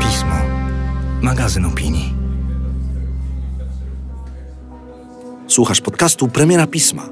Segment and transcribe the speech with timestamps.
[0.00, 0.34] Pismo.
[1.22, 2.14] Magazyn opinii.
[5.48, 7.08] Słuchasz podcastu Premiera Pisma.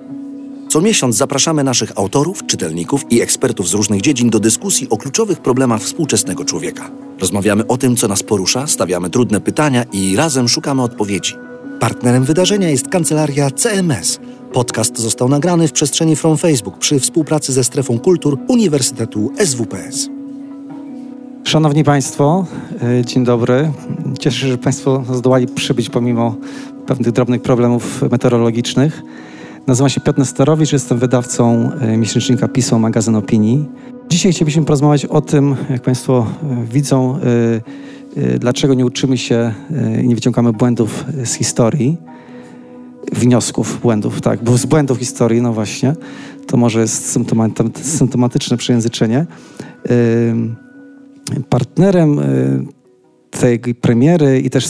[0.69, 5.41] Co miesiąc zapraszamy naszych autorów, czytelników i ekspertów z różnych dziedzin do dyskusji o kluczowych
[5.41, 6.91] problemach współczesnego człowieka.
[7.19, 11.50] Rozmawiamy o tym, co nas porusza, stawiamy trudne pytania i razem szukamy odpowiedzi.
[11.81, 14.21] Partnerem wydarzenia jest kancelaria CMS.
[14.53, 20.09] Podcast został nagrany w przestrzeni From Facebook przy współpracy ze Strefą Kultur Uniwersytetu SWPS.
[21.45, 22.47] Szanowni Państwo,
[22.83, 23.73] e, dzień dobry.
[24.19, 26.37] Cieszę się, że Państwo zdołali przybyć pomimo
[26.87, 29.03] pewnych drobnych problemów meteorologicznych.
[29.67, 33.69] Nazywam się Piotr Nesterowicz, jestem wydawcą e, miesięcznika Pismo Magazyn Opinii.
[34.11, 37.21] Dzisiaj chcielibyśmy porozmawiać o tym, jak Państwo e, widzą,
[38.39, 39.55] dlaczego nie uczymy się
[40.03, 41.97] i nie wyciągamy błędów z historii.
[43.13, 45.95] Wniosków, błędów, tak, bo z błędów historii, no właśnie,
[46.47, 47.19] to może jest
[47.83, 49.27] symptomatyczne przejęzyczenie.
[51.49, 52.67] Partnerem y,
[53.31, 54.67] tej premiery i też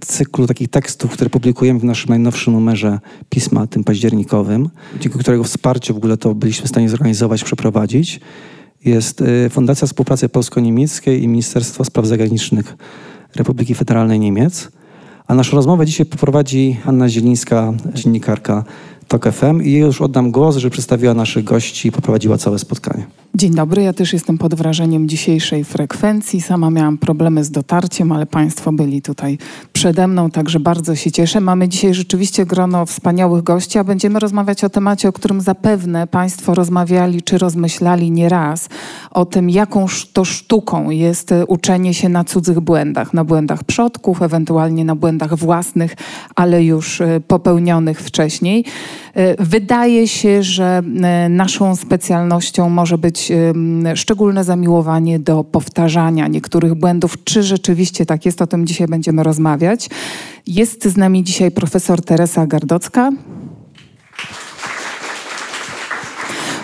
[0.00, 4.68] cyklu takich tekstów, które publikujemy w naszym najnowszym numerze pisma, tym październikowym,
[5.00, 8.20] dzięki którego wsparciu w ogóle to byliśmy w stanie zorganizować, przeprowadzić,
[8.84, 12.76] jest y, Fundacja Współpracy Polsko-Niemieckiej i Ministerstwo Spraw Zagranicznych
[13.36, 14.68] Republiki Federalnej Niemiec.
[15.26, 18.64] A naszą rozmowę dzisiaj poprowadzi Anna Zielińska, dziennikarka
[19.08, 23.06] TOK FM i już oddam głos, że przedstawiła naszych gości i poprowadziła całe spotkanie.
[23.34, 26.40] Dzień dobry, ja też jestem pod wrażeniem dzisiejszej frekwencji.
[26.40, 29.38] Sama miałam problemy z dotarciem, ale Państwo byli tutaj
[29.72, 31.40] przede mną, także bardzo się cieszę.
[31.40, 36.54] Mamy dzisiaj rzeczywiście grono wspaniałych gości, a będziemy rozmawiać o temacie, o którym zapewne Państwo
[36.54, 38.68] rozmawiali czy rozmyślali nieraz.
[39.10, 44.84] O tym, jaką to sztuką jest uczenie się na cudzych błędach, na błędach przodków, ewentualnie
[44.84, 45.94] na błędach własnych,
[46.34, 48.64] ale już e, popełnionych wcześniej.
[49.14, 53.21] E, wydaje się, że e, naszą specjalnością może być
[53.94, 57.24] szczególne zamiłowanie do powtarzania niektórych błędów.
[57.24, 58.42] Czy rzeczywiście tak jest?
[58.42, 59.90] O tym dzisiaj będziemy rozmawiać.
[60.46, 63.10] Jest z nami dzisiaj profesor Teresa Gardocka.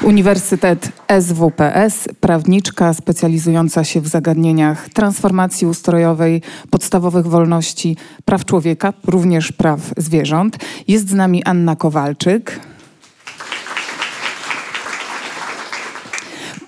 [0.02, 9.80] Uniwersytet SWPS, prawniczka specjalizująca się w zagadnieniach transformacji ustrojowej, podstawowych wolności, praw człowieka, również praw
[9.96, 10.58] zwierząt.
[10.88, 12.60] Jest z nami Anna Kowalczyk.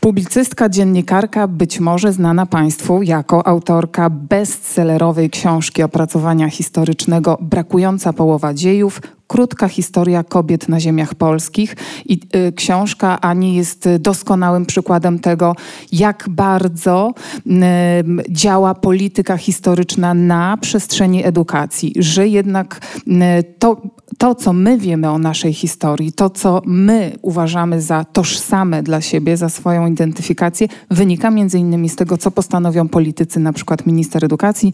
[0.00, 9.00] Publicystka, dziennikarka, być może znana Państwu jako autorka bestsellerowej książki opracowania historycznego Brakująca połowa dziejów,
[9.30, 11.76] krótka historia kobiet na ziemiach polskich.
[12.06, 15.56] I y, książka Ani jest doskonałym przykładem tego,
[15.92, 17.14] jak bardzo
[17.46, 17.50] y,
[18.28, 23.10] działa polityka historyczna na przestrzeni edukacji, że jednak y,
[23.58, 23.76] to,
[24.18, 29.36] to, co my wiemy o naszej historii, to, co my uważamy za tożsame dla siebie,
[29.36, 34.72] za swoją identyfikację, wynika między innymi z tego, co postanowią politycy, na przykład minister edukacji,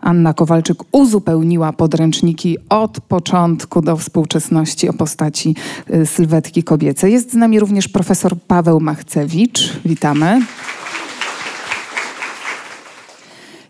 [0.00, 5.56] Anna Kowalczyk uzupełniła podręczniki od początku do współczesności o postaci
[5.94, 7.12] y, sylwetki kobiecej.
[7.12, 9.72] Jest z nami również profesor Paweł Machcewicz.
[9.84, 10.40] Witamy.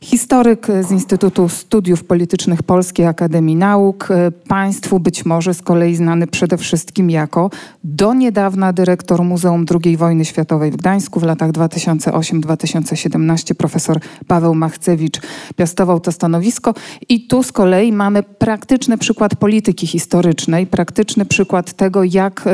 [0.04, 4.08] Historyk z Instytutu Studiów Politycznych Polskiej Akademii Nauk,
[4.48, 7.50] Państwu być może z kolei znany przede wszystkim jako
[7.84, 15.20] do niedawna dyrektor Muzeum II Wojny Światowej w Gdańsku w latach 2008-2017 profesor Paweł Machcewicz
[15.56, 16.74] piastował to stanowisko.
[17.08, 22.44] I tu z kolei mamy praktyczny przykład polityki historycznej, praktyczny przykład tego, jak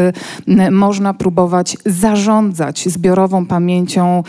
[0.49, 4.23] e, można próbować zarządzać zbiorową pamięcią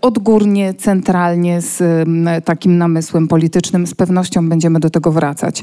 [0.00, 2.08] odgórnie, centralnie z
[2.44, 3.86] takim namysłem politycznym.
[3.86, 5.62] Z pewnością będziemy do tego wracać.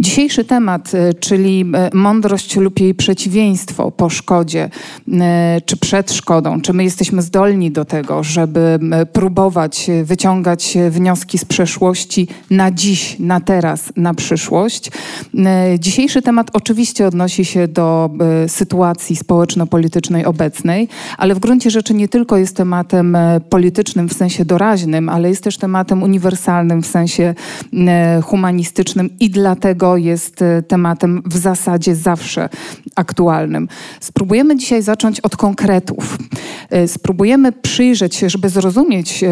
[0.00, 4.70] Dzisiejszy temat, y, czyli y, mądrość lub jej przeciwieństwo po szkodzie
[5.66, 8.78] czy przed szkodą, czy my jesteśmy zdolni do tego, żeby
[9.12, 14.90] próbować wyciągać wnioski z przeszłości na dziś, na teraz, na przyszłość.
[15.78, 18.10] Dzisiejszy temat oczywiście odnosi się do
[18.46, 20.88] sytuacji społeczno-politycznej obecnej,
[21.18, 23.16] ale w gruncie rzeczy nie tylko jest tematem
[23.50, 27.34] politycznym w sensie doraźnym, ale jest też tematem uniwersalnym w sensie
[28.22, 32.48] humanistycznym i dlatego jest e, tematem w zasadzie zawsze
[32.96, 33.68] aktualnym.
[34.00, 36.18] Spróbujemy dzisiaj zacząć od konkretów.
[36.70, 39.24] E, spróbujemy przyjrzeć się, żeby zrozumieć,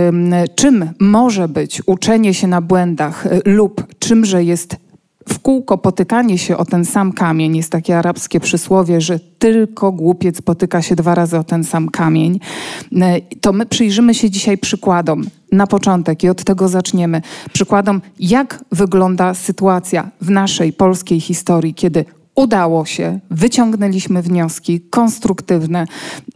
[0.54, 4.76] czym może być uczenie się na błędach e, lub czymże jest
[5.28, 7.56] w kółko potykanie się o ten sam kamień.
[7.56, 12.40] Jest takie arabskie przysłowie, że tylko głupiec potyka się dwa razy o ten sam kamień.
[13.40, 17.22] To my przyjrzymy się dzisiaj przykładom na początek i od tego zaczniemy.
[17.52, 25.86] Przykładom, jak wygląda sytuacja w naszej polskiej historii, kiedy udało się, wyciągnęliśmy wnioski konstruktywne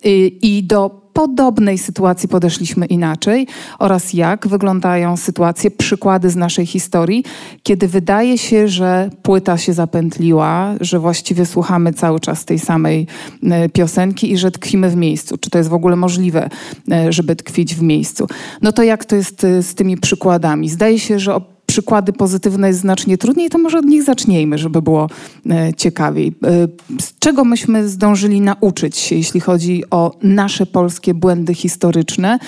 [0.06, 3.46] y, i do podobnej sytuacji podeszliśmy inaczej
[3.78, 7.24] oraz jak wyglądają sytuacje, przykłady z naszej historii,
[7.62, 13.06] kiedy wydaje się, że płyta się zapętliła, że właściwie słuchamy cały czas tej samej
[13.42, 15.38] e, piosenki i że tkwimy w miejscu.
[15.38, 16.48] Czy to jest w ogóle możliwe,
[16.92, 18.26] e, żeby tkwić w miejscu?
[18.62, 20.68] No to jak to jest e, z tymi przykładami?
[20.68, 21.34] Zdaje się, że
[21.66, 25.10] przykłady pozytywne jest znacznie trudniej, to może od nich zacznijmy, żeby było
[25.50, 26.32] e, ciekawiej.
[26.44, 26.68] E,
[27.00, 32.38] z czego myśmy zdążyli nauczyć się, jeśli chodzi o nasze polskie błędy historyczne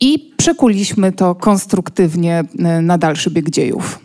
[0.00, 3.98] i przekuliśmy to konstruktywnie e, na dalszy bieg dziejów?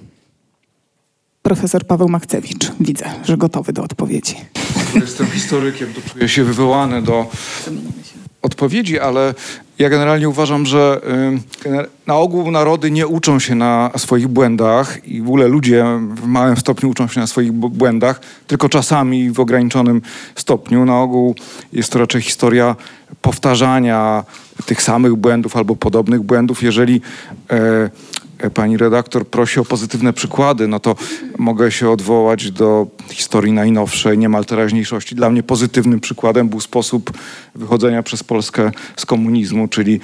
[1.42, 4.36] Profesor Paweł Machcewicz, widzę, że gotowy do odpowiedzi.
[4.96, 7.26] Jestem historykiem, to czuję się wywołany do
[8.48, 9.34] odpowiedzi, ale
[9.80, 11.02] ja generalnie uważam, że
[12.08, 15.86] na ogół narody nie uczą się na swoich błędach i w ogóle ludzie
[16.16, 20.02] w małym stopniu uczą się na swoich błędach, tylko czasami w ograniczonym
[20.36, 20.86] stopniu.
[20.86, 21.36] Na ogół
[21.74, 22.76] jest to raczej historia
[23.22, 24.24] powtarzania
[24.66, 26.64] tych samych błędów albo podobnych błędów.
[26.64, 27.02] Jeżeli
[27.50, 27.90] e,
[28.54, 30.96] pani redaktor prosi o pozytywne przykłady, no to
[31.38, 35.16] mogę się odwołać do historii najnowszej, niemal teraźniejszości.
[35.16, 37.12] Dla mnie pozytywnym przykładem był sposób
[37.56, 40.00] wychodzenia przez Polskę z komunizmu, czyli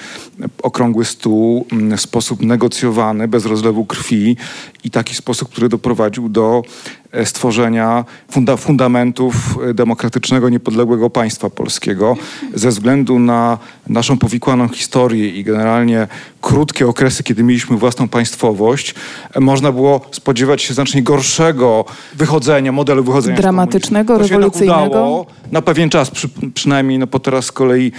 [0.63, 4.37] okrągły stół, mm, sposób negocjowany, bez rozlewu krwi
[4.83, 12.17] i taki sposób, który doprowadził do e, stworzenia funda fundamentów e, demokratycznego, niepodległego państwa polskiego.
[12.53, 13.57] Ze względu na
[13.87, 16.07] naszą powikłaną historię i generalnie
[16.41, 18.95] krótkie okresy, kiedy mieliśmy własną państwowość,
[19.33, 24.85] e, można było spodziewać się znacznie gorszego wychodzenia, modelu wychodzenia Dramatycznego, rewolucyjnego.
[24.85, 27.91] Udało, na pewien czas przy, przynajmniej, no bo teraz z kolei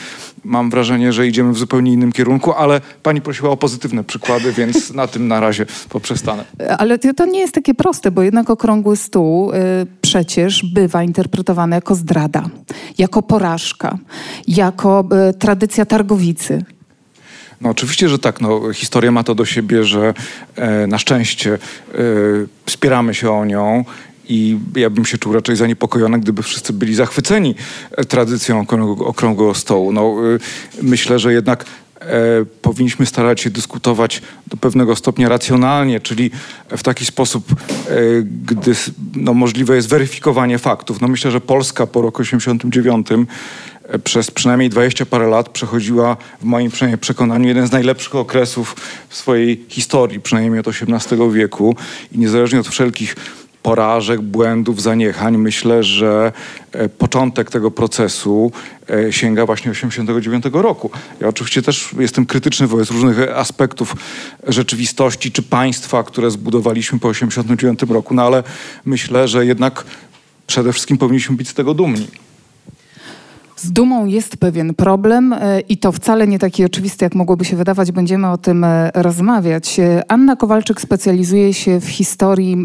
[0.45, 4.91] mam wrażenie, że idziemy w zupełnie innym kierunku, ale pani prosiła o pozytywne przykłady, więc
[4.95, 6.45] na tym na razie poprzestanę.
[6.79, 9.57] Ale to nie jest takie proste, bo jednak okrągły stół y,
[10.01, 12.45] przecież bywa interpretowany jako zdrada,
[12.99, 13.99] jako porażka,
[14.49, 16.65] jako y, tradycja targowicy.
[17.61, 18.41] No oczywiście, że tak.
[18.41, 20.15] No, historia ma to do siebie, że
[20.57, 21.59] e, na szczęście e,
[22.67, 23.85] wspieramy się o nią
[24.29, 27.55] i ja bym się czuł raczej zaniepokojony, gdyby wszyscy byli zachwyceni
[27.91, 28.67] e, tradycją
[28.99, 29.93] okrągłego, stołu.
[29.93, 31.65] No, e, myślę, że jednak
[32.01, 32.07] e,
[32.63, 36.31] powinniśmy starać się dyskutować do pewnego stopnia racjonalnie, czyli
[36.77, 37.57] w taki sposób, e,
[38.23, 38.73] gdy
[39.17, 41.01] no, możliwe jest weryfikowanie faktów.
[41.01, 43.07] No, myślę, że Polska po roku 89
[43.89, 48.77] e, przez przynajmniej 20 parę lat przechodziła w moim przynajmniej przekonaniu jeden z najlepszych okresów
[49.09, 51.77] w swojej historii, przynajmniej od XVIII wieku
[52.13, 53.17] i niezależnie od wszelkich
[53.65, 55.37] porażek, błędów, zaniechań.
[55.37, 56.33] Myślę, że
[56.73, 58.53] e, początek tego procesu
[58.91, 60.91] e, sięga właśnie 89 roku.
[61.21, 63.97] Ja oczywiście też jestem krytyczny wobec różnych aspektów
[64.47, 68.43] rzeczywistości czy państwa, które zbudowaliśmy po 89 roku, no ale
[68.85, 69.85] myślę, że jednak
[70.47, 72.09] przede wszystkim powinniśmy być z tego dumni.
[73.57, 77.57] Z dumą jest pewien problem e, i to wcale nie taki oczywisty, jak mogłoby się
[77.57, 77.93] wydawać.
[77.93, 79.81] Będziemy o tym e, rozmawiać.
[79.81, 82.65] E, Anna Kowalczyk specjalizuje się w historii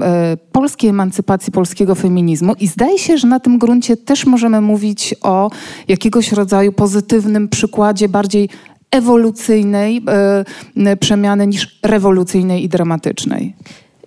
[0.51, 5.51] polskiej emancypacji, polskiego feminizmu i zdaje się, że na tym gruncie też możemy mówić o
[5.87, 8.49] jakiegoś rodzaju pozytywnym przykładzie bardziej
[8.91, 10.01] ewolucyjnej
[10.99, 13.55] przemiany niż rewolucyjnej i dramatycznej.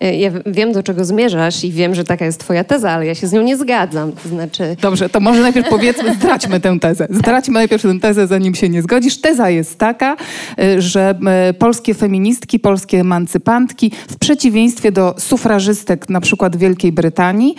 [0.02, 3.14] E, ja wiem, do czego zmierzasz i wiem, że taka jest twoja teza, ale ja
[3.14, 4.12] się z nią nie zgadzam.
[4.12, 4.76] To znaczy...
[4.82, 7.06] Dobrze, to może najpierw powiedzmy, zdradźmy tę tezę.
[7.10, 9.20] Zdradźmy najpierw tę tezę, zanim się nie zgodzisz.
[9.20, 10.16] Teza jest taka,
[10.58, 11.14] e, że
[11.58, 17.54] polskie feministki, polskie emancypantki w przeciwieństwie do sufrażystek na przykład Wielkiej Brytanii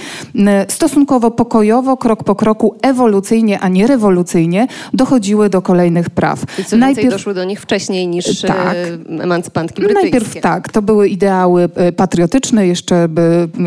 [0.68, 6.44] stosunkowo pokojowo, krok po kroku, ewolucyjnie, a nie rewolucyjnie dochodziły do kolejnych praw.
[6.60, 8.76] I co najpierw doszły do nich wcześniej niż tak,
[9.22, 10.12] emancypantki brytyjskie.
[10.12, 13.08] Najpierw tak, to były ideały patriotyczne, patriotyczny, jeszcze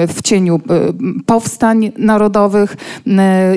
[0.09, 0.61] w cieniu
[1.27, 2.77] powstań narodowych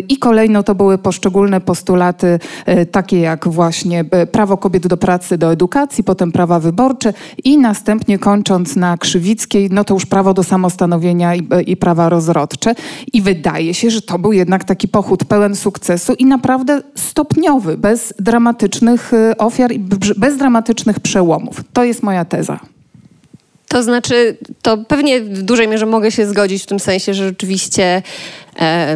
[0.09, 5.51] i kolejno to były poszczególne postulaty, e, takie jak właśnie prawo kobiet do pracy, do
[5.51, 7.13] edukacji, potem prawa wyborcze
[7.43, 12.75] i następnie kończąc na Krzywickiej, no to już prawo do samostanowienia i, i prawa rozrodcze.
[13.13, 18.13] I wydaje się, że to był jednak taki pochód pełen sukcesu i naprawdę stopniowy, bez
[18.19, 19.79] dramatycznych ofiar i
[20.17, 21.63] bez dramatycznych przełomów.
[21.73, 22.59] To jest moja teza.
[23.69, 28.01] To znaczy, to pewnie w dużej mierze mogę się zgodzić w tym sensie, że rzeczywiście
[28.55, 28.95] e,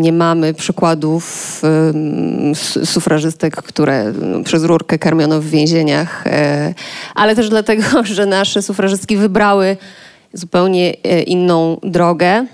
[0.00, 6.74] nie mamy przykładów e, sufrażystek, które no, przez rurkę karmiono w więzieniach, e,
[7.14, 9.76] ale też dlatego, że nasze sufrażystki wybrały
[10.32, 12.46] zupełnie e, inną drogę,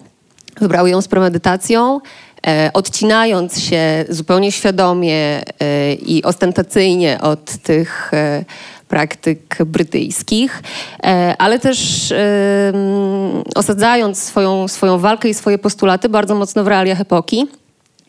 [0.61, 2.01] wybrały ją z premedytacją
[2.47, 8.11] e, odcinając się zupełnie świadomie e, i ostentacyjnie od tych
[8.89, 10.63] praktyk brytyjskich,
[11.03, 12.13] e, ale też
[13.55, 17.47] osadzając swoją, swoją walkę i swoje postulaty bardzo mocno w realiach epoki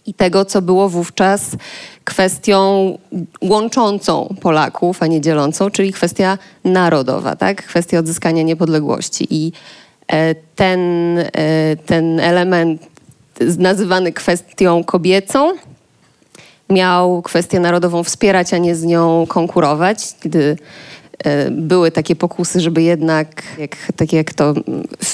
[0.08, 1.42] i tego, co było wówczas
[2.04, 2.98] kwestią
[3.42, 7.66] łączącą Polaków, a nie dzielącą, czyli kwestia narodowa, tak?
[7.66, 9.28] kwestia odzyskania niepodległości.
[9.30, 9.52] I
[10.08, 10.80] e, ten,
[11.18, 12.88] e, ten element
[13.58, 15.52] nazywany kwestią kobiecą
[16.70, 19.98] miał kwestię narodową wspierać, a nie z nią konkurować.
[20.22, 20.58] Gdy
[21.24, 24.54] e, były takie pokusy, żeby jednak, jak, takie jak to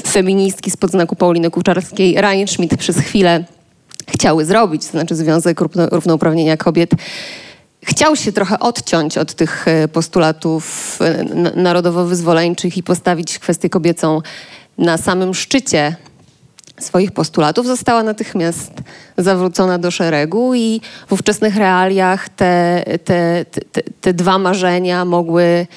[0.08, 3.44] feministki z podznaku Pauliny Kuczarskiej, Reinschmidt przez chwilę
[4.08, 6.92] chciały zrobić, to znaczy Związek Równouprawnienia Kobiet,
[7.84, 11.24] chciał się trochę odciąć od tych e, postulatów e,
[11.56, 14.22] narodowo-wyzwoleńczych i postawić kwestię kobiecą
[14.78, 15.96] na samym szczycie
[16.84, 18.72] swoich postulatów, została natychmiast
[19.18, 25.68] zawrócona do szeregu i w ówczesnych realiach te, te, te, te dwa marzenia mogły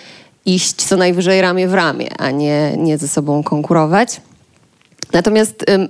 [0.46, 4.20] iść co najwyżej ramię w ramię, a nie, nie ze sobą konkurować.
[5.12, 5.88] Natomiast ym,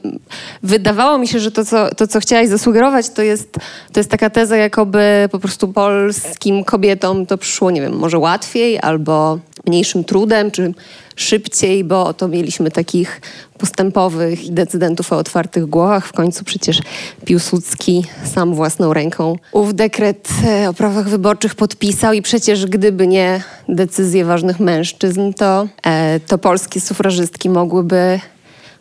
[0.62, 3.52] wydawało mi się, że to co, to, co chciałaś zasugerować, to jest,
[3.92, 8.78] to jest taka teza, jakoby po prostu polskim kobietom to przyszło, nie wiem, może łatwiej
[8.82, 10.75] albo mniejszym trudem, czy
[11.16, 13.20] szybciej, bo to mieliśmy takich
[13.58, 16.06] postępowych decydentów o otwartych głowach.
[16.06, 16.80] W końcu przecież
[17.25, 23.42] Piłsudski sam własną ręką ów dekret e, o prawach wyborczych podpisał i przecież gdyby nie
[23.68, 28.20] decyzje ważnych mężczyzn, to, e, to polskie sufrażystki mogłyby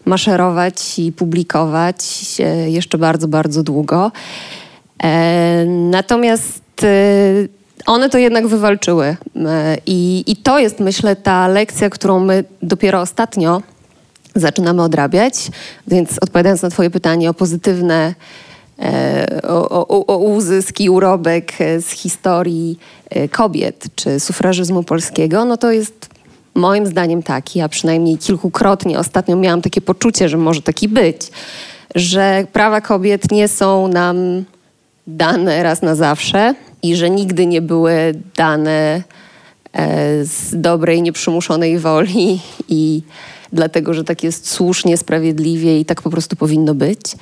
[0.05, 2.05] maszerować i publikować
[2.67, 4.11] jeszcze bardzo, bardzo długo.
[5.03, 6.61] E, natomiast
[7.85, 9.05] one to jednak wywalczyły.
[9.35, 13.61] E, I, I to jest, myślę, ta lekcja, którą my dopiero ostatnio
[14.35, 15.51] zaczynamy odrabiać.
[15.87, 18.15] Więc odpowiadając na Twoje pytanie o pozytywne,
[19.43, 22.79] o, o, o uzysk i urobek z historii
[23.31, 26.09] kobiet czy sufrażyzmu polskiego, no to jest
[26.55, 31.31] moim zdaniem taki, a przynajmniej kilkukrotnie ostatnio miałam takie poczucie, że może taki być,
[31.95, 34.43] że prawa kobiet nie są nam
[35.07, 36.55] dane raz na zawsze
[36.89, 39.03] i że nigdy nie były dane
[39.73, 42.39] e, z dobrej, nieprzymuszonej woli
[42.69, 43.01] i
[43.53, 47.15] dlatego, że tak jest słusznie, sprawiedliwie i tak po prostu powinno być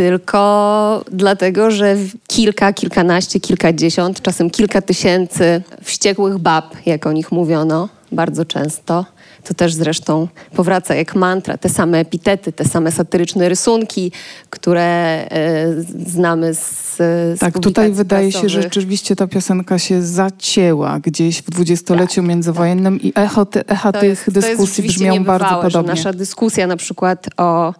[0.00, 7.88] tylko dlatego, że kilka, kilkanaście, kilkadziesiąt, czasem kilka tysięcy wściekłych bab, jak o nich mówiono,
[8.12, 9.04] bardzo często.
[9.44, 14.12] To też zresztą powraca jak mantra, te same epitety, te same satyryczne rysunki,
[14.50, 15.66] które e,
[16.06, 21.50] znamy z, z Tak, tutaj wydaje się, że rzeczywiście ta piosenka się zacięła gdzieś w
[21.50, 23.04] dwudziestoleciu tak, międzywojennym tak.
[23.04, 25.90] i echo, echa tych jest, dyskusji brzmią bardzo podobnie.
[25.90, 27.74] Nasza dyskusja na przykład o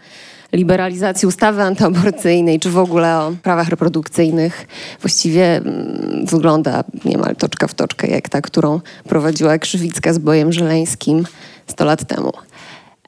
[0.53, 4.67] liberalizacji ustawy antyaborcyjnej, czy w ogóle o prawach reprodukcyjnych,
[5.01, 11.27] właściwie mm, wygląda niemal toczka w toczkę, jak ta, którą prowadziła Krzywicka z Bojem Żeleńskim
[11.67, 12.33] 100 lat temu.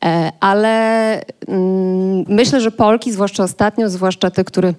[0.04, 1.12] E, ale
[1.48, 4.74] mm, myślę, że Polki, zwłaszcza ostatnio, zwłaszcza te, które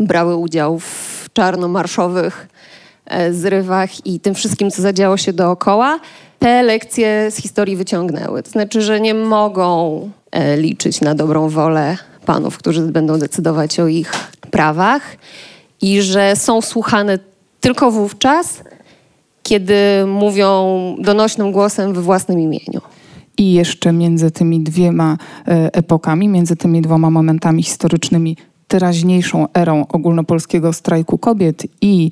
[0.00, 2.48] brały udział w czarnomarszowych
[3.06, 6.00] e, zrywach i tym wszystkim, co zadziało się dookoła,
[6.38, 8.42] te lekcje z historii wyciągnęły.
[8.42, 10.10] To znaczy, że nie mogą
[10.56, 11.96] liczyć na dobrą wolę
[12.26, 14.12] panów, którzy będą decydować o ich
[14.50, 15.16] prawach
[15.82, 17.18] i że są słuchane
[17.60, 18.62] tylko wówczas,
[19.42, 19.74] kiedy
[20.06, 22.80] mówią donośnym głosem we własnym imieniu.
[23.38, 25.16] I jeszcze między tymi dwiema
[25.48, 28.36] e, epokami, między tymi dwoma momentami historycznymi
[28.72, 32.10] teraźniejszą erą ogólnopolskiego strajku kobiet i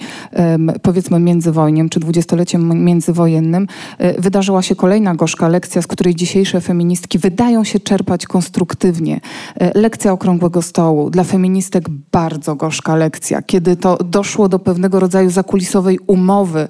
[0.82, 3.66] powiedzmy międzywojniem czy dwudziestoleciem międzywojennym
[3.98, 9.20] e, wydarzyła się kolejna gorzka lekcja, z której dzisiejsze feministki wydają się czerpać konstruktywnie.
[9.60, 11.10] E, lekcja okrągłego stołu.
[11.10, 16.68] Dla feministek bardzo gorzka lekcja, kiedy to doszło do pewnego rodzaju zakulisowej umowy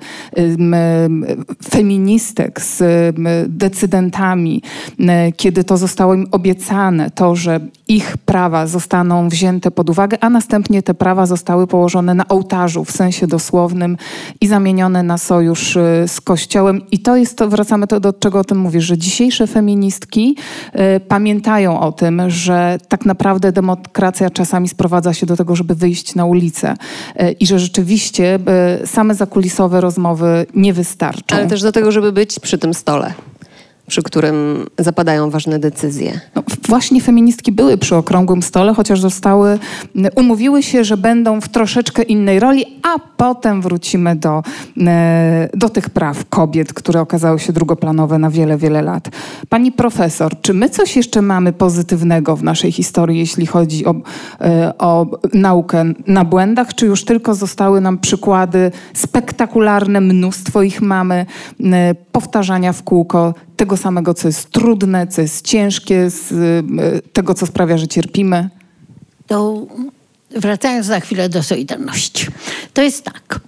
[1.71, 2.83] feministek z
[3.49, 4.63] decydentami,
[5.37, 10.83] kiedy to zostało im obiecane, to, że ich prawa zostaną wzięte pod uwagę, a następnie
[10.83, 13.97] te prawa zostały położone na ołtarzu w sensie dosłownym
[14.41, 16.83] i zamienione na sojusz y, z Kościołem.
[16.91, 20.37] I to jest to, wracamy to do czego o tym mówisz, że dzisiejsze feministki
[20.97, 26.15] y, pamiętają o tym, że tak naprawdę demokracja czasami sprowadza się do tego, żeby wyjść
[26.15, 26.75] na ulicę
[27.21, 28.39] y, i że rzeczywiście
[28.83, 31.37] y, same zakulisowe rozmowy nie wystarczą.
[31.37, 33.15] Ale też do tego, żeby być przy tym stole
[33.91, 36.21] przy którym zapadają ważne decyzje.
[36.35, 39.59] No, właśnie feministki były przy okrągłym stole, chociaż zostały,
[40.17, 44.43] umówiły się, że będą w troszeczkę innej roli, a potem wrócimy do,
[45.55, 49.09] do tych praw kobiet, które okazały się drugoplanowe na wiele, wiele lat.
[49.49, 53.95] Pani profesor, czy my coś jeszcze mamy pozytywnego w naszej historii, jeśli chodzi o,
[54.41, 61.27] e, o naukę na błędach, czy już tylko zostały nam przykłady spektakularne, mnóstwo ich mamy,
[62.13, 67.47] powtarzania w kółko tego samego, co jest trudne, co jest ciężkie, z y, tego, co
[67.47, 68.51] sprawia, że cierpimy?
[69.27, 69.67] To
[70.31, 72.27] wracając na chwilę do Solidarności.
[72.75, 73.41] To jest tak,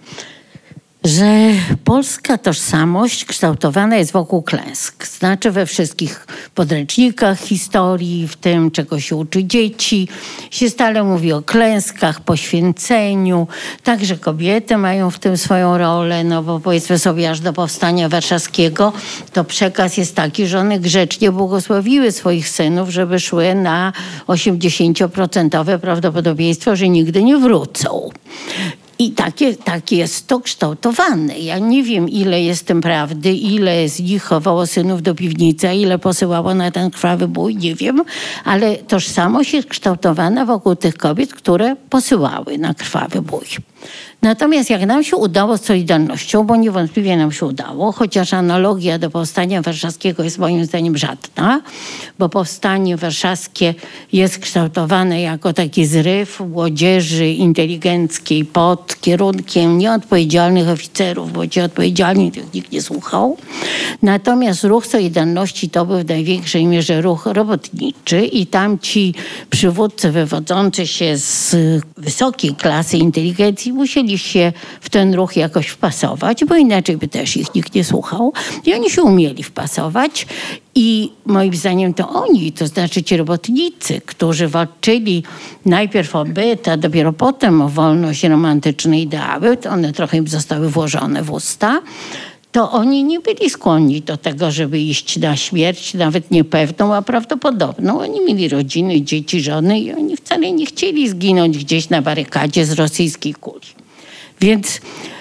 [1.04, 1.50] że
[1.84, 5.06] polska tożsamość kształtowana jest wokół klęsk.
[5.06, 10.08] Znaczy we wszystkich podręcznikach historii, w tym czego się uczy dzieci,
[10.50, 13.46] się stale mówi o klęskach, poświęceniu.
[13.82, 18.92] Także kobiety mają w tym swoją rolę, no bo powiedzmy sobie aż do powstania warszawskiego
[19.32, 23.92] to przekaz jest taki, że one grzecznie błogosławiły swoich synów, żeby szły na
[24.26, 28.10] 80% prawdopodobieństwo, że nigdy nie wrócą.
[29.02, 31.38] I takie, tak jest to kształtowane.
[31.38, 35.72] Ja nie wiem, ile jest tym prawdy, ile z nich chowało synów do piwnicy, a
[35.72, 38.02] ile posyłało na ten krwawy bój, nie wiem,
[38.44, 43.46] ale tożsamość jest kształtowana wokół tych kobiet, które posyłały na krwawy bój.
[44.22, 49.10] Natomiast jak nam się udało z Solidarnością, bo niewątpliwie nam się udało, chociaż analogia do
[49.10, 51.60] powstania warszawskiego jest moim zdaniem żadna,
[52.18, 53.74] bo powstanie warszawskie
[54.12, 62.54] jest kształtowane jako taki zryw młodzieży inteligenckiej pod kierunkiem nieodpowiedzialnych oficerów, bo ci odpowiedzialni tych
[62.54, 63.36] nikt nie słuchał.
[64.02, 69.14] Natomiast ruch Solidarności to był w największej mierze ruch robotniczy i tam ci
[69.50, 71.56] przywódcy wywodzący się z
[71.96, 77.54] wysokiej klasy inteligencji musieli się w ten ruch jakoś wpasować, bo inaczej by też ich
[77.54, 78.32] nikt nie słuchał.
[78.64, 80.26] I oni się umieli wpasować
[80.74, 85.22] i moim zdaniem to oni, to znaczy ci robotnicy, którzy walczyli
[85.64, 90.68] najpierw o byt, a dopiero potem o wolność romantyczne ideały, to one trochę im zostały
[90.68, 91.80] włożone w usta,
[92.52, 98.00] to oni nie byli skłonni do tego, żeby iść na śmierć, nawet niepewną, a prawdopodobną.
[98.00, 102.72] Oni mieli rodziny, dzieci, żony i oni wcale nie chcieli zginąć gdzieś na barykadzie z
[102.72, 103.81] rosyjskiej kuli.
[104.40, 104.80] Więc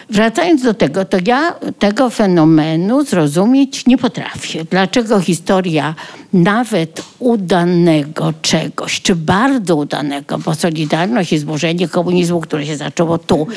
[0.09, 4.65] wracając do tego, to ja tego fenomenu zrozumieć nie potrafię.
[4.65, 5.95] Dlaczego historia
[6.33, 13.47] nawet udanego czegoś, czy bardzo udanego, bo Solidarność i zburzenie komunizmu, które się zaczęło tu,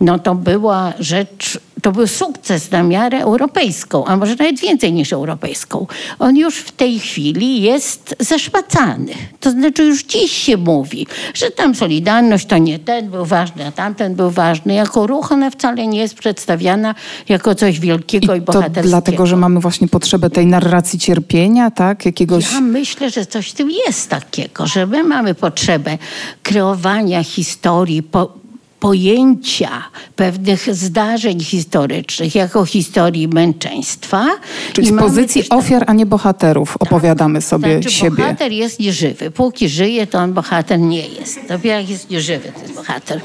[0.00, 5.12] no to była rzecz to był sukces na miarę europejską, a może nawet więcej niż
[5.12, 5.86] europejską.
[6.18, 9.12] On już w tej chwili jest zaszpacany.
[9.40, 13.72] To znaczy już dziś się mówi, że tam Solidarność to nie ten był ważny, a
[13.72, 14.74] tamten był ważny.
[14.74, 16.94] Jako ruch ona wcale nie jest przedstawiana
[17.28, 18.88] jako coś wielkiego i, i bohaterskiego.
[18.88, 22.06] dlatego, że mamy właśnie potrzebę tej narracji cierpienia, tak?
[22.06, 22.52] Jakiegoś...
[22.52, 25.98] Ja myślę, że coś w tym jest takiego, że my mamy potrzebę
[26.42, 28.41] kreowania historii, po,
[28.82, 29.70] pojęcia
[30.16, 34.26] pewnych zdarzeń historycznych jako historii męczeństwa.
[34.72, 36.82] Czyli z pozycji ofiar, a nie bohaterów tak.
[36.82, 38.16] opowiadamy sobie znaczy, siebie.
[38.16, 39.30] Bohater jest nieżywy.
[39.30, 41.38] Póki żyje, to on bohater nie jest.
[41.48, 43.20] Dopiero jak jest nieżywy, to jest bohater.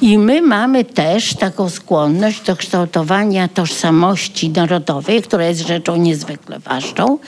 [0.00, 7.18] I my mamy też taką skłonność do kształtowania tożsamości narodowej, która jest rzeczą niezwykle ważną,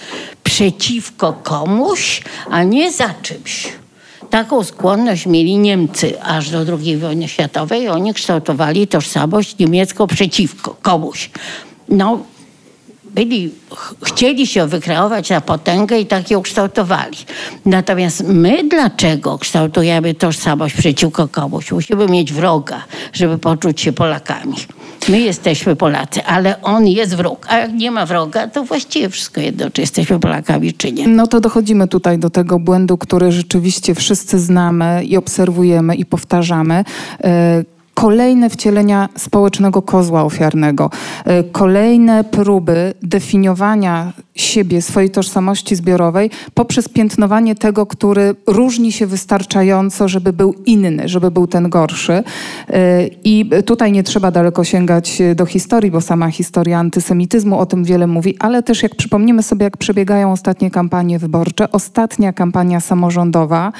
[0.44, 3.68] przeciwko komuś, a nie za czymś.
[4.30, 7.88] Taką skłonność mieli Niemcy aż do II wojny światowej.
[7.88, 11.30] Oni kształtowali tożsamość niemiecką przeciwko komuś.
[11.88, 12.18] No,
[13.18, 13.50] byli,
[14.02, 17.16] chcieli się wykreować na potęgę i tak ją kształtowali.
[17.66, 21.72] Natomiast my dlaczego kształtujemy tożsamość przeciwko komuś?
[21.72, 24.54] Musimy mieć wroga, żeby poczuć się Polakami.
[25.09, 27.46] My jesteśmy Polacy, ale on jest wróg.
[27.48, 31.09] A jak nie ma wroga, to właściwie wszystko jedno, czy jesteśmy Polakami, czy nie.
[31.09, 36.85] No to dochodzimy tutaj do tego błędu, który rzeczywiście wszyscy znamy i obserwujemy i powtarzamy.
[37.98, 40.90] Kolejne wcielenia społecznego kozła ofiarnego,
[41.24, 50.08] e, kolejne próby definiowania siebie, swojej tożsamości zbiorowej poprzez piętnowanie tego, który różni się wystarczająco,
[50.08, 52.12] żeby był inny, żeby był ten gorszy.
[52.12, 57.84] E, I tutaj nie trzeba daleko sięgać do historii, bo sama historia antysemityzmu o tym
[57.84, 63.72] wiele mówi, ale też jak przypomnimy sobie, jak przebiegają ostatnie kampanie wyborcze, ostatnia kampania samorządowa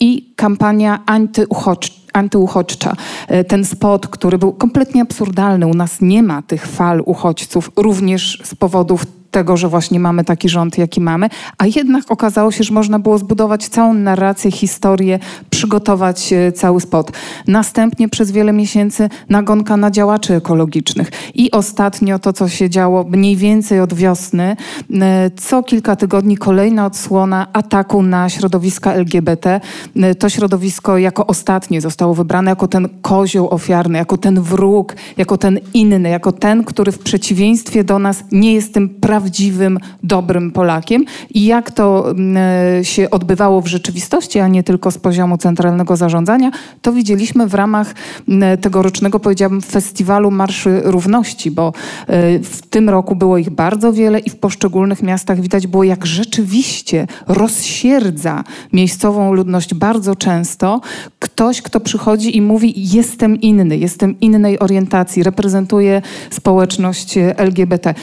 [0.00, 2.96] i kampania antyuchodźcza, antyuchodźcza.
[3.28, 5.66] E, ten spot, który był kompletnie absurdalny.
[5.66, 10.48] U nas nie ma tych fal uchodźców, również z powodów tego, że właśnie mamy taki
[10.48, 15.18] rząd, jaki mamy, a jednak okazało się, że można było zbudować całą narrację, historię,
[15.50, 17.12] przygotować e, cały spot.
[17.46, 23.36] Następnie przez wiele miesięcy nagonka na działaczy ekologicznych i ostatnio to, co się działo mniej
[23.36, 24.56] więcej od wiosny,
[25.00, 29.60] e, co kilka tygodni kolejna odsłona ataku na środowiska LGBT.
[29.96, 35.38] E, to środowisko jako ostatnie zostało wybrane jako ten kozioł ofiarny, jako ten wróg, jako
[35.38, 40.50] ten inny, jako ten, który w przeciwieństwie do nas nie jest tym prawdziwym prawdziwym, dobrym
[40.50, 41.04] Polakiem
[41.34, 46.50] i jak to mm, się odbywało w rzeczywistości, a nie tylko z poziomu centralnego zarządzania,
[46.82, 47.94] to widzieliśmy w ramach
[48.28, 51.72] mm, tegorocznego, powiedziałabym, festiwalu Marszy Równości, bo
[52.06, 56.06] e, w tym roku było ich bardzo wiele i w poszczególnych miastach widać było, jak
[56.06, 60.80] rzeczywiście rozsierdza miejscową ludność bardzo często
[61.18, 67.94] ktoś, kto przychodzi i mówi: Jestem inny, jestem innej orientacji, reprezentuję społeczność LGBT.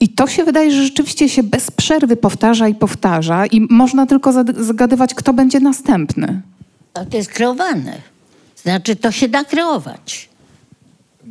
[0.00, 4.44] I to się wydaje, że rzeczywiście się bez przerwy powtarza i powtarza, i można tylko
[4.56, 6.42] zgadywać, kto będzie następny.
[6.92, 8.00] To jest kreowane.
[8.56, 10.28] Znaczy, to się da kreować.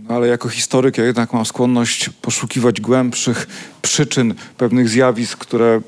[0.10, 3.48] No ale jako historyk ja jednak mam skłonność poszukiwać głębszych
[3.82, 5.82] przyczyn pewnych zjawisk, które e,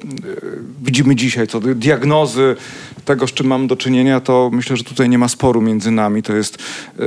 [0.84, 2.56] widzimy dzisiaj, co do diagnozy
[3.06, 6.24] tego, z czym mam do czynienia, to myślę, że tutaj nie ma sporu między nami.
[6.24, 6.58] To jest
[7.00, 7.04] e,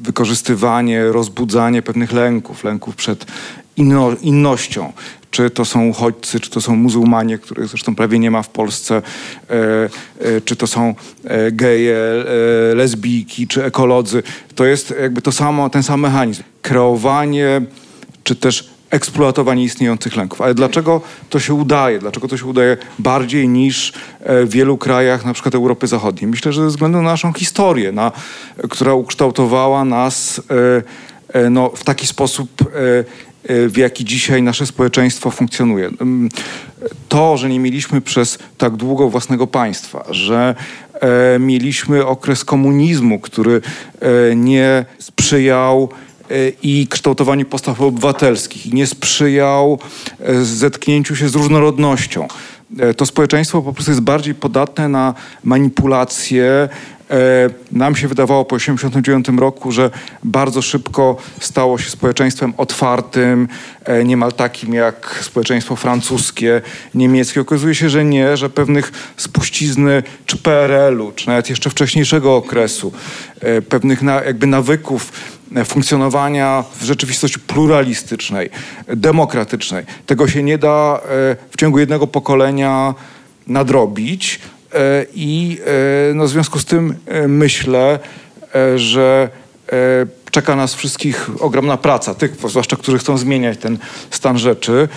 [0.00, 3.26] wykorzystywanie, rozbudzanie pewnych lęków, lęków przed
[3.76, 4.92] inno, innością.
[5.30, 8.96] Czy to są uchodźcy, czy to są muzułmanie, których zresztą prawie nie ma w Polsce,
[8.96, 9.54] e,
[10.20, 11.98] e, czy to są e, geje,
[12.74, 14.22] lesbijki, czy ekolodzy.
[14.54, 16.42] To jest jakby to samo, ten sam mechanizm.
[16.62, 17.62] Kreowanie,
[18.24, 20.40] czy też eksploatowanie istniejących lęków.
[20.40, 21.98] Ale dlaczego to się udaje?
[21.98, 26.30] Dlaczego to się udaje bardziej niż w wielu krajach, na przykład Europy Zachodniej?
[26.30, 28.12] Myślę, że ze względu na naszą historię, na,
[28.70, 30.40] która ukształtowała nas
[31.50, 32.50] no, w taki sposób,
[33.48, 35.90] w jaki dzisiaj nasze społeczeństwo funkcjonuje.
[37.08, 40.54] To, że nie mieliśmy przez tak długo własnego państwa, że
[41.40, 43.60] mieliśmy okres komunizmu, który
[44.34, 45.88] nie sprzyjał
[46.62, 49.78] i kształtowaniu postaw obywatelskich i nie sprzyjał
[50.20, 52.28] e, zetknięciu się z różnorodnością.
[52.78, 56.68] E, to społeczeństwo po prostu jest bardziej podatne na manipulacje.
[57.10, 57.14] E,
[57.72, 59.90] nam się wydawało po 1989 roku, że
[60.24, 63.48] bardzo szybko stało się społeczeństwem otwartym,
[64.04, 66.62] niemal takim jak społeczeństwo francuskie,
[66.94, 67.40] niemieckie.
[67.40, 72.92] Okazuje się, że nie, że pewnych spuścizny czy PRL-u, czy nawet jeszcze wcześniejszego okresu,
[73.68, 75.12] pewnych na, jakby nawyków
[75.64, 78.50] funkcjonowania w rzeczywistości pluralistycznej,
[78.88, 79.84] demokratycznej.
[80.06, 82.94] Tego się nie da e, w ciągu jednego pokolenia
[83.46, 84.55] nadrobić e,
[85.14, 85.58] i
[86.10, 86.94] e, no, w związku z tym
[87.28, 87.98] myślę,
[88.76, 89.28] że
[90.30, 93.78] czeka nas wszystkich ogromna praca, tych zwłaszcza, którzy chcą zmieniać ten
[94.10, 94.88] stan rzeczy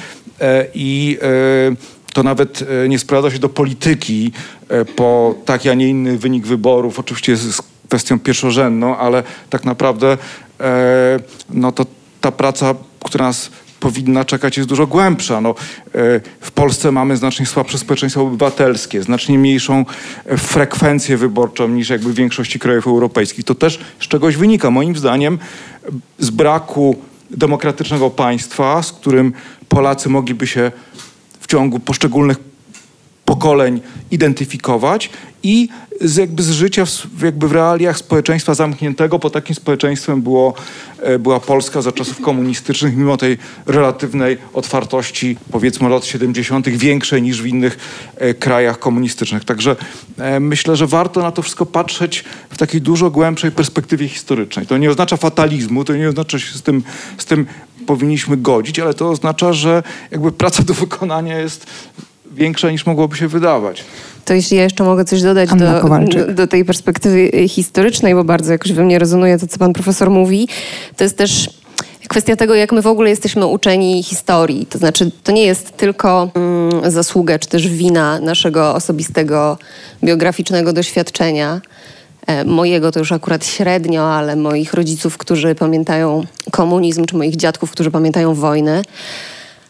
[0.74, 1.18] i
[2.14, 4.32] to nawet nie sprowadza się do polityki
[4.96, 7.00] po taki, a nie inny wynik wyborów.
[7.00, 10.18] Oczywiście jest kwestią pierwszorzędną, ale tak naprawdę
[10.60, 11.86] e, no to
[12.22, 15.42] ta praca, która nas powinna czekać jest dużo głębsza.
[15.42, 15.54] No, e,
[16.42, 19.86] w Polsce mamy znacznie słabsze społeczeństwo obywatelskie, znacznie mniejszą
[20.38, 23.46] frekwencję wyborczą niż jakby w większości krajów europejskich.
[23.46, 25.40] To też z czegoś wynika, moim zdaniem,
[26.20, 26.96] z braku
[27.32, 29.34] demokratycznego państwa, z którym
[29.70, 30.72] Polacy mogliby się
[31.40, 32.49] w ciągu poszczególnych
[33.40, 35.10] pokoleń identyfikować
[35.44, 35.70] i
[36.02, 40.54] z, jakby z życia w, jakby w realiach społeczeństwa zamkniętego, bo takim społeczeństwem było,
[41.02, 47.42] e, była Polska za czasów komunistycznych, mimo tej relatywnej otwartości, powiedzmy lat 70., większej niż
[47.42, 47.78] w innych
[48.16, 49.46] e, krajach komunistycznych.
[49.46, 49.76] Także
[50.18, 54.68] e, myślę, że warto na to wszystko patrzeć w takiej dużo głębszej perspektywie historycznej.
[54.68, 56.84] To nie oznacza fatalizmu, to nie oznacza, się z tym,
[57.18, 57.46] z tym
[57.86, 61.68] powinniśmy godzić, ale to oznacza, że jakby praca do wykonania jest
[62.32, 63.84] większa niż mogłoby się wydawać.
[64.26, 68.72] To jeśli ja jeszcze mogę coś dodać do, do, tej perspektywy historycznej, bo bardzo jakoś
[68.74, 70.48] we mnie rezonuje to, co pan profesor mówi,
[70.96, 71.50] to jest też
[72.08, 74.66] kwestia tego, jak my w ogóle jesteśmy uczeni historii.
[74.66, 79.58] To znaczy, to nie jest tylko mm, zasługa, czy też wina naszego osobistego,
[80.04, 81.62] biograficznego doświadczenia,
[82.28, 87.72] e, mojego to już akurat średnio, ale moich rodziców, którzy pamiętają komunizm, czy moich dziadków,
[87.72, 88.82] którzy pamiętają wojnę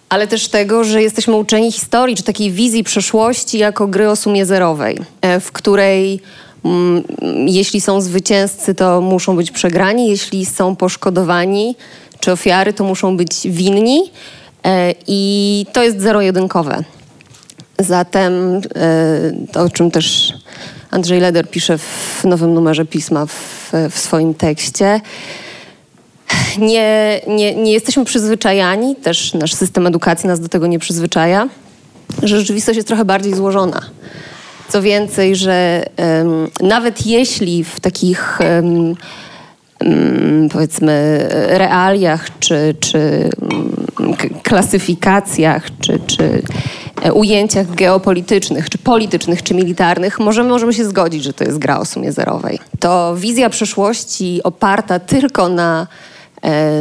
[0.09, 4.45] ale też tego, że jesteśmy uczeni historii, czy takiej wizji przeszłości jako gry o sumie
[4.45, 6.21] zerowej, e, w której
[6.65, 7.03] mm,
[7.47, 11.75] jeśli są zwycięzcy, to muszą być przegrani, jeśli są poszkodowani
[12.19, 14.11] czy ofiary, to muszą być winni
[14.63, 16.83] e, i to jest zero-jedynkowe.
[17.79, 20.33] Zatem e, to, o czym też
[20.91, 25.01] Andrzej Leder pisze w nowym numerze pisma w, w swoim tekście,
[26.57, 31.49] nie, nie, nie jesteśmy przyzwyczajani, też nasz system edukacji nas do tego nie przyzwyczaja,
[32.23, 33.81] że rzeczywistość jest trochę bardziej złożona.
[34.69, 38.95] Co więcej, że um, nawet jeśli w takich um,
[40.51, 43.29] powiedzmy realiach, czy, czy
[44.43, 46.41] klasyfikacjach, czy, czy
[47.03, 51.79] e, ujęciach geopolitycznych, czy politycznych, czy militarnych, możemy, możemy się zgodzić, że to jest gra
[51.79, 52.59] o sumie zerowej.
[52.79, 55.87] To wizja przyszłości oparta tylko na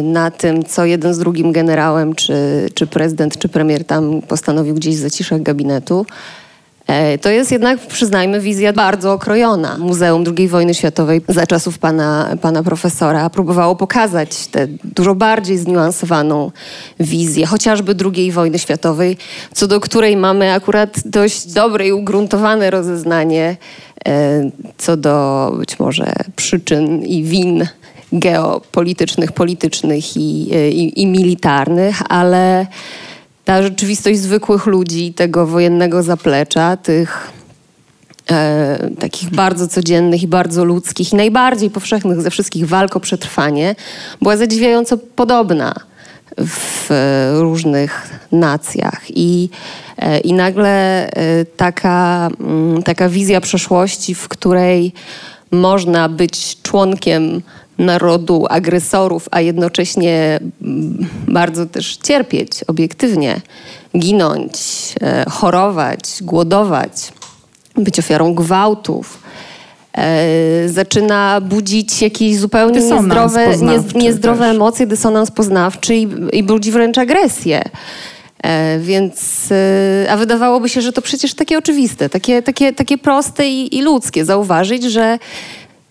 [0.02, 4.96] na tym, co jeden z drugim generałem, czy, czy prezydent, czy premier tam postanowił gdzieś
[4.96, 6.06] w gabinetu.
[6.88, 9.78] E, to jest jednak, przyznajmy, wizja bardzo okrojona.
[9.78, 16.50] Muzeum II wojny światowej za czasów pana, pana profesora próbowało pokazać tę dużo bardziej zniuansowaną
[17.00, 19.16] wizję, chociażby II wojny światowej,
[19.54, 23.56] co do której mamy akurat dość dobre i ugruntowane rozeznanie
[24.08, 27.66] e, co do być może przyczyn i win
[28.12, 32.66] geopolitycznych, politycznych i, i, i militarnych, ale
[33.44, 37.30] ta rzeczywistość zwykłych ludzi, tego wojennego zaplecza, tych
[38.30, 43.74] e, takich bardzo codziennych i bardzo ludzkich i najbardziej powszechnych ze wszystkich walk o przetrwanie,
[44.22, 45.74] była zadziwiająco podobna
[46.38, 46.88] w
[47.40, 49.02] różnych nacjach.
[49.08, 49.48] I,
[49.98, 54.92] e, i nagle e, taka, mm, taka wizja przeszłości, w której
[55.50, 57.42] można być członkiem
[57.78, 63.40] narodu agresorów, a jednocześnie mm, bardzo też cierpieć obiektywnie,
[63.98, 64.54] ginąć,
[65.00, 67.12] e, chorować, głodować,
[67.76, 69.22] być ofiarą gwałtów.
[69.98, 76.98] E, zaczyna budzić jakieś zupełnie niezdrowe, nie, niezdrowe emocje, dysonans poznawczy i, i budzi wręcz
[76.98, 77.62] agresję.
[78.42, 79.48] E, więc,
[80.10, 84.24] a wydawałoby się, że to przecież takie oczywiste, takie, takie, takie proste i, i ludzkie.
[84.24, 85.18] Zauważyć, że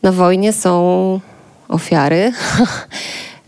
[0.04, 1.20] na wojnie są
[1.68, 2.32] ofiary.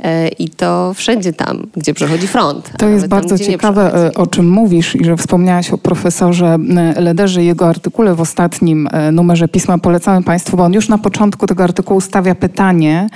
[0.03, 2.71] E, I to wszędzie tam, gdzie przechodzi front.
[2.77, 7.01] To jest bardzo tam, ciekawe, e, o czym mówisz i że wspomniałaś o profesorze e,
[7.01, 9.77] Lederze, jego artykule w ostatnim numerze pisma.
[9.77, 13.08] Polecamy Państwu, bo on już na początku tego artykułu stawia pytanie,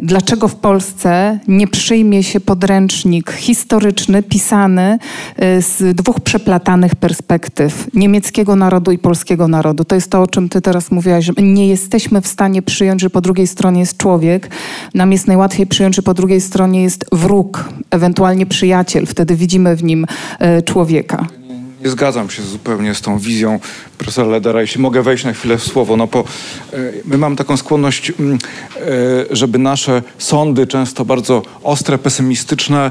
[0.00, 4.98] dlaczego w Polsce nie przyjmie się podręcznik historyczny pisany
[5.36, 9.84] e, z dwóch przeplatanych perspektyw niemieckiego narodu i polskiego narodu.
[9.84, 13.10] To jest to, o czym ty teraz mówiłaś, że nie jesteśmy w stanie przyjąć, że
[13.10, 14.50] po drugiej stronie jest człowiek.
[14.94, 19.06] Nam jest najłatwiej przyjąć, że po drugiej stronie jest wróg, ewentualnie przyjaciel.
[19.06, 20.06] Wtedy widzimy w nim
[20.38, 21.26] e, człowieka
[21.84, 23.60] nie zgadzam się zupełnie z tą wizją
[23.98, 24.60] profesora Ledera.
[24.60, 26.24] Jeśli mogę wejść na chwilę w słowo, no bo
[27.04, 28.38] my mamy taką skłonność, mm,
[28.76, 28.80] e,
[29.30, 32.90] żeby nasze sądy, często bardzo ostre, pesymistyczne,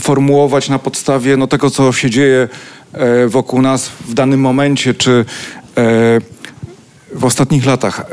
[0.00, 2.48] formułować na podstawie no, tego, co się dzieje
[2.92, 5.24] e, wokół nas w danym momencie, czy
[5.76, 6.20] e,
[7.12, 8.06] w ostatnich latach.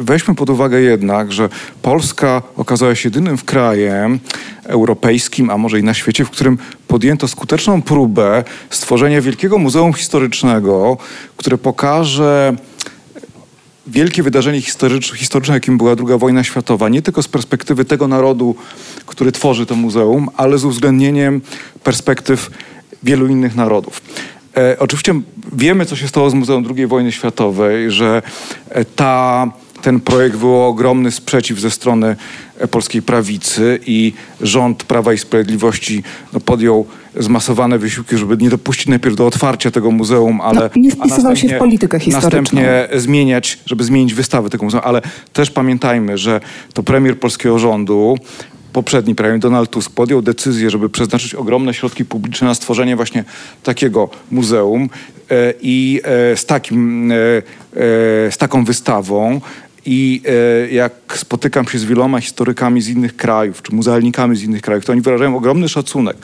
[0.00, 1.48] Weźmy pod uwagę jednak, że
[1.82, 4.18] Polska okazała się jedynym krajem
[4.64, 10.96] europejskim, a może i na świecie, w którym podjęto skuteczną próbę stworzenia wielkiego muzeum historycznego,
[11.36, 12.56] które pokaże
[13.86, 18.54] wielkie wydarzenie historyczne, historyczne, jakim była II wojna światowa, nie tylko z perspektywy tego narodu,
[19.06, 21.40] który tworzy to muzeum, ale z uwzględnieniem
[21.84, 22.50] perspektyw
[23.02, 24.02] wielu innych narodów.
[24.56, 25.20] E, oczywiście
[25.52, 28.22] wiemy, co się stało z Muzeum II wojny światowej, że
[28.68, 29.46] e, ta
[29.84, 32.16] ten projekt wywołał ogromny sprzeciw ze strony
[32.58, 38.86] e, polskiej prawicy i rząd Prawa i Sprawiedliwości no, podjął zmasowane wysiłki, żeby nie dopuścić
[38.86, 42.40] najpierw do otwarcia tego muzeum, ale no, nie wpisywał się w politykę historyczną.
[42.40, 44.82] Następnie zmieniać, żeby zmienić wystawę tego muzeum.
[44.86, 46.40] Ale też pamiętajmy, że
[46.74, 48.18] to premier polskiego rządu
[48.72, 53.24] poprzedni premier Donald Tusk podjął decyzję, żeby przeznaczyć ogromne środki publiczne na stworzenie właśnie
[53.62, 54.88] takiego muzeum
[55.30, 57.12] e, i e, z, takim,
[58.30, 59.40] z taką wystawą
[59.86, 64.62] i e, jak spotykam się z wieloma historykami z innych krajów, czy muzealnikami z innych
[64.62, 66.16] krajów, to oni wyrażają ogromny szacunek.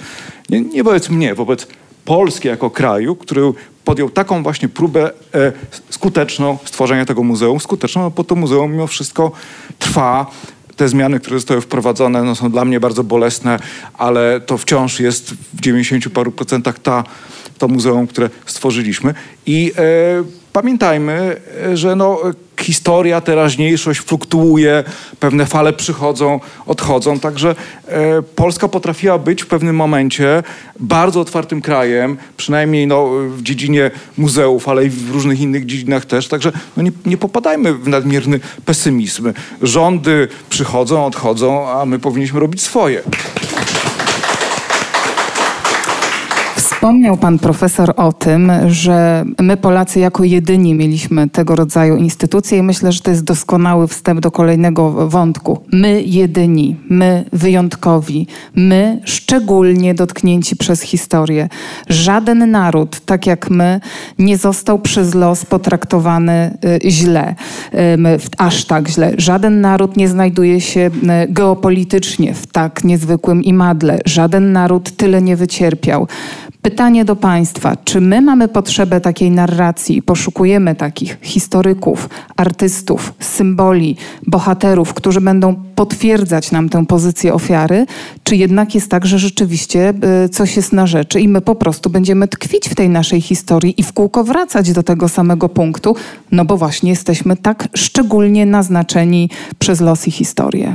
[0.49, 1.67] Nie, nie wobec mnie, wobec
[2.05, 3.53] Polski jako kraju, który
[3.85, 5.53] podjął taką właśnie próbę e,
[5.91, 7.61] skuteczną stworzenia tego muzeum.
[7.61, 9.33] Skuteczną, bo to muzeum mimo wszystko
[9.79, 10.27] trwa.
[10.77, 13.59] Te zmiany, które zostały wprowadzone, no, są dla mnie bardzo bolesne,
[13.95, 17.05] ale to wciąż jest w 90 paru procentach ta,
[17.59, 19.15] to muzeum, które stworzyliśmy.
[19.47, 21.37] I e, pamiętajmy,
[21.75, 22.19] że no,
[22.61, 24.85] historia, teraźniejszość fluktuuje,
[25.21, 27.21] pewne fale przychodzą, odchodzą.
[27.21, 27.55] Także
[27.89, 30.43] e, Polska potrafiła być w pewnym momencie
[30.81, 36.29] bardzo otwartym krajem, przynajmniej no, w dziedzinie muzeów, ale i w różnych innych dziedzinach też.
[36.29, 39.33] Także no, nie, nie popadajmy w nadmierny pesymizm.
[39.63, 43.03] Rządy przychodzą, odchodzą, a my powinniśmy robić swoje.
[46.81, 52.63] Wspomniał pan profesor o tym, że my Polacy jako jedyni mieliśmy tego rodzaju instytucje i
[52.63, 55.59] myślę, że to jest doskonały wstęp do kolejnego wątku.
[55.73, 61.49] My jedyni, my wyjątkowi, my szczególnie dotknięci przez historię.
[61.89, 63.81] Żaden naród, tak jak my,
[64.19, 67.35] nie został przez los potraktowany y, źle,
[68.39, 69.13] aż tak źle.
[69.19, 73.99] Żaden naród nie znajduje się y, geopolitycznie w tak niezwykłym imadle.
[74.05, 76.07] Żaden naród tyle nie wycierpiał
[76.63, 83.97] Pytanie do Państwa, czy my mamy potrzebę takiej narracji i poszukujemy takich historyków, artystów, symboli,
[84.27, 87.87] bohaterów, którzy będą potwierdzać nam tę pozycję ofiary,
[88.25, 89.95] czy jednak jest tak, że rzeczywiście
[90.25, 93.75] y, coś jest na rzeczy i my po prostu będziemy tkwić w tej naszej historii
[93.77, 95.97] i w kółko wracać do tego samego punktu,
[96.33, 100.75] no bo właśnie jesteśmy tak szczególnie naznaczeni przez los i historię.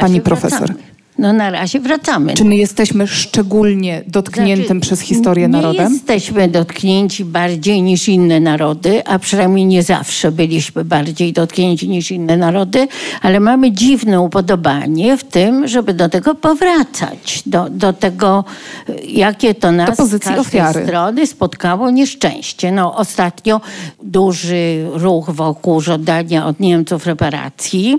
[0.00, 0.58] Pani profesor.
[0.58, 0.95] wracamy.
[1.18, 2.34] No na razie wracamy.
[2.34, 5.92] Czy my jesteśmy szczególnie dotkniętym Znaczy, przez historię nie narodem?
[5.92, 12.36] jesteśmy dotknięci bardziej niż inne narody, a przynajmniej nie zawsze byliśmy bardziej dotknięci niż inne
[12.36, 12.88] narody,
[13.22, 18.44] ale mamy dziwne upodobanie w tym, żeby do tego powracać, do, do tego,
[19.08, 20.84] jakie to nas z każdej ofiary.
[20.84, 22.72] strony spotkało nieszczęście.
[22.72, 23.60] No, ostatnio
[24.02, 27.96] duży ruch wokół żądania od Niemców reparacji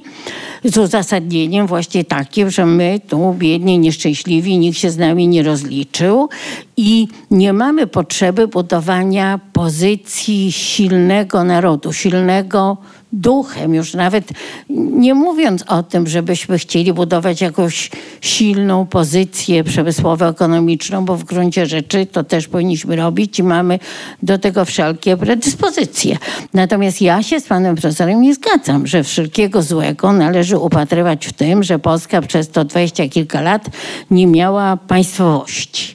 [0.64, 6.30] z uzasadnieniem właśnie takim, że my tu biedni, nieszczęśliwi, nikt się z nami nie rozliczył
[6.78, 12.78] i nie mamy potrzeby budowania pozycji silnego narodu, silnego
[13.18, 14.32] duchem, już nawet
[14.70, 22.06] nie mówiąc o tym, żebyśmy chcieli budować jakąś silną pozycję przemysłowo-ekonomiczną, bo w gruncie rzeczy
[22.06, 23.80] to też powinniśmy robić i mamy
[24.24, 26.18] do tego wszelkie predyspozycje.
[26.54, 31.64] Natomiast ja się z panem profesorem nie zgadzam, że wszelkiego złego należy upatrywać w tym,
[31.64, 33.66] że Polska przez to dwadzieścia kilka lat
[34.12, 35.94] nie miała państwowości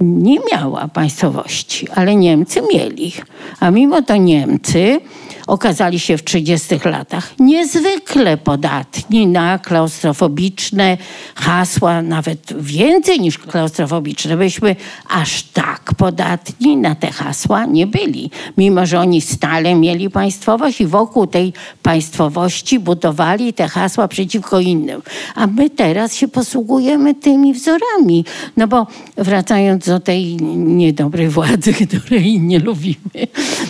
[0.00, 3.12] nie miała państwowości, ale Niemcy mieli.
[3.60, 5.00] A mimo to Niemcy
[5.46, 10.96] okazali się w 30 latach niezwykle podatni na klaustrofobiczne
[11.34, 14.36] hasła, nawet więcej niż klaustrofobiczne.
[14.36, 14.76] Byśmy
[15.08, 18.30] aż tak podatni na te hasła nie byli.
[18.56, 25.02] Mimo, że oni stale mieli państwowość i wokół tej państwowości budowali te hasła przeciwko innym.
[25.34, 28.24] A my teraz się posługujemy tymi wzorami.
[28.56, 31.72] No bo wracając do tej niedobrej władzy,
[32.04, 33.26] której nie lubimy,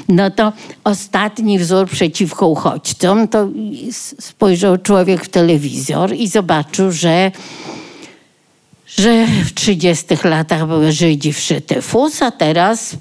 [0.09, 0.53] no to
[0.85, 3.49] ostatni wzór przeciwko uchodźcom, to
[4.21, 7.31] spojrzał człowiek w telewizor i zobaczył, że
[8.87, 12.97] że w 30 latach były Żydzi wszyte fus, a teraz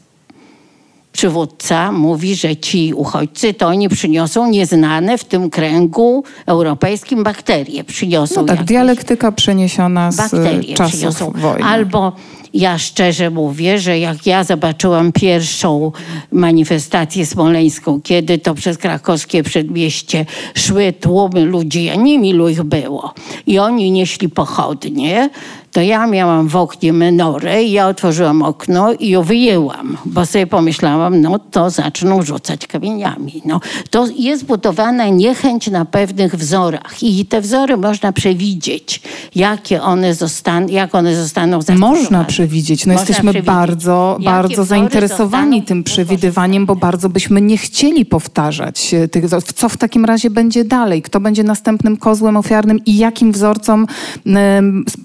[1.12, 7.84] przywódca mówi, że ci uchodźcy to oni przyniosą nieznane w tym kręgu europejskim bakterie.
[7.84, 11.32] Przyniosą No tak, jakieś dialektyka przeniesiona z bakterie czasów przyniosą.
[11.36, 11.66] wojny.
[11.66, 12.14] Albo
[12.56, 15.92] ja szczerze mówię, że jak ja zobaczyłam pierwszą
[16.32, 23.14] manifestację smoleńską, kiedy to przez krakowskie przedmieście szły tłumy ludzi, a nie milu ich było,
[23.48, 25.30] i oni nieśli pochodnie,
[25.76, 30.48] to ja miałam w oknie menorę i ja otworzyłam okno i ją wyjęłam, bo sobie
[30.48, 33.42] pomyślałam, no to zaczną rzucać kamieniami.
[33.46, 39.02] No, to jest budowana niechęć na pewnych wzorach i te wzory można przewidzieć,
[39.36, 42.00] jakie one zostaną, jak one zostaną zastosowane.
[42.00, 42.45] Można przewidzieć.
[42.88, 43.46] No Można jesteśmy przewidzieć.
[43.46, 49.54] bardzo, Jakie bardzo zainteresowani tym przewidywaniem, bo bardzo byśmy nie chcieli powtarzać e, tych wzorów.
[49.54, 51.02] Co w takim razie będzie dalej?
[51.02, 53.88] Kto będzie następnym kozłem ofiarnym i jakim wzorcom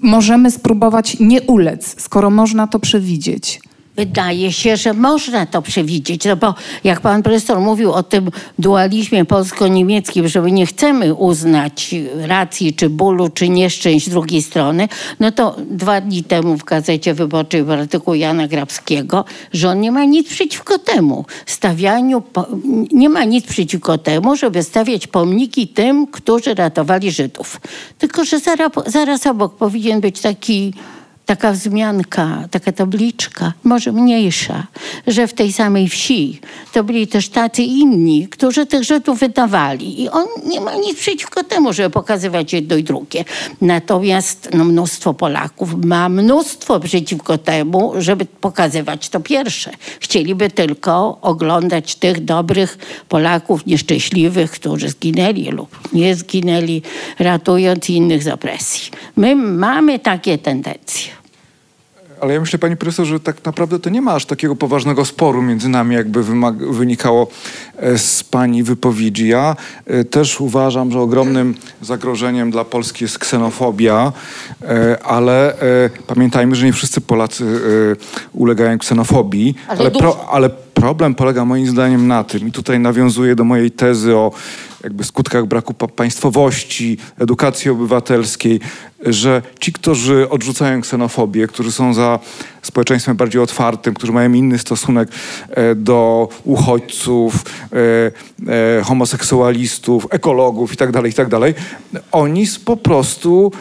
[0.01, 3.61] możemy spróbować nie ulec, skoro można to przewidzieć?
[3.95, 9.25] Wydaje się, że można to przewidzieć, no bo jak pan profesor mówił o tym dualizmie
[9.25, 14.87] polsko-niemieckim, że my nie chcemy uznać racji, czy bólu, czy nieszczęść drugiej strony,
[15.19, 19.91] no to dwa dni temu w Gazecie Wyborczej w artykuł Jana Grabskiego, że on nie
[19.91, 22.23] ma nic przeciwko temu stawianiu,
[22.91, 27.61] nie ma nic przeciwko temu, żeby stawiać pomniki tym, którzy ratowali Żydów.
[27.97, 30.73] Tylko, że zaraz, zaraz obok powinien być taki
[31.31, 34.67] taka wzmianka, taka tabliczka, może mniejsza,
[35.07, 36.39] że w tej samej wsi
[36.73, 40.01] to byli też tacy inni, którzy tych Żydów wydawali.
[40.01, 43.25] I on nie ma nic przeciwko temu, żeby pokazywać jedno i drugie.
[43.61, 49.71] Natomiast no, mnóstwo Polaków ma mnóstwo przeciwko temu, żeby pokazywać to pierwsze.
[49.99, 52.77] Chcieliby tylko oglądać tych dobrych
[53.09, 56.81] Polaków nieszczęśliwych, którzy zginęli lub nie zginęli,
[57.19, 58.91] ratując innych z opresji.
[59.15, 61.20] My mamy takie tendencje.
[62.21, 65.41] Ale ja myślę, pani profesor, że tak naprawdę to nie ma aż takiego poważnego sporu
[65.41, 66.23] między nami, jakby
[66.71, 67.27] wynikało
[67.77, 69.27] e, z pani wypowiedzi.
[69.27, 69.55] Ja
[69.85, 74.11] e, też uważam, że ogromnym zagrożeniem dla Polski jest ksenofobia,
[74.61, 75.53] e, ale
[76.07, 77.45] pamiętajmy, że nie wszyscy Polacy
[78.33, 83.35] ulegają ksenofobii, Ale ale, pro, ale problem polega moim zdaniem na tym, i tutaj nawiązuję
[83.35, 84.31] do mojej tezy o
[84.83, 88.59] jakby skutkach braku pa- państwowości, edukacji obywatelskiej,
[89.05, 92.19] że ci, którzy odrzucają ksenofobię, którzy są za
[92.61, 95.09] społeczeństwem bardziej otwartym, którzy mają inny stosunek
[95.49, 97.35] e, do uchodźców,
[97.73, 101.53] e, e, homoseksualistów, ekologów itd., itd.,
[102.11, 103.51] oni s- po prostu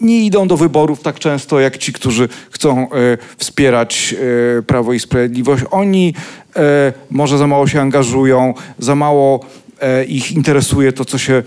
[0.00, 2.86] nie idą do wyborów tak często jak ci, którzy chcą e,
[3.36, 4.14] wspierać
[4.58, 5.64] e, Prawo i Sprawiedliwość.
[5.70, 6.14] Oni
[6.56, 9.40] e, może za mało się angażują, za mało
[10.08, 11.42] ich interesuje to, co się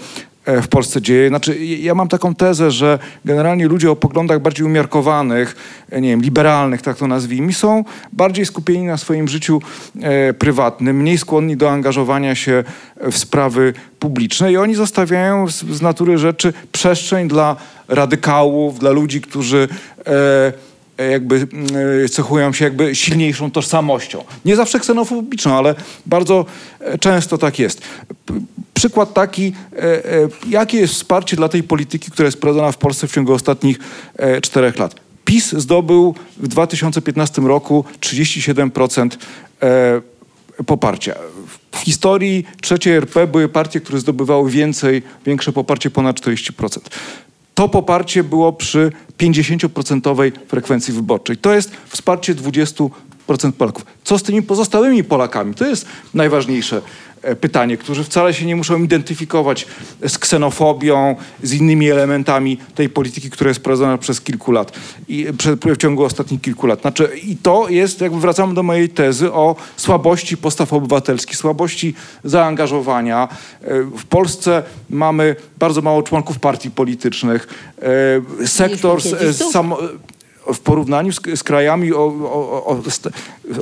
[0.46, 1.30] e, w Polsce dzieje.
[1.30, 5.56] Znaczy, ja mam taką tezę, że generalnie ludzie o poglądach bardziej umiarkowanych,
[5.90, 7.84] e, nie wiem, liberalnych, tak to nazwijmy, są
[8.14, 9.62] bardziej skupieni na swoim życiu
[10.02, 12.64] e, prywatnym, mniej skłonni do angażowania się
[13.12, 17.56] w sprawy publiczne i oni zostawiają z, z natury rzeczy przestrzeń dla
[17.88, 19.68] radykałów, dla ludzi, którzy
[20.08, 21.48] e, e, jakby
[22.06, 24.24] e, cechują się jakby silniejszą tożsamością.
[24.46, 25.76] Nie zawsze ksenofobiczną, ale
[26.06, 26.46] bardzo
[26.80, 27.82] e, często tak jest.
[28.74, 33.08] Przykład taki, e, e, jakie jest wsparcie dla tej polityki, która jest prowadzona w Polsce
[33.08, 33.80] w ciągu ostatnich
[34.18, 34.96] e, czterech lat.
[35.26, 39.10] PiS zdobył w 2015 roku 37%
[39.62, 40.02] e,
[40.66, 41.16] poparcia.
[41.72, 46.80] W historii trzeciej RP były partie, które zdobywały więcej, większe poparcie ponad 40%.
[47.56, 51.38] To poparcie było przy 50% frekwencji wyborczej.
[51.38, 52.90] To jest wsparcie 20%
[53.58, 53.86] Polaków.
[54.04, 55.54] Co z tymi pozostałymi Polakami?
[55.54, 56.82] To jest najważniejsze
[57.42, 59.68] pytanie, którzy wcale się nie muszą identyfikować
[60.08, 64.72] z ksenofobią, z innymi elementami tej polityki, która jest prowadzona przez kilku lat
[65.08, 66.82] i prze- w ciągu ostatnich kilku lat.
[66.82, 73.28] Znaczy, I to jest, jakby wracamy do mojej tezy o słabości postaw obywatelskich, słabości zaangażowania.
[73.62, 77.48] E, W Polsce mamy bardzo mało członków partii politycznych.
[78.42, 79.38] E, Sektor z,
[80.54, 82.82] w porównaniu z, z krajami, o, o,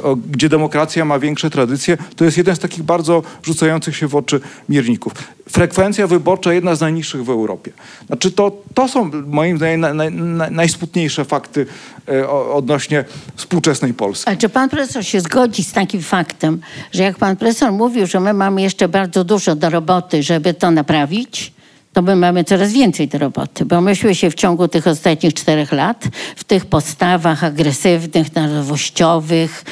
[0.03, 4.15] o, gdzie demokracja ma większe tradycje, to jest jeden z takich bardzo rzucających się w
[4.15, 5.13] oczy mierników.
[5.49, 7.71] Frekwencja wyborcza jedna z najniższych w Europie.
[8.07, 11.65] Znaczy to, to są moim zdaniem na, na, na, najsmutniejsze fakty
[12.09, 13.05] e, odnośnie
[13.35, 14.31] współczesnej Polski.
[14.31, 16.61] A czy pan profesor się zgodzi z takim faktem,
[16.91, 20.71] że jak pan profesor mówił, że my mamy jeszcze bardzo dużo do roboty, żeby to
[20.71, 21.52] naprawić,
[21.93, 25.71] to my mamy coraz więcej do roboty, bo myśmy się w ciągu tych ostatnich czterech
[25.71, 29.63] lat w tych postawach agresywnych, narodowościowych,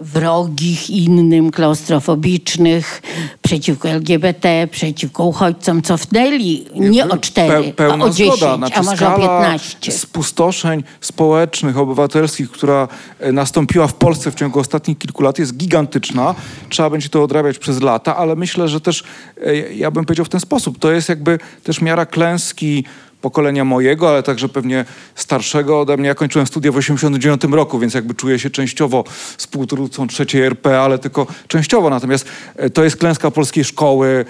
[0.00, 3.02] wrogich innym, klaustrofobicznych,
[3.42, 8.38] przeciwko LGBT, przeciwko uchodźcom cofnęli nie o cztery, Pe- pełna a o dziesięć.
[8.38, 9.92] Znaczy, a może o piętnaście.
[9.92, 12.88] spustoszeń społecznych, obywatelskich, która
[13.20, 16.34] e, nastąpiła w Polsce w ciągu ostatnich kilku lat jest gigantyczna.
[16.68, 19.04] Trzeba będzie to odrabiać przez lata, ale myślę, że też,
[19.44, 22.84] e, ja bym powiedział w ten sposób, to jest jakby też miara klęski
[23.20, 26.08] pokolenia mojego, ale także pewnie starszego ode mnie.
[26.08, 29.04] Ja kończyłem studia w 89 roku, więc jakby czuję się częściowo
[29.36, 31.90] współtwórcą trzeciej RP, ale tylko częściowo.
[31.90, 34.24] Natomiast e, to jest klęska polskiej szkoły,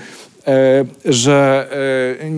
[0.47, 1.68] e, że
[2.20, 2.30] e,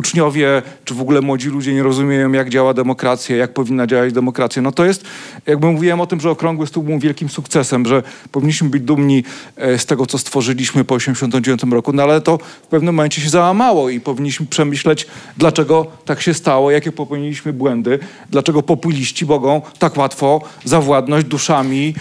[0.00, 4.62] uczniowie, czy w ogóle młodzi ludzie nie rozumieją, jak działa demokracja, jak powinna działać demokracja.
[4.62, 5.04] No to jest,
[5.46, 9.24] jakby mówiłem o tym, że Okrągły Stół był wielkim sukcesem, że powinniśmy być dumni
[9.56, 13.28] e, z tego, co stworzyliśmy po 89 roku, no ale to w pewnym momencie się
[13.28, 17.98] załamało i powinniśmy przemyśleć, dlaczego tak się stało, jakie popełniliśmy błędy,
[18.30, 21.94] dlaczego populiści mogą tak łatwo zawładnąć duszami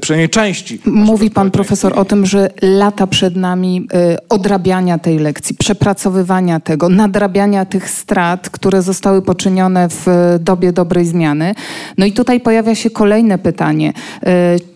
[0.00, 0.80] przynajmniej części.
[0.86, 6.88] Mówi pan profesor o tym, że lata przed nami y, odrabiania tej lekcji, przepracowywania tego,
[6.88, 11.54] nadrabiania tych strat, które zostały poczynione w y, dobie dobrej zmiany.
[11.98, 13.92] No i tutaj pojawia się kolejne pytanie.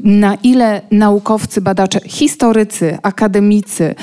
[0.01, 3.95] Na ile naukowcy, badacze, historycy, akademicy,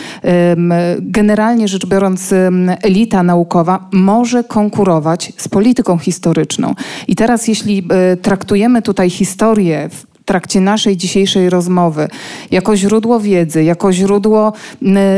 [0.99, 2.33] generalnie rzecz biorąc
[2.81, 6.75] elita naukowa może konkurować z polityką historyczną?
[7.07, 7.87] I teraz jeśli
[8.21, 12.07] traktujemy tutaj historię w trakcie naszej dzisiejszej rozmowy
[12.51, 14.53] jako źródło wiedzy, jako źródło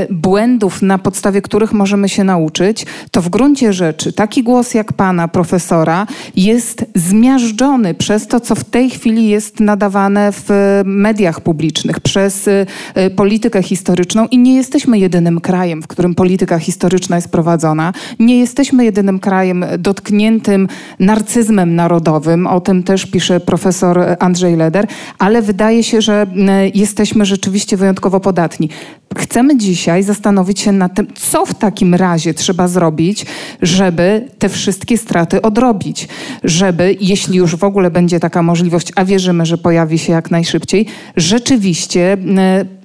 [0.09, 5.27] błędów, na podstawie których możemy się nauczyć, to w gruncie rzeczy taki głos jak pana
[5.27, 10.49] profesora jest zmiażdżony przez to, co w tej chwili jest nadawane w
[10.85, 16.59] mediach publicznych, przez e, e, politykę historyczną i nie jesteśmy jedynym krajem, w którym polityka
[16.59, 17.93] historyczna jest prowadzona.
[18.19, 20.67] Nie jesteśmy jedynym krajem dotkniętym
[20.99, 22.47] narcyzmem narodowym.
[22.47, 24.87] O tym też pisze profesor Andrzej Leder,
[25.19, 26.27] ale wydaje się, że
[26.73, 28.69] jesteśmy rzeczywiście wyjątkowo podatni.
[29.17, 33.25] Chcemy dzisiaj zastanowić się nad tym, co w takim razie trzeba zrobić,
[33.61, 36.07] żeby te wszystkie straty odrobić.
[36.43, 40.85] Żeby, jeśli już w ogóle będzie taka możliwość, a wierzymy, że pojawi się jak najszybciej,
[41.15, 42.17] rzeczywiście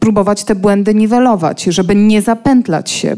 [0.00, 3.16] próbować te błędy niwelować, żeby nie zapętlać się.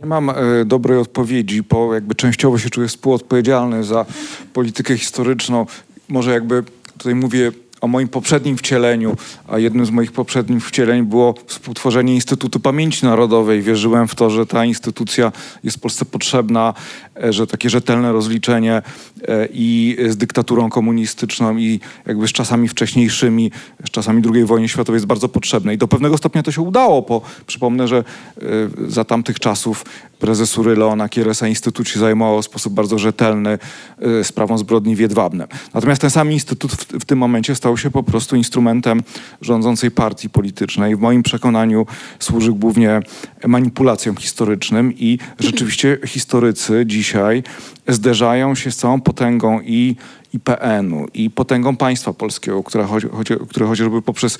[0.00, 4.06] Nie mam e, dobrej odpowiedzi, bo jakby częściowo się czuję współodpowiedzialny za
[4.52, 5.66] politykę historyczną.
[6.08, 6.64] Może jakby
[6.98, 7.52] tutaj mówię
[7.86, 9.16] o moim poprzednim wcieleniu,
[9.48, 13.62] a jednym z moich poprzednich wcieleń było współtworzenie Instytutu Pamięci Narodowej.
[13.62, 15.32] Wierzyłem w to, że ta instytucja
[15.64, 16.74] jest Polsce potrzebna,
[17.30, 18.82] że takie rzetelne rozliczenie
[19.28, 23.50] e, i z dyktaturą komunistyczną i jakby z czasami wcześniejszymi,
[23.86, 25.74] z czasami II wojny światowej jest bardzo potrzebne.
[25.74, 28.02] I do pewnego stopnia to się udało, bo przypomnę, że e,
[28.88, 29.84] za tamtych czasów
[30.18, 33.58] prezesury Leona Kieresa Instytut się zajmował w sposób bardzo rzetelny
[34.22, 35.48] sprawą zbrodni w Jedwabnem.
[35.74, 39.02] Natomiast ten sam instytut w, w tym momencie stał się po prostu instrumentem
[39.40, 40.96] rządzącej partii politycznej.
[40.96, 41.86] W moim przekonaniu
[42.18, 43.00] służy głównie
[43.46, 47.42] manipulacjom historycznym i rzeczywiście historycy dzisiaj
[47.88, 49.96] zderzają się z całą potęgą i
[50.32, 53.04] IPN-u i potęgą państwa polskiego, które, choć,
[53.48, 54.38] które chociażby poprzez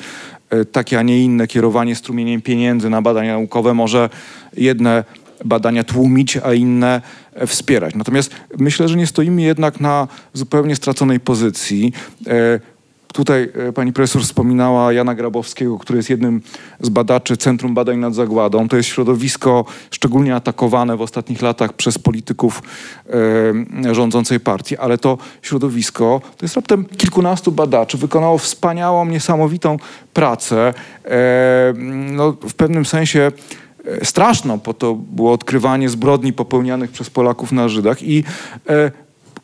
[0.50, 4.10] e, takie, a nie inne kierowanie strumieniem pieniędzy na badania naukowe może
[4.56, 5.04] jedne
[5.44, 7.02] badania tłumić, a inne
[7.46, 7.94] wspierać.
[7.94, 11.92] Natomiast myślę, że nie stoimy jednak na zupełnie straconej pozycji.
[13.16, 16.42] Tutaj e, pani profesor wspominała Jana Grabowskiego, który jest jednym
[16.80, 18.68] z badaczy Centrum Badań nad Zagładą.
[18.68, 22.62] To jest środowisko szczególnie atakowane w ostatnich latach przez polityków
[23.84, 27.98] e, rządzącej partii, ale to środowisko to jest raptem kilkunastu badaczy.
[27.98, 29.76] Wykonało wspaniałą, niesamowitą
[30.14, 30.74] pracę.
[31.04, 31.74] E,
[32.12, 33.32] no, w pewnym sensie
[34.02, 38.24] straszną, bo to było odkrywanie zbrodni popełnianych przez Polaków na Żydach i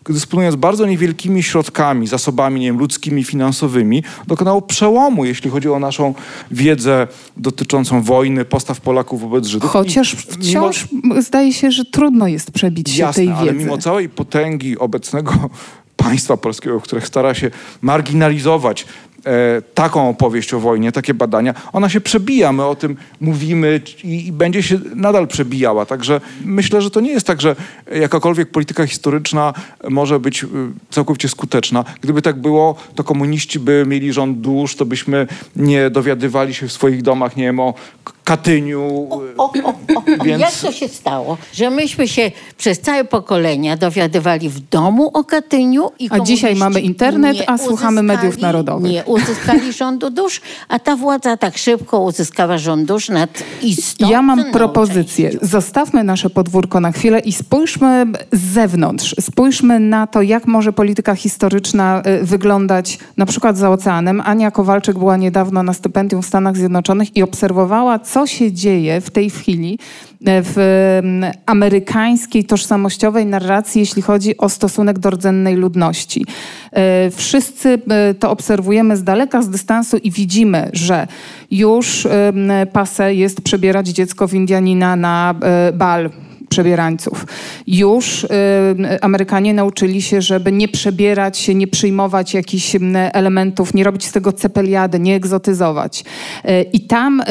[0.08, 6.14] dysponując bardzo niewielkimi środkami, zasobami nie wiem, ludzkimi, finansowymi, dokonało przełomu, jeśli chodzi o naszą
[6.50, 9.70] wiedzę dotyczącą wojny, postaw Polaków wobec Żydów.
[9.70, 13.40] Chociaż wciąż mimo, zdaje się, że trudno jest przebić się jasne, tej wiedzy.
[13.40, 15.32] ale mimo całej potęgi obecnego
[15.96, 17.50] państwa polskiego, które stara się
[17.82, 18.86] marginalizować
[19.74, 24.32] taką opowieść o wojnie, takie badania, ona się przebija, my o tym mówimy i, i,
[24.32, 25.86] będzie się nadal przebijała.
[25.86, 27.56] Także myślę, że to nie jest tak, że
[27.94, 29.54] jakakolwiek polityka historyczna
[29.88, 30.48] może być y,
[30.90, 31.84] całkowicie skuteczna.
[32.00, 36.72] Gdyby tak było, to komuniści by mieli rząd dusz, to byśmy nie dowiadywali się w
[36.72, 37.74] swoich domach, nie wiem, o
[38.32, 39.08] Katyniu.
[39.38, 40.40] O, o, o, więc...
[40.40, 45.90] Jak to się stało, że myśmy się przez całe pokolenia dowiadywali w domu o Katyniu
[45.98, 48.92] i A dzisiaj mamy internet, a słuchamy mediów narodowych.
[48.92, 54.10] Nie uzyskali rządu dusz, a ta władza tak szybko uzyskała rząd dusz nad istotą.
[54.10, 55.30] Ja mam propozycję.
[55.42, 59.14] Zostawmy nasze podwórko na chwilę i spójrzmy z zewnątrz.
[59.20, 64.22] Spójrzmy na to, jak może polityka historyczna y, wyglądać na przykład za oceanem.
[64.24, 69.10] Ania Kowalczyk była niedawno na stypendium w Stanach Zjednoczonych i obserwowała, co się dzieje w
[69.10, 69.78] tej chwili
[70.26, 70.56] e, w
[71.46, 76.26] amerykańskiej tożsamościowej narracji, jeśli chodzi o stosunek do rdzennej ludności.
[76.72, 81.06] E, wszyscy e, to obserwujemy z daleka, z dystansu i widzimy, że
[81.50, 82.06] już
[82.72, 85.34] pase jest przebierać dziecko w Indianina na
[85.74, 86.10] bal
[86.52, 87.26] przebierańców.
[87.66, 88.28] Już y,
[89.00, 92.76] Amerykanie nauczyli się, żeby nie przebierać się, nie przyjmować jakichś
[93.12, 96.04] elementów, nie robić z tego cepeliady, nie egzotyzować.
[96.44, 97.24] Y, I tam y,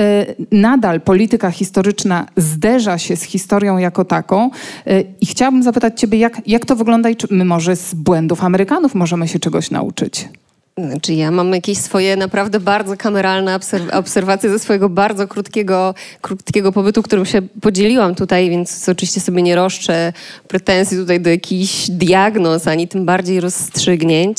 [0.52, 4.50] nadal polityka historyczna zderza się z historią jako taką.
[4.88, 8.44] Y, I chciałabym zapytać ciebie, jak, jak to wygląda i czy my może z błędów
[8.44, 10.30] Amerykanów możemy się czegoś nauczyć?
[10.78, 13.60] Znaczy ja mam jakieś swoje naprawdę bardzo kameralne
[13.94, 19.56] obserwacje ze swojego bardzo krótkiego, krótkiego pobytu, którym się podzieliłam tutaj, więc oczywiście sobie nie
[19.56, 20.14] roszczę
[20.48, 24.38] pretensji tutaj do jakichś diagnoz, ani tym bardziej rozstrzygnięć.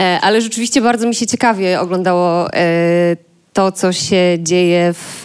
[0.00, 3.16] E, ale rzeczywiście bardzo mi się ciekawie oglądało e,
[3.52, 5.24] to, co się dzieje w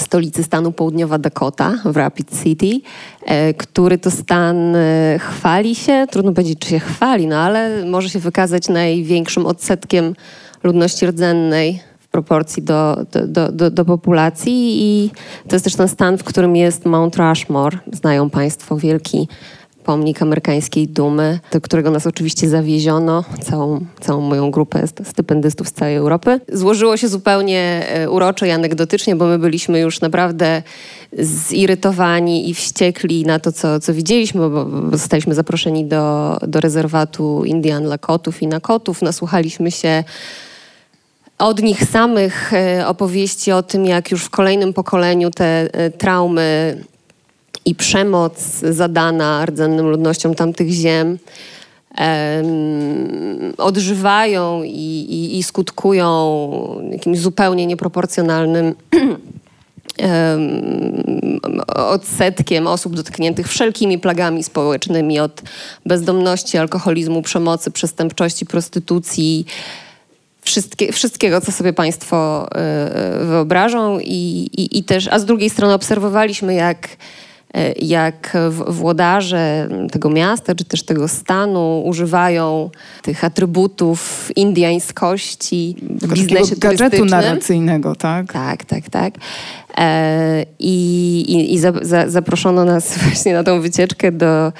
[0.00, 2.80] stolicy stanu Południowa Dakota, w Rapid City,
[3.24, 8.08] e, który to stan e, chwali się, trudno powiedzieć, czy się chwali, no ale może
[8.08, 10.14] się wykazać największym odsetkiem
[10.62, 12.96] ludności rdzennej w proporcji do,
[13.26, 15.10] do, do, do, populacji i
[15.48, 17.78] to jest też ten stan, w którym jest Mount Rushmore.
[17.92, 19.28] Znają Państwo wielki
[19.84, 25.96] pomnik amerykańskiej dumy, do którego nas oczywiście zawieziono, całą, całą moją grupę stypendystów z całej
[25.96, 26.40] Europy.
[26.52, 30.62] Złożyło się zupełnie e, uroczo i anegdotycznie, bo my byliśmy już naprawdę
[31.18, 37.84] zirytowani i wściekli na to, co, co widzieliśmy, bo, zostaliśmy zaproszeni do, do rezerwatu Indian
[37.84, 39.02] Lakotów i Nakotów.
[39.02, 40.04] Nasłuchaliśmy się
[41.38, 46.78] od nich samych e, opowieści o tym, jak już w kolejnym pokoleniu te e, traumy
[47.64, 48.40] i przemoc
[48.70, 51.18] zadana rdzennym ludnościom tamtych ziem
[53.58, 58.74] odżywają i, i, i, skutkują jakimś zupełnie nieproporcjonalnym
[61.66, 65.42] odsetkiem osób dotkniętych wszelkimi plagami społecznymi, od
[65.86, 69.46] bezdomności, alkoholizmu, przemocy, przestępczości, prostytucji,
[70.42, 72.48] wszystkie, wszystkiego, co sobie Państwo
[73.22, 73.98] y, wyobrażą.
[73.98, 77.29] I, i, I też, a z drugiej strony obserwowaliśmy, jak e,
[77.82, 78.36] jak
[78.68, 82.70] włodarze tego miasta, czy też tego stanu używają
[83.02, 88.32] tych atrybutów indiańskości w biznesie gadżetu narracyjnego, tak?
[88.32, 89.14] Tak, tak, tak.
[89.78, 94.52] E, I, i, i za, za, zaproszono nas właśnie na tą wycieczkę, do,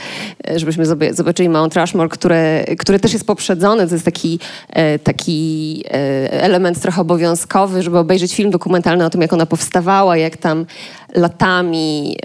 [0.56, 3.86] żebyśmy zobaczyli Mount Rushmore, które, które też jest poprzedzone.
[3.86, 4.38] To jest taki,
[4.68, 10.16] e, taki e, element trochę obowiązkowy, żeby obejrzeć film dokumentalny o tym, jak ona powstawała,
[10.16, 10.66] jak tam
[11.14, 12.16] latami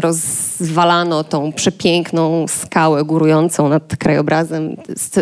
[0.00, 4.76] rozwalano tą przepiękną skałę górującą nad krajobrazem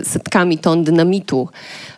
[0.04, 1.48] setkami ton dynamitu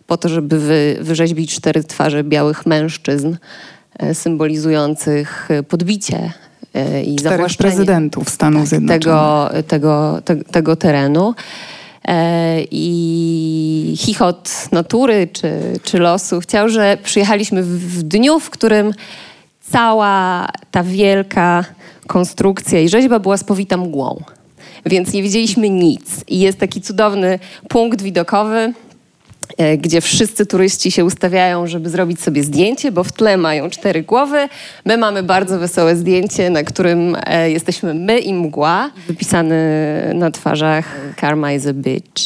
[0.06, 3.36] po to, żeby wy, wyrzeźbić cztery twarze białych mężczyzn.
[3.98, 6.32] E, symbolizujących e, podbicie
[6.74, 9.02] e, i Czterech prezydentów Stanów tak, Zjednoczonych.
[9.02, 11.34] Tego, tego, te, tego terenu.
[12.70, 15.52] I chichot natury czy,
[15.82, 18.92] czy losu chciał, że przyjechaliśmy w dniu, w którym
[19.70, 21.64] cała ta wielka
[22.06, 24.22] konstrukcja i rzeźba była spowita mgłą.
[24.86, 26.24] Więc nie widzieliśmy nic.
[26.28, 27.38] I jest taki cudowny
[27.68, 28.72] punkt widokowy,
[29.78, 34.49] gdzie wszyscy turyści się ustawiają, żeby zrobić sobie zdjęcie, bo w tle mają cztery głowy.
[34.84, 39.55] My mamy bardzo wesołe zdjęcie, na którym e, jesteśmy my i mgła, wypisany
[40.14, 42.22] na twarzach Karma is a bitch,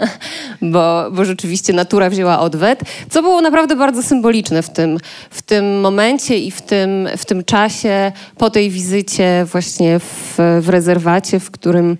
[0.72, 2.80] bo, bo rzeczywiście natura wzięła odwet,
[3.10, 4.98] co było naprawdę bardzo symboliczne w tym,
[5.30, 10.68] w tym momencie i w tym, w tym czasie po tej wizycie właśnie w, w
[10.68, 11.96] rezerwacie, w którym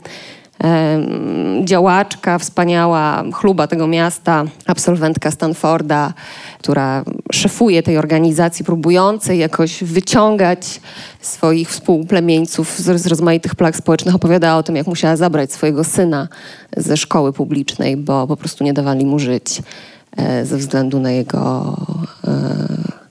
[1.64, 6.14] działaczka, wspaniała chluba tego miasta, absolwentka Stanforda,
[6.58, 10.80] która szefuje tej organizacji, próbującej jakoś wyciągać
[11.20, 16.28] swoich współplemieńców z, z rozmaitych plag społecznych, opowiadała o tym, jak musiała zabrać swojego syna
[16.76, 19.62] ze szkoły publicznej, bo po prostu nie dawali mu żyć
[20.16, 21.76] e, ze względu na jego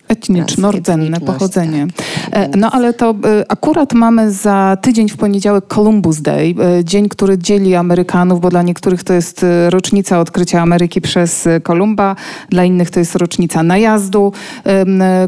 [0.07, 1.87] etniczno-rdzenne pochodzenie.
[2.31, 7.09] E, no ale to e, akurat mamy za tydzień w poniedziałek Columbus Day, e, dzień,
[7.09, 12.15] który dzieli Amerykanów, bo dla niektórych to jest rocznica odkrycia Ameryki przez Kolumba,
[12.49, 14.33] dla innych to jest rocznica najazdu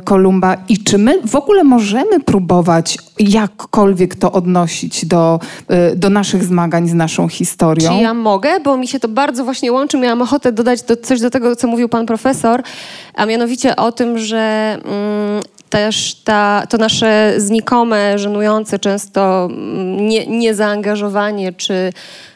[0.04, 0.58] Kolumba.
[0.70, 5.40] I czy my w ogóle możemy próbować jakkolwiek to odnosić do,
[5.96, 7.90] do naszych zmagań z naszą historią?
[7.98, 8.60] Czy ja mogę?
[8.60, 9.98] Bo mi się to bardzo właśnie łączy.
[9.98, 12.64] Miałam ochotę dodać do, coś do tego, co mówił pan profesor,
[13.14, 20.28] a mianowicie o tym, że mm, też ta, to nasze znikome, żenujące często mm, nie,
[20.28, 21.94] niezaangażowanie, czy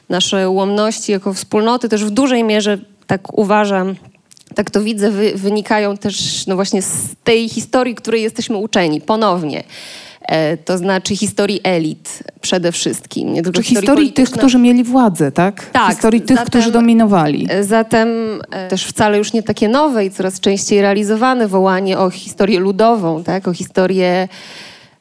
[0.10, 2.78] nasze ułomności jako wspólnoty też w dużej mierze,
[3.08, 3.96] tak uważam,
[4.56, 9.64] tak to widzę, wy, wynikają też no właśnie z tej historii, której jesteśmy uczeni ponownie.
[10.22, 13.34] E, to znaczy historii elit przede wszystkim.
[13.34, 15.66] Nie tylko Czy historii, historii tych, którzy mieli władzę, tak?
[15.66, 15.92] Tak.
[15.92, 17.48] Historii tych, zatem, którzy dominowali.
[17.50, 18.10] E, zatem
[18.52, 23.24] e, też wcale już nie takie nowe i coraz częściej realizowane wołanie o historię ludową,
[23.24, 23.48] tak?
[23.48, 24.28] O historię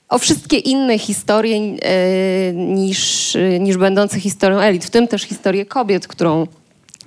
[0.09, 6.07] o wszystkie inne historie e, niż, niż będące historią elit, w tym też historię kobiet,
[6.07, 6.47] którą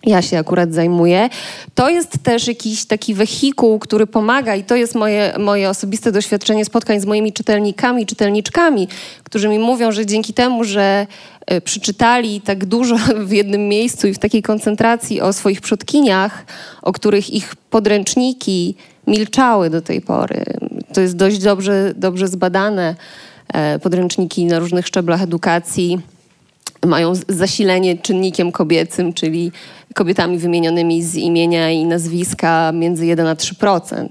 [0.06, 1.30] ja się akurat zajmuję.
[1.76, 6.66] To jest też jakiś taki wehikuł, który pomaga i to jest moje, moje osobiste doświadczenie
[6.66, 8.88] spotkań z moimi czytelnikami, czytelniczkami,
[9.24, 11.08] którzy mi mówią, że dzięki temu, że
[11.46, 12.96] e, przeczytali tak dużo
[13.28, 16.46] w jednym miejscu i w takiej koncentracji o swoich przodkiniach,
[16.82, 18.76] o których ich podręczniki
[19.08, 20.44] milczały do tej pory.
[20.94, 22.96] To jest dość dobrze, dobrze zbadane.
[23.54, 26.02] E, podręczniki na różnych szczeblach edukacji
[26.86, 29.52] mają zasilenie czynnikiem kobiecym, czyli
[29.94, 34.08] kobietami wymienionymi z imienia i nazwiska między 1 a 3%.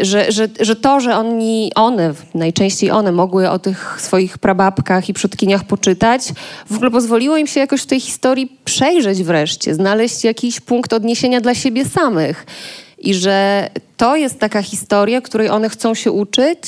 [0.00, 5.14] Że, że, że to, że oni, one, najczęściej one mogły o tych swoich prababkach i
[5.14, 6.22] przodkiniach poczytać,
[6.70, 11.40] w ogóle pozwoliło im się jakoś w tej historii przejrzeć wreszcie, znaleźć jakiś punkt odniesienia
[11.40, 12.46] dla siebie samych.
[12.98, 16.58] I że to jest taka historia, której one chcą się uczyć,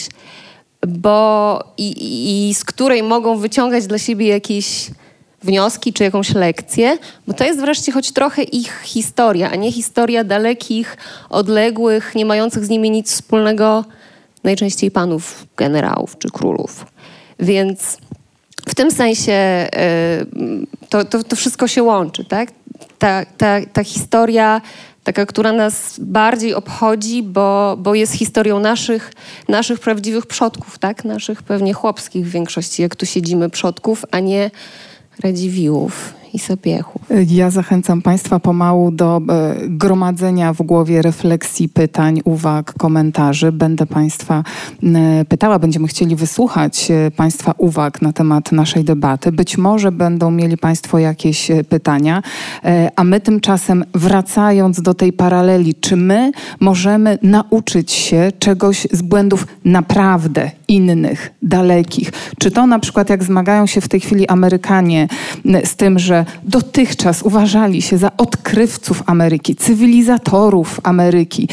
[0.89, 4.91] bo i, i z której mogą wyciągać dla siebie jakieś
[5.43, 10.25] wnioski czy jakąś lekcję, bo to jest wreszcie choć trochę ich historia, a nie historia
[10.25, 10.97] dalekich,
[11.31, 13.85] odległych, nie mających z nimi nic wspólnego,
[14.45, 16.87] najczęściej panów, generałów czy królów.
[17.39, 17.99] Więc
[18.69, 19.69] w tym sensie
[20.83, 22.53] y, to, to, to wszystko się łączy, tak?
[22.99, 24.61] Ta, ta, ta historia
[25.05, 29.13] taka, która nas bardziej obchodzi, bo, bo jest historią naszych,
[29.49, 31.05] naszych prawdziwych przodków, tak?
[31.05, 34.51] Naszych pewnie chłopskich w większości, jak tu siedzimy, przodków, a nie
[35.23, 37.03] Radziwiłłów i Sopiechów.
[37.27, 43.53] Ja zachęcam Państwa pomału do e, gromadzenia w głowie refleksji, pytań, uwag, komentarzy.
[43.53, 44.45] Będę Państwa
[45.29, 49.33] pytała, będziemy chcieli wysłuchać e, Państwa uwag na temat naszej debaty.
[49.33, 52.23] Być może będą mieli Państwo jakieś e, pytania,
[52.97, 59.47] a my tymczasem wracając do tej paraleli, czy my możemy nauczyć się czegoś z błędów
[59.65, 62.13] naprawdę innych, dalekich.
[62.39, 65.09] Czy to na przykład jak zmagają się w tej chwili Amerykanie
[65.65, 71.49] z tym, że dotychczas uważali się za odkrywców Ameryki, cywilizatorów Ameryki,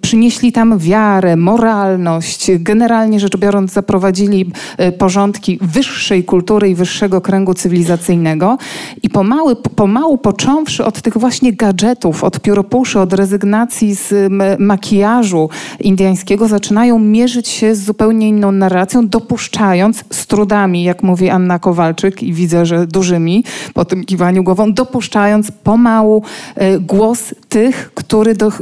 [0.00, 4.52] przynieśli tam wiarę, moralność, generalnie rzecz biorąc zaprowadzili
[4.98, 8.58] porządki wyższej kultury i wyższego kręgu cywilizacyjnego
[9.02, 16.48] i pomału, pomału począwszy od tych właśnie gadżetów, od pióropuszy, od rezygnacji z makijażu indyjskiego,
[16.48, 22.32] zaczynają mierzyć się z zupełnie inną narracją, dopuszczając z trudami, jak mówi Anna Kowalczyk i
[22.32, 26.22] widzę, że dużymi po tym kiwaniu głową, dopuszczając pomału
[26.54, 28.52] e, głos tych, który do,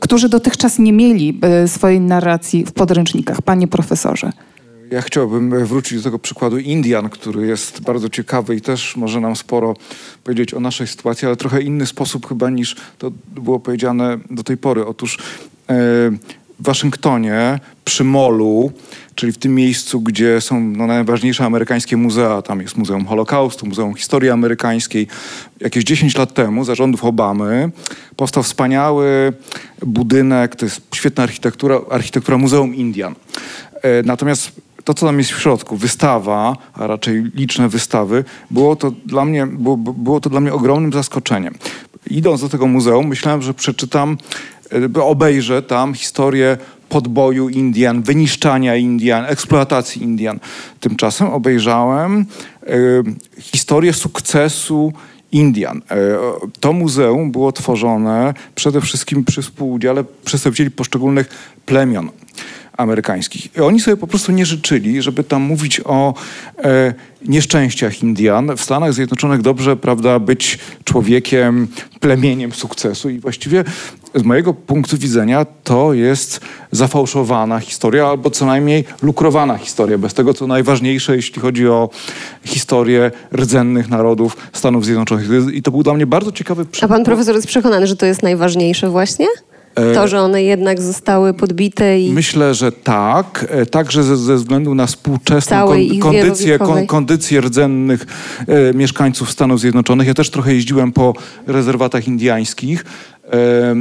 [0.00, 3.42] którzy dotychczas nie mieli e, swojej narracji w podręcznikach.
[3.42, 4.32] Panie profesorze.
[4.90, 9.36] Ja chciałbym wrócić do tego przykładu Indian, który jest bardzo ciekawy i też może nam
[9.36, 9.74] sporo
[10.24, 14.56] powiedzieć o naszej sytuacji, ale trochę inny sposób chyba niż to było powiedziane do tej
[14.56, 14.86] pory.
[14.86, 15.18] Otóż
[15.70, 15.74] e,
[16.64, 18.72] w Waszyngtonie przy molu,
[19.14, 23.94] czyli w tym miejscu, gdzie są no, najważniejsze amerykańskie muzea, tam jest Muzeum Holokaustu, Muzeum
[23.94, 25.06] Historii Amerykańskiej.
[25.60, 27.70] Jakieś 10 lat temu, za rządów Obamy,
[28.16, 29.32] powstał wspaniały
[29.86, 33.14] budynek, to jest świetna architektura, architektura Muzeum Indian.
[33.82, 34.52] E, natomiast
[34.84, 39.46] to, co tam jest w środku, wystawa, a raczej liczne wystawy, było to dla mnie,
[39.46, 41.54] było, było to dla mnie ogromnym zaskoczeniem.
[42.10, 44.16] Idąc do tego muzeum, myślałem, że przeczytam,
[45.02, 46.56] obejrzę tam historię
[46.88, 50.40] podboju Indian, wyniszczania Indian, eksploatacji Indian.
[50.80, 52.26] Tymczasem obejrzałem
[52.68, 53.02] y,
[53.40, 54.92] historię sukcesu
[55.32, 55.82] Indian.
[55.90, 55.96] E,
[56.60, 61.28] to muzeum było tworzone przede wszystkim przy współudziale przedstawicieli poszczególnych
[61.66, 62.10] plemion
[62.76, 63.56] amerykańskich.
[63.56, 66.14] I oni sobie po prostu nie życzyli, żeby tam mówić o
[66.58, 66.94] e,
[67.24, 68.56] nieszczęściach Indian.
[68.56, 71.68] W Stanach Zjednoczonych dobrze, prawda, być człowiekiem,
[72.00, 73.64] plemieniem sukcesu i właściwie
[74.14, 80.34] z mojego punktu widzenia to jest zafałszowana historia, albo co najmniej lukrowana historia, bez tego,
[80.34, 81.90] co najważniejsze, jeśli chodzi o
[82.44, 85.26] historię rdzennych narodów Stanów Zjednoczonych.
[85.52, 86.90] I to był dla mnie bardzo ciekawy przykład.
[86.90, 89.26] A pan profesor jest przekonany, że to jest najważniejsze właśnie?
[89.74, 92.12] To, e, że one jednak zostały podbite i...
[92.12, 93.46] Myślę, że tak.
[93.50, 98.06] E, także ze, ze względu na współczesną kon, kondycję, kon, kondycję rdzennych
[98.48, 100.08] e, mieszkańców Stanów Zjednoczonych.
[100.08, 101.14] Ja też trochę jeździłem po
[101.46, 102.84] rezerwatach indiańskich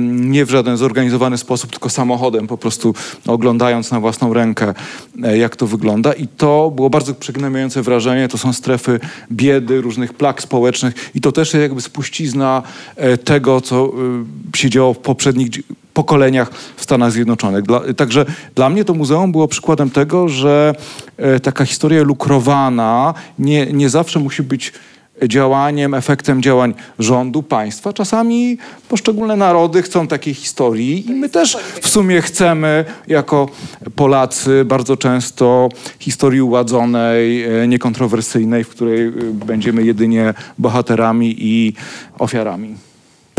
[0.03, 2.95] nie w żaden zorganizowany sposób, tylko samochodem, po prostu
[3.27, 4.73] oglądając na własną rękę,
[5.23, 6.13] e, jak to wygląda.
[6.13, 8.27] I to było bardzo przygnębiające wrażenie.
[8.27, 8.99] To są strefy
[9.31, 12.63] biedy, różnych plag społecznych i to też jest jakby spuścizna
[12.95, 13.85] e, tego, co
[14.53, 15.49] e, się działo w poprzednich
[15.93, 17.63] pokoleniach w Stanach Zjednoczonych.
[17.63, 18.25] Dla, także
[18.55, 20.75] dla mnie to muzeum było przykładem tego, że
[21.43, 24.73] taka historia lukrowana nie, nie zawsze musi być
[25.27, 27.93] działaniem, efektem działań rządu, państwa.
[27.93, 28.57] Czasami
[28.89, 33.49] poszczególne narody chcą takiej historii i my też w sumie chcemy jako
[33.95, 35.69] Polacy bardzo często
[35.99, 39.11] historii uładzonej, e, niekontrowersyjnej, w której e,
[39.45, 41.73] będziemy jedynie bohaterami i
[42.19, 42.75] ofiarami.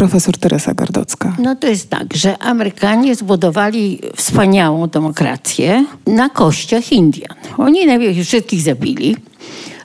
[0.04, 1.36] Profesor Teresa Gardocka.
[1.38, 7.36] No to jest tak, że Amerykanie zbudowali wspaniałą demokrację na kościach Indian.
[7.58, 9.16] Oni najpierw wszystkich zabili,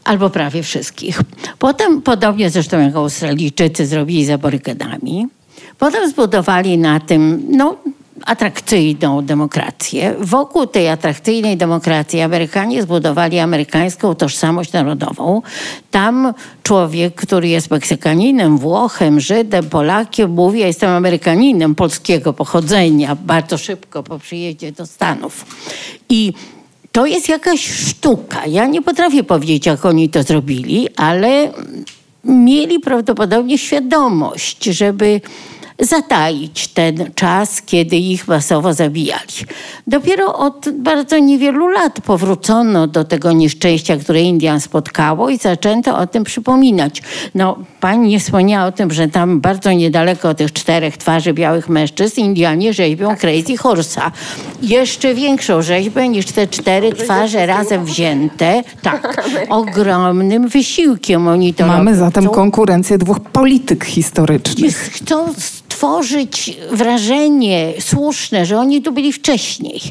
[0.03, 1.21] albo prawie wszystkich.
[1.59, 5.27] Potem, podobnie zresztą jak Australijczycy zrobili za barykadami,
[5.77, 7.75] potem zbudowali na tym, no,
[8.25, 10.15] atrakcyjną demokrację.
[10.19, 15.41] Wokół tej atrakcyjnej demokracji Amerykanie zbudowali amerykańską tożsamość narodową.
[15.91, 23.57] Tam człowiek, który jest Meksykaninem, Włochem, Żydem, Polakiem, mówi, ja jestem Amerykaninem polskiego pochodzenia, bardzo
[23.57, 25.45] szybko po przyjeździe do Stanów.
[26.09, 26.33] I
[26.91, 28.45] to jest jakaś sztuka.
[28.45, 31.51] Ja nie potrafię powiedzieć, jak oni to zrobili, ale
[32.23, 35.21] mieli prawdopodobnie świadomość, żeby
[35.79, 39.19] zataić ten czas, kiedy ich masowo zabijali.
[39.87, 46.07] Dopiero od bardzo niewielu lat powrócono do tego nieszczęścia, które Indian spotkało i zaczęto o
[46.07, 47.01] tym przypominać.
[47.35, 52.21] No, pani nie wspomniała o tym, że tam bardzo niedaleko tych czterech twarzy białych mężczyzn
[52.21, 54.11] Indianie rzeźbią Crazy Horse'a.
[54.61, 58.63] Jeszcze większą rzeźbę niż te cztery twarze razem wzięte.
[58.81, 62.05] Tak, ogromnym wysiłkiem oni to Mamy robią.
[62.05, 64.77] zatem konkurencję dwóch polityk historycznych.
[64.77, 65.33] Chcą
[65.79, 69.81] stworzyć wrażenie słuszne, że oni tu byli wcześniej.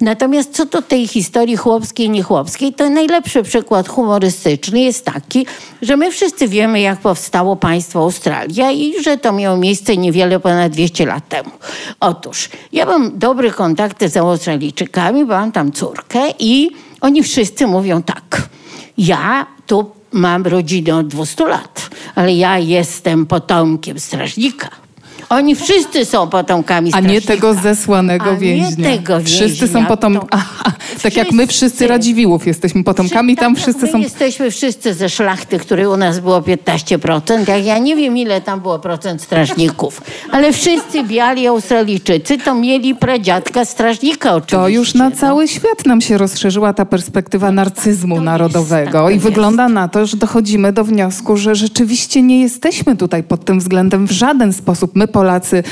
[0.00, 5.46] Natomiast co do tej historii chłopskiej, niechłopskiej, to najlepszy przykład humorystyczny jest taki,
[5.82, 10.72] że my wszyscy wiemy, jak powstało państwo Australia i że to miało miejsce niewiele ponad
[10.72, 11.50] 200 lat temu.
[12.00, 16.70] Otóż, ja mam dobre kontakty z Australijczykami, bo mam tam córkę i
[17.00, 18.48] oni wszyscy mówią tak.
[18.98, 24.87] Ja tu mam rodzinę od 200 lat, ale ja jestem potomkiem strażnika
[25.28, 28.90] Oni wszyscy są potomkami A nie tego zesłanego A nie więźnia.
[28.90, 30.14] tego Wszyscy są więźnia, potom...
[30.14, 30.72] to- Aha,
[31.02, 31.86] tak jak my wszyscy Wszyscy.
[31.86, 33.98] Radziwiłłów jesteśmy potomkami, tam Tak, wszyscy my są...
[33.98, 37.48] jesteśmy wszyscy ze szlachty, której u nas było 15%.
[37.48, 42.94] Jak ja nie wiem, ile tam było procent strażników, ale wszyscy biali Australijczycy to mieli
[42.94, 44.56] pradziadka strażnika oczywiście.
[44.56, 45.16] To już na no.
[45.16, 49.24] cały świat nam się rozszerzyła ta perspektywa narcyzmu to narodowego jest, tak, i jest.
[49.26, 54.06] wygląda na to, że dochodzimy do wniosku, że rzeczywiście nie jesteśmy tutaj pod tym względem
[54.06, 55.62] w żaden sposób, my Polacy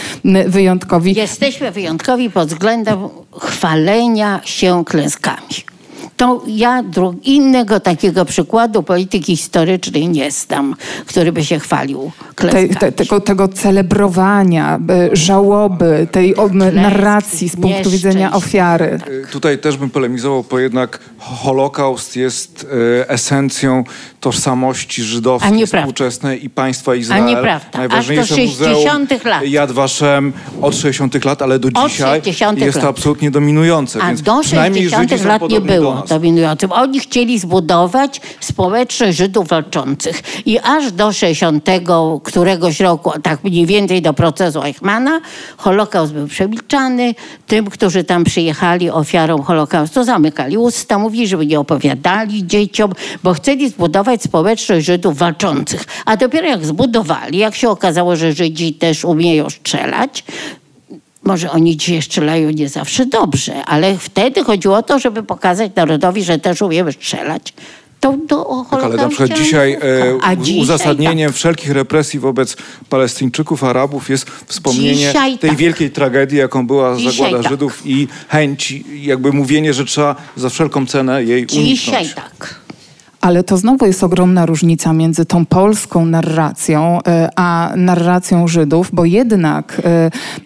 [0.47, 1.15] wyjątkowi.
[1.15, 2.99] Jesteśmy wyjątkowi pod względem
[3.41, 5.76] chwalenia się klęskami.
[6.17, 6.83] To ja
[7.23, 10.75] innego takiego przykładu polityki historycznej nie znam,
[11.07, 17.57] który by się chwalił Te, te, tego, tego celebrowania, e, żałoby, tej o, narracji z
[17.57, 18.99] punktu widzenia ofiary.
[19.09, 22.67] Y, Tutaj też bym polemizował, bo jednak Holokaust jest
[23.01, 23.85] y, esencją
[24.21, 27.25] tożsamości żydowskiej A współczesnej i państwa Izrael.
[27.25, 27.67] nieprawda.
[27.67, 29.11] Aż do Najważniejsze 60.
[29.11, 29.43] muzeum lat.
[29.45, 30.33] Yad Vashem
[30.63, 34.03] od 60 lat, ale do Od dzisiaj 60 jest to absolutnie dominujące.
[34.03, 36.09] A więc do przynajmniej 60 Żydzi są lat nie było nas.
[36.09, 36.73] dominującym.
[36.73, 40.23] Oni chcieli zbudować społeczność Żydów walczących.
[40.47, 41.69] I aż do 60
[42.23, 45.21] któregoś roku, tak mniej więcej do procesu Eichmana,
[45.57, 47.15] Holokaust był przemilczany.
[47.47, 52.93] Tym, którzy tam przyjechali ofiarą Holokaustu, zamykali usta, mówili, żeby nie opowiadali dzieciom,
[53.23, 55.85] bo chcieli zbudować społeczność Żydów walczących.
[56.07, 60.25] A dopiero jak zbudowali, jak się okazało, że Żydzi też umieją strzelać,
[61.27, 66.25] może oni dzisiaj strzelają nie zawsze dobrze, ale wtedy chodziło o to, żeby pokazać narodowi,
[66.25, 67.55] że też umiemy strzelać.
[68.01, 71.37] To do o Tak, ale na przykład dzisiaj e, dzisiaj uzasadnieniem tak.
[71.37, 72.57] wszelkich represji wobec
[72.89, 75.59] Palestyńczyków, Arabów jest wspomnienie Dzisiaj tej tak.
[75.59, 77.53] wielkiej tragedii, jaką była Dzisiaj zagłada tak.
[77.53, 82.15] Żydów i chęć, jakby mówienie, że trzeba za wszelką cenę jej Dzisiaj uniknąć.
[82.15, 82.66] tak.
[83.27, 89.05] Ale to znowu jest ogromna różnica między tą polską narracją e, a narracją Żydów, bo
[89.05, 89.83] jednak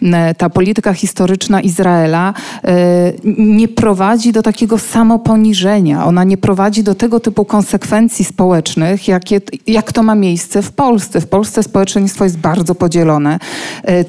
[0.01, 2.73] e, ta polityka historyczna Izraela e,
[3.37, 6.05] nie prowadzi do takiego samoponiżenia.
[6.05, 11.21] Ona nie prowadzi do tego typu konsekwencji społecznych, jakie, jak to ma miejsce w Polsce.
[11.21, 13.39] W Polsce społeczeństwo jest bardzo podzielone.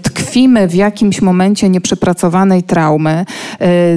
[0.02, 3.24] Tkwimy w jakimś momencie nieprzepracowanej traumy,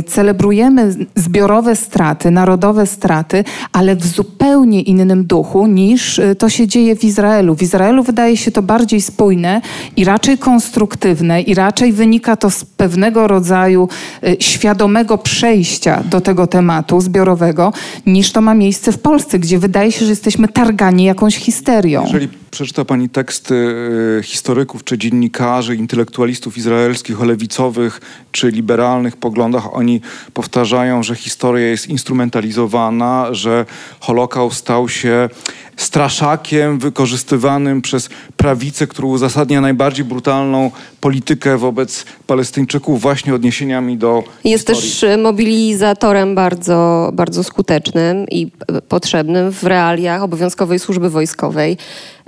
[0.08, 6.96] celebrujemy zbiorowe straty, narodowe straty, ale w zupełnie innym duchu niż e, to się dzieje
[6.96, 7.56] w Izraelu.
[7.56, 9.62] W Izraelu wydaje się to bardziej spójne
[9.96, 13.90] i raczej konstruktywne i raczej wynika to z pewnego rodzaju
[14.24, 17.74] e, świadomego przejścia do tego tematu zbiorowego,
[18.06, 22.04] niż to ma miejsce w Polsce, gdzie wydaje się, że jesteśmy targani jakąś histerią.
[22.06, 23.76] Jeżeli przeczyta pani teksty
[24.20, 28.02] e, historyków czy dziennikarzy, intelektualistów izraelskich o lewicowych
[28.32, 30.02] czy liberalnych poglądach, oni
[30.34, 33.66] powtarzają, że historia jest instrumentalizowana, że
[34.00, 35.30] Holokaust stał się
[35.78, 44.68] straszakiem wykorzystywanym przez prawicę, która uzasadnia najbardziej brutalną politykę wobec Palestyńczyków właśnie odniesieniami do Jest
[44.68, 44.92] historii.
[44.92, 51.78] też mobilizatorem bardzo, bardzo skutecznym i e, potrzebnym w realiach obowiązkowej służby wojskowej.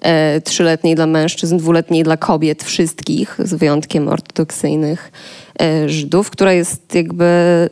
[0.01, 5.11] E, trzyletniej dla mężczyzn, dwuletniej dla kobiet, wszystkich, z wyjątkiem ortodoksyjnych
[5.61, 7.25] e, Żydów, która jest jakby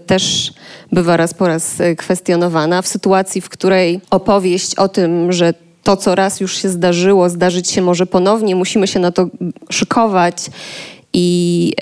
[0.06, 0.54] też
[0.92, 5.54] bywa raz po raz e, kwestionowana w sytuacji, w której opowieść o tym, że
[5.84, 9.28] to, co raz już się zdarzyło, zdarzyć się może ponownie, musimy się na to
[9.70, 10.50] szykować
[11.14, 11.74] i,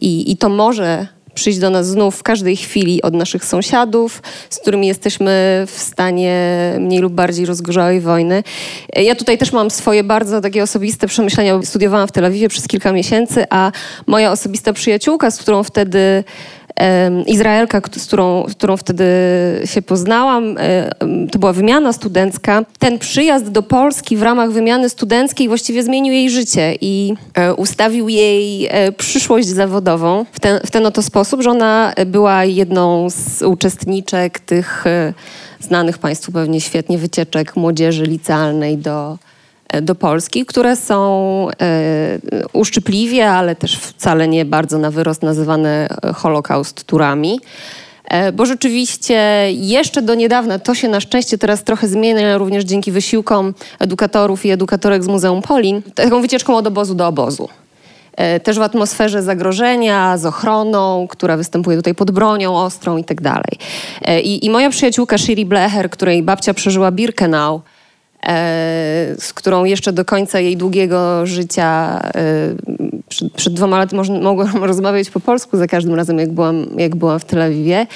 [0.00, 4.58] i, i to może przyjść do nas znów w każdej chwili od naszych sąsiadów, z
[4.58, 6.36] którymi jesteśmy w stanie
[6.78, 8.42] mniej lub bardziej rozgorzałej wojny.
[8.96, 11.62] Ja tutaj też mam swoje bardzo takie osobiste przemyślenia.
[11.62, 13.72] Studiowałam w Tel Awiwie przez kilka miesięcy, a
[14.06, 16.24] moja osobista przyjaciółka, z którą wtedy
[17.26, 19.04] Izraelka, z którą, z którą wtedy
[19.64, 22.64] się poznałam, em, to była wymiana studencka.
[22.78, 28.08] Ten przyjazd do Polski w ramach wymiany studenckiej właściwie zmienił jej życie i e, ustawił
[28.08, 33.42] jej e, przyszłość zawodową w ten, w ten oto sposób, że ona była jedną z
[33.42, 35.14] uczestniczek tych e,
[35.60, 39.31] znanych Państwu pewnie świetnie wycieczek młodzieży licealnej do, e,
[39.80, 42.18] do Polski, które są e,
[42.52, 47.40] uszczypliwie, ale też wcale nie bardzo na wyrost nazywane e, Holokaust turami.
[48.04, 52.92] E, Bo rzeczywiście jeszcze do niedawna, to się na szczęście teraz trochę zmienia, również dzięki
[52.92, 57.48] wysiłkom edukatorów i edukatorek z Muzeum Polin, taką wycieczką od obozu do obozu.
[58.16, 63.20] E, Też w atmosferze zagrożenia, z ochroną, która występuje tutaj pod bronią ostrą i tak
[63.20, 63.58] dalej.
[64.02, 67.60] E, I, moja przyjaciółka Shiri Blecher, której babcia przeżyła Birkenau, e,
[69.18, 72.20] z którą jeszcze do końca jej długiego życia, e,
[73.08, 77.18] przed, przed dwoma laty mogłam rozmawiać po polsku za każdym razem, jak byłam, jak byłam
[77.18, 77.86] w Tel Awiwie.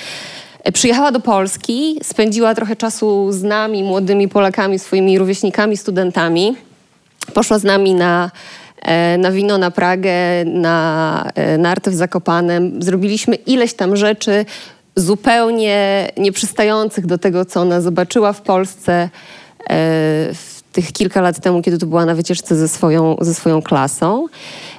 [0.64, 6.57] E, Przyjechała do Polski, spędziła trochę czasu z nami, młodymi Polakami, swoimi rówieśnikami, studentami.
[7.35, 8.31] Poszła z nami na,
[8.83, 12.83] e, na wino na Pragę, na e, narty w Zakopanem.
[12.83, 14.45] Zrobiliśmy ileś tam rzeczy
[14.97, 19.09] zupełnie nieprzystających do tego, co ona zobaczyła w Polsce
[20.35, 24.27] w tych kilka lat temu, kiedy tu była na wycieczce ze swoją, ze swoją klasą.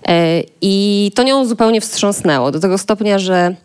[0.07, 3.55] E, I to nią zupełnie wstrząsnęło do tego stopnia, że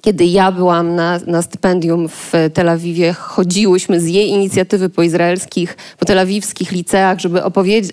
[0.00, 5.76] kiedy ja byłam na, na stypendium w Tel Awiwie, chodziłyśmy z jej inicjatywy po izraelskich,
[5.98, 7.44] po telawiwskich liceach, żeby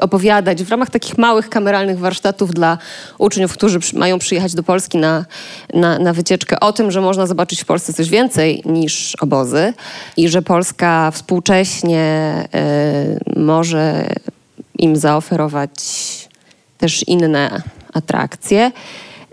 [0.02, 2.78] opowiadać w ramach takich małych kameralnych warsztatów dla
[3.18, 5.26] uczniów, którzy przy, mają przyjechać do Polski na,
[5.74, 9.74] na, na wycieczkę o tym, że można zobaczyć w Polsce coś więcej niż obozy
[10.18, 12.34] i że Polska współcześnie
[13.36, 14.10] y, może
[14.80, 15.70] im zaoferować
[16.78, 17.62] też inne
[17.94, 18.72] atrakcje.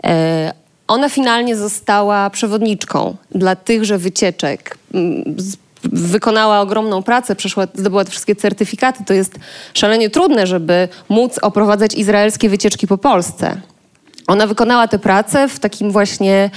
[0.05, 4.77] Y, ona finalnie została przewodniczką dla tychże wycieczek.
[4.93, 5.35] Mm,
[5.83, 9.03] wykonała ogromną pracę, przeszła, zdobyła te wszystkie certyfikaty.
[9.05, 9.35] To jest
[9.73, 13.61] szalenie trudne, żeby móc oprowadzać izraelskie wycieczki po Polsce.
[14.27, 16.49] Ona wykonała tę pracę w takim właśnie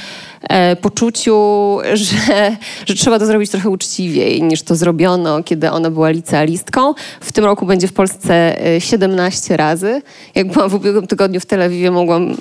[0.43, 1.37] e, poczuciu,
[1.95, 2.57] że,
[2.87, 6.95] że trzeba to zrobić trochę uczciwiej niż to zrobiono, kiedy ona była licealistką.
[7.21, 10.03] W tym roku będzie w Polsce 17 e, razy.
[10.35, 12.37] Jak byłam w ubiegłym tygodniu w Tel Awiwie, mogłam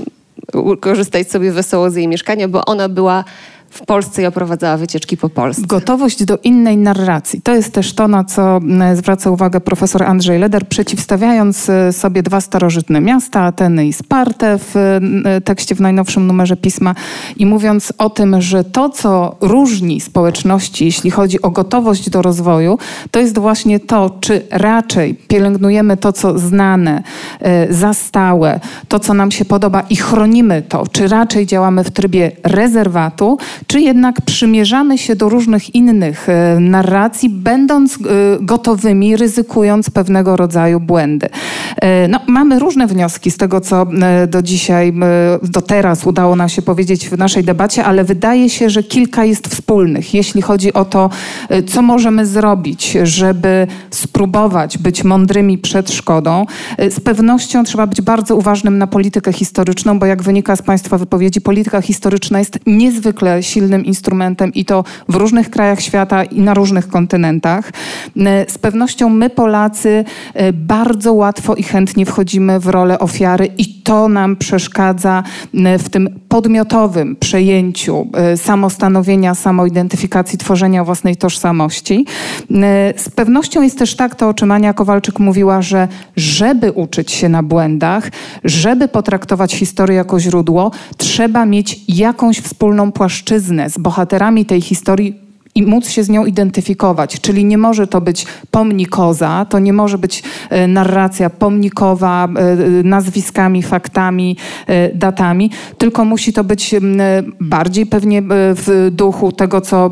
[0.79, 3.23] korzystać sobie wesoło z jej mieszkania, bo ona była
[3.77, 5.61] w Polsce i oprowadzała wycieczki po Polsce.
[5.65, 7.41] Gotowość do innej narracji.
[7.41, 8.59] To jest też to, na co
[8.93, 14.75] zwraca uwagę profesor Andrzej Leder, przeciwstawiając e, sobie dwa starożytne miasta, Ateny i Spartę w
[14.75, 16.95] e, tekście w najnowszym numerze pisma
[17.37, 22.77] i mówiąc o tym, że to, co różni społeczności, jeśli chodzi o gotowość do rozwoju,
[23.11, 27.03] to jest właśnie to, czy raczej pielęgnujemy to, co znane,
[27.39, 32.31] e, zastałe, to, co nam się podoba i chronimy to, czy raczej działamy w trybie
[32.43, 33.37] rezerwatu,
[33.67, 37.97] czy jednak przymierzamy się do różnych innych e, narracji, będąc e,
[38.41, 41.29] gotowymi, ryzykując pewnego rodzaju błędy.
[41.81, 43.87] E, no, mamy różne wnioski z tego, co
[44.27, 44.93] do dzisiaj,
[45.43, 49.47] do teraz udało nam się powiedzieć w naszej debacie, ale wydaje się, że kilka jest
[49.47, 51.09] wspólnych, jeśli chodzi o to,
[51.67, 56.45] co możemy zrobić, żeby spróbować być mądrymi przed szkodą.
[56.89, 61.41] Z pewnością trzeba być bardzo uważnym na politykę historyczną, bo jak wynika z Państwa wypowiedzi,
[61.41, 66.87] polityka historyczna jest niezwykle silnym instrumentem i to w różnych krajach świata i na różnych
[66.87, 67.71] kontynentach.
[68.17, 73.81] E, z pewnością my, Polacy, e, bardzo łatwo i chętnie wchodzimy w rolę ofiary i
[73.81, 75.23] to nam przeszkadza
[75.53, 82.05] e, w tym podmiotowym przejęciu samostanowienia, samoidentyfikacji, tworzenia własnej tożsamości.
[82.95, 87.29] Z pewnością jest też tak, to o czym Ania Kowalczyk mówiła, że żeby uczyć się
[87.29, 88.11] na błędach,
[88.43, 95.15] żeby potraktować historię jako źródło, trzeba mieć jakąś wspólną płaszczyznę ojczyznę z bohaterami tej historii
[95.55, 97.21] i móc się z nią identyfikować.
[97.21, 102.29] Czyli nie może to być pomnikoza, to nie może być e, narracja pomnikowa e,
[102.83, 106.75] nazwiskami, faktami, e, datami, tylko musi to być
[107.41, 109.91] bardziej pewnie w duchu tego, co,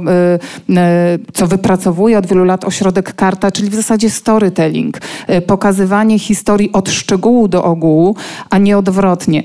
[1.33, 5.01] co wypracowuje od wielu lat ośrodek Karta, czyli w zasadzie storytelling.
[5.47, 8.15] Pokazywanie historii od szczegółu do ogółu,
[8.49, 9.43] a nie odwrotnie.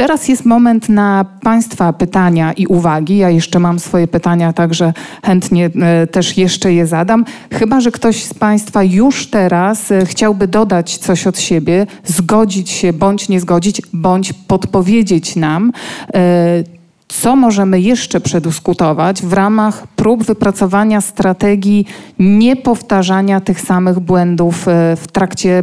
[0.00, 3.16] Teraz jest moment na Państwa pytania i uwagi.
[3.16, 4.92] Ja jeszcze mam swoje pytania, także
[5.22, 7.24] chętnie e, też jeszcze je zadam.
[7.52, 12.92] Chyba, że ktoś z Państwa już teraz e, chciałby dodać coś od siebie, zgodzić się
[12.92, 15.72] bądź nie zgodzić, bądź podpowiedzieć nam,
[16.14, 16.64] e,
[17.08, 21.86] co możemy jeszcze przedyskutować w ramach prób wypracowania strategii
[22.18, 25.62] niepowtarzania tych samych błędów w trakcie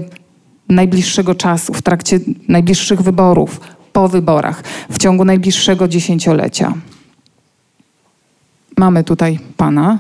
[0.70, 3.60] najbliższego czasu, w trakcie najbliższych wyborów,
[3.98, 6.74] po wyborach w ciągu najbliższego dziesięciolecia.
[8.78, 10.00] Mamy tutaj pana.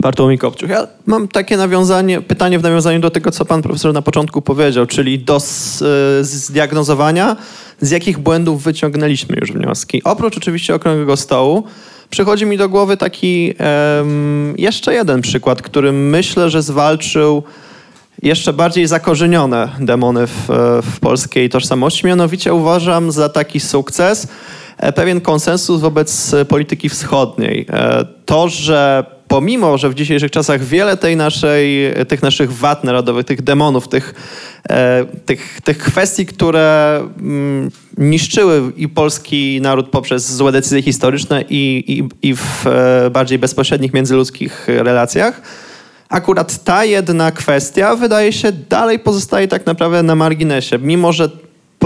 [0.00, 0.70] Bartłomiej Kopciuch.
[0.70, 4.86] Ja mam takie nawiązanie, pytanie w nawiązaniu do tego, co pan profesor na początku powiedział,
[4.86, 5.40] czyli do
[6.20, 7.36] zdiagnozowania,
[7.80, 10.02] z jakich błędów wyciągnęliśmy już wnioski.
[10.04, 11.64] Oprócz oczywiście okrągłego stołu,
[12.10, 13.54] przychodzi mi do głowy taki
[13.98, 17.42] um, jeszcze jeden przykład, który myślę, że zwalczył
[18.22, 20.48] jeszcze bardziej zakorzenione demony w,
[20.82, 22.06] w polskiej tożsamości.
[22.06, 24.28] Mianowicie uważam za taki sukces
[24.78, 27.66] e, pewien konsensus wobec polityki wschodniej.
[27.70, 33.26] E, to, że pomimo, że w dzisiejszych czasach wiele tej naszej, tych naszych wad narodowych,
[33.26, 34.14] tych demonów, tych,
[34.70, 41.84] e, tych, tych kwestii, które mm, niszczyły i polski naród poprzez złe decyzje historyczne i,
[41.88, 42.64] i, i w
[43.12, 45.42] bardziej bezpośrednich międzyludzkich relacjach,
[46.08, 51.28] akurat ta jedna kwestia wydaje się dalej pozostaje tak naprawdę na marginesie, mimo że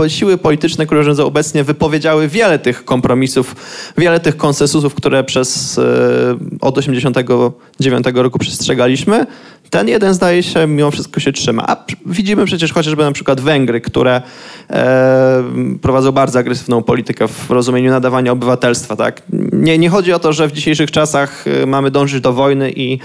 [0.07, 3.57] siły polityczne, które rządzą obecnie, wypowiedziały wiele tych kompromisów,
[3.99, 5.81] wiele tych konsensusów, które przez
[6.61, 9.27] od 89 roku przestrzegaliśmy.
[9.71, 11.65] Ten jeden zdaje się mimo wszystko się trzyma.
[11.67, 14.23] A widzimy przecież chociażby na przykład Węgry, które
[14.71, 15.45] e,
[15.83, 18.97] prowadzą bardzo agresywną politykę w rozumieniu nadawania obywatelstwa.
[18.97, 19.23] Tak?
[19.53, 22.99] Nie, nie chodzi o to, że w dzisiejszych czasach mamy dążyć do wojny i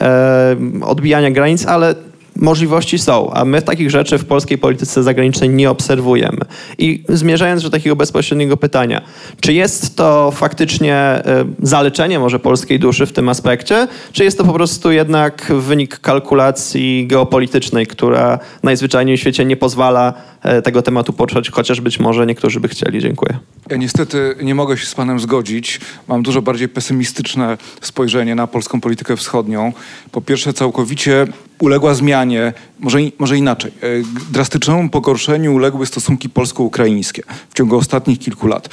[0.00, 1.94] e, odbijania granic, ale
[2.36, 6.40] możliwości są, a my takich rzeczy w polskiej polityce zagranicznej nie obserwujemy.
[6.78, 9.02] I zmierzając do takiego bezpośredniego pytania,
[9.40, 11.22] czy jest to faktycznie
[11.62, 15.98] y, zaleczenie może polskiej duszy w tym aspekcie, czy jest to po prostu jednak wynik
[15.98, 22.26] kalkulacji geopolitycznej, która najzwyczajniej w świecie nie pozwala e, tego tematu począć, chociaż być może
[22.26, 23.00] niektórzy by chcieli.
[23.00, 23.38] Dziękuję.
[23.70, 25.80] Ja niestety nie mogę się z panem zgodzić.
[26.08, 29.72] Mam dużo bardziej pesymistyczne spojrzenie na polską politykę wschodnią.
[30.12, 31.26] Po pierwsze, całkowicie
[31.58, 33.86] uległa zmianie, może, może inaczej, e,
[34.32, 38.68] drastycznemu pogorszeniu uległy stosunki polsko-ukraińskie w ciągu ostatnich kilku lat.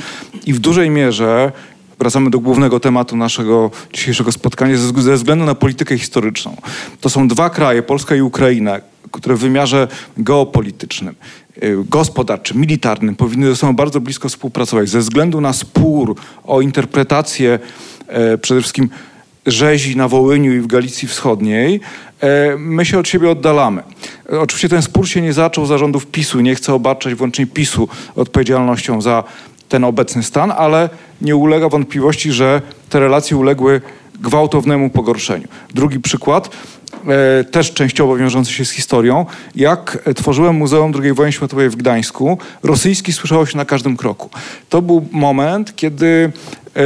[0.45, 1.51] I w dużej mierze
[1.99, 6.55] wracamy do głównego tematu naszego dzisiejszego spotkania, ze względu na politykę historyczną.
[7.01, 8.79] To są dwa kraje, Polska i Ukraina,
[9.11, 11.15] które w wymiarze geopolitycznym,
[11.55, 11.59] e,
[11.89, 14.89] gospodarczym, militarnym powinny ze sobą bardzo blisko współpracować.
[14.89, 17.59] Ze względu na spór o interpretację
[18.07, 18.89] e, przede wszystkim
[19.45, 21.79] rzezi na Wołyniu i w Galicji Wschodniej,
[22.21, 23.83] e, my się od siebie oddalamy.
[24.29, 29.23] Oczywiście ten spór się nie zaczął zarządów PiSu, nie chcę obarczać wyłącznie PiSu odpowiedzialnością za
[29.69, 30.89] ten obecny stan, ale
[31.21, 33.81] nie ulega wątpliwości, że te relacje uległy
[34.19, 35.47] gwałtownemu pogorszeniu.
[35.73, 36.49] Drugi przykład,
[37.51, 39.25] też częściowo wiążący się z historią,
[39.55, 44.29] jak tworzyłem Muzeum II wojny światowej w Gdańsku, rosyjski słyszało się na każdym kroku.
[44.69, 46.31] To był moment, kiedy
[46.75, 46.81] e,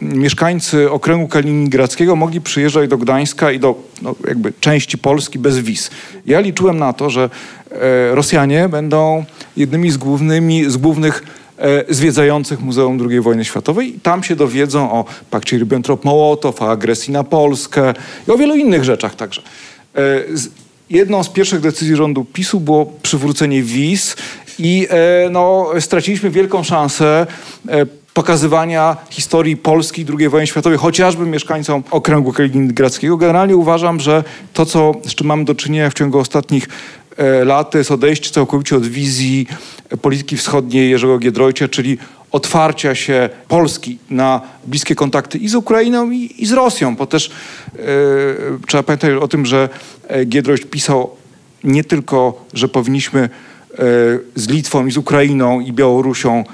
[0.00, 5.90] mieszkańcy okręgu kaliningradzkiego mogli przyjeżdżać do Gdańska i do no, jakby części Polski bez wiz.
[6.26, 7.30] Ja liczyłem na to, że
[7.70, 9.24] e, Rosjanie będą
[9.56, 11.39] jednymi z, głównymi, z głównych E,
[11.88, 17.94] zwiedzających Muzeum II wojny światowej tam się dowiedzą o pakcie Ribbentrop-Mołotow, o agresji na Polskę
[18.28, 19.42] i o wielu innych rzeczach także.
[19.96, 20.00] E,
[20.90, 24.16] jedną z pierwszych decyzji rządu PiSu było przywrócenie wiz
[24.58, 27.26] i e, no, straciliśmy wielką szansę
[28.14, 33.16] pokazywania historii Polski II wojny światowej, chociażby mieszkańcom okręgu kaliningradzkiego.
[33.16, 36.68] Generalnie uważam, że to, co, z czym mamy do czynienia w ciągu ostatnich
[37.44, 39.46] lat, to jest odejście całkowicie od wizji
[40.02, 41.98] polityki wschodniej Jerzego Giedroycia, czyli
[42.32, 47.30] otwarcia się Polski na bliskie kontakty i z Ukrainą, i, i z Rosją, bo też
[47.30, 47.80] e,
[48.66, 49.68] trzeba pamiętać o tym, że
[50.08, 51.10] e, Giedroyć pisał
[51.64, 53.28] nie tylko, że powinniśmy e,
[54.34, 56.44] z Litwą i z Ukrainą i Białorusią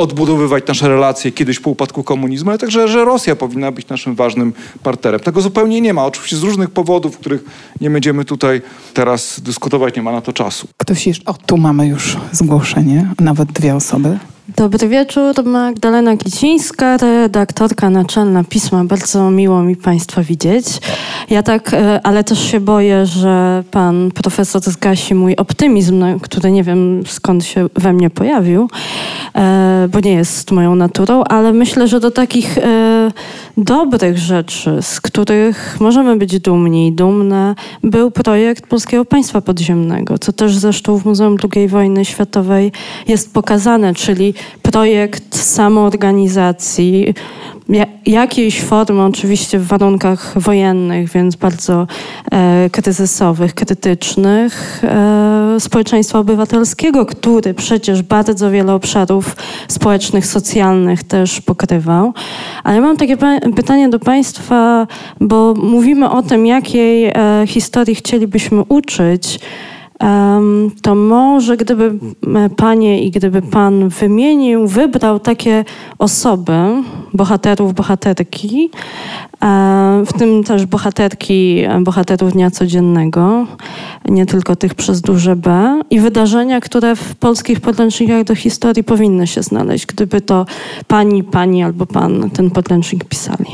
[0.00, 4.52] odbudowywać nasze relacje kiedyś po upadku komunizmu, ale także, że Rosja powinna być naszym ważnym
[4.82, 5.20] partnerem.
[5.20, 6.04] Tego zupełnie nie ma.
[6.04, 7.44] Oczywiście z różnych powodów, których
[7.80, 8.62] nie będziemy tutaj
[8.94, 10.68] teraz dyskutować, nie ma na to czasu.
[10.76, 11.24] Ktoś jeszcze...
[11.24, 14.18] O, tu mamy już zgłoszenie, nawet dwie osoby.
[14.56, 18.84] Dobry wieczór, Magdalena Kicińska, redaktorka naczelna Pisma.
[18.84, 20.66] Bardzo miło mi Państwa widzieć.
[21.30, 26.62] Ja tak, e, ale też się boję, że Pan profesor zgasi mój optymizm, który nie
[26.62, 28.68] wiem skąd się we mnie pojawił,
[29.34, 33.10] e, bo nie jest moją naturą, ale myślę, że do takich e,
[33.56, 40.32] dobrych rzeczy, z których możemy być dumni i dumne, był projekt Polskiego Państwa Podziemnego, co
[40.32, 42.72] też zresztą w Muzeum II Wojny Światowej
[43.08, 47.14] jest pokazane, czyli projekt samoorganizacji,
[48.06, 51.86] jakiejś formy, oczywiście w warunkach wojennych, więc bardzo
[52.32, 59.36] e, kryzysowych, krytycznych, e, społeczeństwa obywatelskiego, który przecież bardzo wiele obszarów
[59.68, 62.12] społecznych, socjalnych też pokrywał.
[62.64, 63.16] Ale mam takie
[63.56, 64.86] pytanie do Państwa,
[65.20, 67.12] bo mówimy o tym, jakiej e,
[67.46, 69.40] historii chcielibyśmy uczyć
[70.82, 71.98] to może gdyby
[72.56, 75.64] panie i gdyby pan wymienił, wybrał takie
[75.98, 76.52] osoby,
[77.14, 78.70] bohaterów, bohaterki,
[80.06, 83.46] w tym też bohaterki, bohaterów dnia codziennego,
[84.08, 89.26] nie tylko tych przez duże B i wydarzenia, które w polskich podręcznikach do historii powinny
[89.26, 90.46] się znaleźć, gdyby to
[90.86, 93.49] pani, pani albo pan ten podręcznik pisali.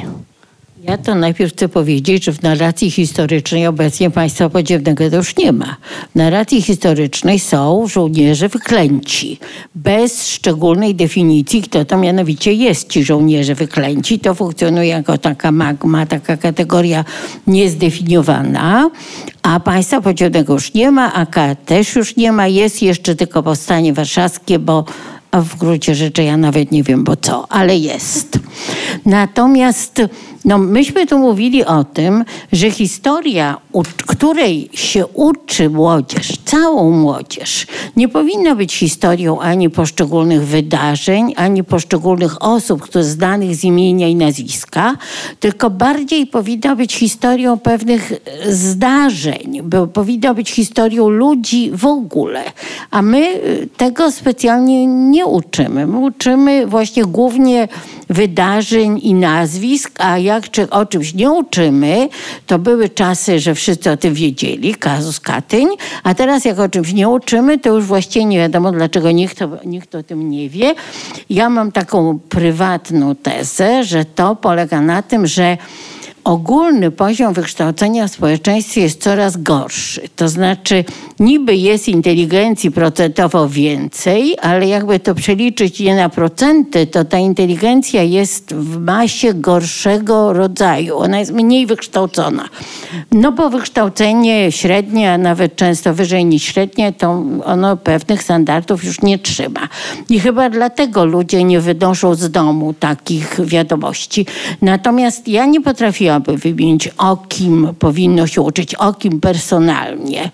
[0.88, 5.52] Ja to najpierw chcę powiedzieć, że w narracji historycznej obecnie państwa podziemnego to już nie
[5.52, 5.76] ma.
[6.12, 9.38] W narracji historycznej są żołnierze wyklęci.
[9.74, 14.18] Bez szczególnej definicji, kto to mianowicie jest ci żołnierze wyklęci.
[14.18, 17.04] To funkcjonuje jako taka magma, taka kategoria
[17.46, 18.90] niezdefiniowana.
[19.42, 22.46] A państwa podziemnego już nie ma, AK też już nie ma.
[22.46, 24.84] Jest jeszcze tylko powstanie warszawskie, bo
[25.36, 28.38] a w gruncie rzeczy ja nawet nie wiem, bo co, ale jest.
[29.06, 30.02] Natomiast
[30.46, 33.60] no, myśmy tu mówili o tym, że historia,
[34.06, 37.66] której się uczy młodzież, całą młodzież,
[37.96, 44.14] nie powinna być historią ani poszczególnych wydarzeń, ani poszczególnych osób, które znanych z imienia i
[44.14, 44.96] nazwiska,
[45.40, 48.12] tylko bardziej powinna być historią pewnych
[48.48, 52.42] zdarzeń, bo powinna być historią ludzi w ogóle.
[52.90, 55.86] A my y, tego specjalnie nie uczymy.
[55.86, 57.68] My uczymy właśnie głównie
[58.08, 62.08] wydarzeń i nazwisk, a jak czy o czymś nie uczymy,
[62.46, 65.68] to były czasy, że wszyscy o tym wiedzieli, kazus Katyń,
[66.02, 69.94] a teraz jak o czymś nie uczymy, to już właściwie nie wiadomo, dlaczego nikt, nikt
[69.94, 70.74] o tym nie wie.
[71.30, 75.56] Ja mam taką prywatną tezę, że to polega na tym, że
[76.26, 80.08] ogólny poziom wykształcenia w społeczeństwie jest coraz gorszy.
[80.16, 80.84] To znaczy,
[81.20, 88.02] niby jest inteligencji procentowo więcej, ale jakby to przeliczyć je na procenty, to ta inteligencja
[88.02, 90.98] jest w masie gorszego rodzaju.
[90.98, 92.48] Ona jest mniej wykształcona.
[93.12, 99.02] No bo wykształcenie średnie, a nawet często wyżej niż średnie, to ono pewnych standardów już
[99.02, 99.68] nie trzyma.
[100.08, 104.26] I chyba dlatego ludzie nie wynoszą z domu takich wiadomości.
[104.62, 110.30] Natomiast ja nie potrafiłam aby wymienić, o kim powinno się uczyć, o kim personalnie.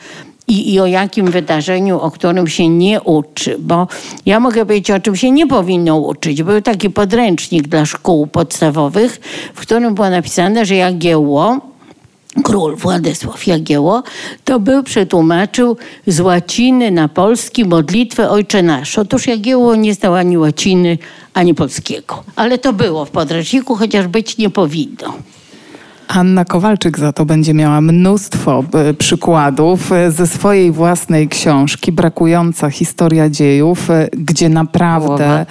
[0.48, 3.86] I, I, o jakim wydarzeniu, o którym się nie uczy, bo
[4.26, 6.42] ja mogę powiedzieć, o czym się nie powinno uczyć.
[6.42, 9.20] Był taki podręcznik dla szkół podstawowych,
[9.54, 11.60] w którym było napisane, że Jagiełło,
[12.44, 14.02] król Władysław Jagiełło,
[14.44, 15.76] to był, przetłumaczył
[16.06, 18.98] z łaciny na polski modlitwę Ojcze Nasz.
[18.98, 20.98] Otóż Jagiełło nie znał ani łaciny,
[21.34, 22.22] ani polskiego.
[22.36, 25.14] Ale to było w podręczniku, chociaż być nie powinno.
[26.14, 32.70] Anna Kowalczyk za to będzie miała mnóstwo e, przykładów e, ze swojej własnej książki Brakująca
[32.70, 35.46] historia dziejów, e, gdzie naprawdę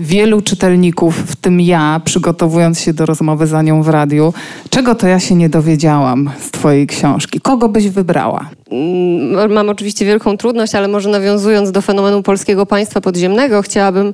[0.00, 4.34] wielu czytelników, w tym ja, przygotowując się do rozmowy za nią w radiu,
[4.70, 7.40] czego to ja się nie dowiedziałam z twojej książki?
[7.40, 8.50] Kogo byś wybrała?
[8.70, 14.12] Mm, mam oczywiście wielką trudność, ale może nawiązując do fenomenu polskiego państwa podziemnego, chciałabym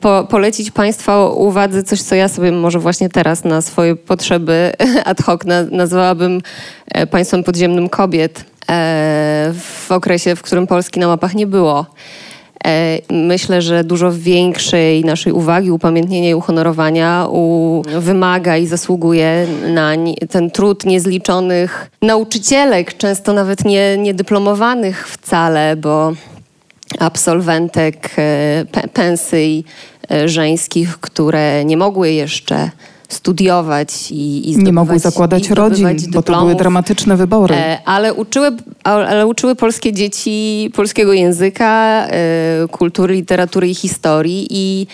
[0.00, 4.72] po, polecić Państwa uwadze coś, co ja sobie może właśnie teraz na swoje potrzeby
[5.04, 5.40] ad hoc
[5.70, 6.40] nazwałabym
[6.88, 11.86] e, państwem podziemnym kobiet e, w okresie, w którym Polski na mapach nie było.
[13.10, 19.92] Myślę, że dużo większej naszej uwagi, upamiętnienia i uhonorowania u, wymaga i zasługuje na
[20.30, 26.12] ten trud niezliczonych nauczycielek, często nawet nie, niedyplomowanych wcale, bo
[26.98, 29.64] absolwentek e, pensji
[30.10, 32.70] e, żeńskich, które nie mogły jeszcze
[33.08, 37.54] studiować i, i Nie mogły zakładać rodzin, dyplomów, bo to były dramatyczne wybory.
[37.54, 38.50] E, ale uczyły,
[38.84, 42.06] ale uczyły polskie dzieci polskiego języka,
[42.70, 44.86] kultury, literatury i historii i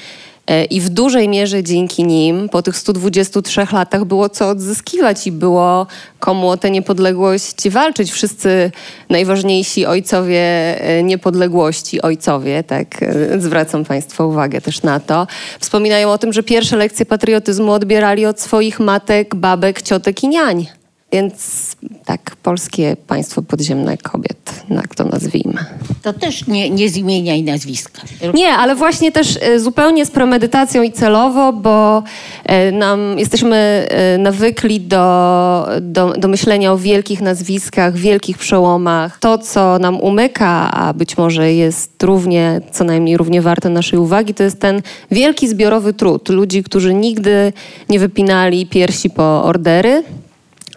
[0.70, 5.86] I w dużej mierze dzięki nim po tych 123 latach było co odzyskiwać i było
[6.18, 8.12] komu o tę niepodległość walczyć.
[8.12, 8.70] Wszyscy
[9.10, 10.40] najważniejsi ojcowie
[10.80, 15.26] e, niepodległości, ojcowie, tak, e, zwracam Państwa uwagę też na to,
[15.60, 20.77] wspominają o tym, że pierwsze lekcje patriotyzmu odbierali od swoich matek, babek, ciotek i niań.
[21.12, 25.64] Więc tak, polskie państwo podziemne kobiet, jak to nazwijmy.
[26.02, 28.02] To też nie, nie z imienia i nazwiska.
[28.34, 32.02] Nie, ale właśnie też e, zupełnie z premedytacją i celowo, bo
[32.44, 39.18] e, nam jesteśmy e, nawykli do, do, do myślenia o wielkich nazwiskach, wielkich przełomach.
[39.18, 44.34] To, co nam umyka, a być może jest równie, co najmniej równie warte naszej uwagi,
[44.34, 47.52] to jest ten wielki zbiorowy trud ludzi, którzy nigdy
[47.88, 50.02] nie wypinali piersi po ordery,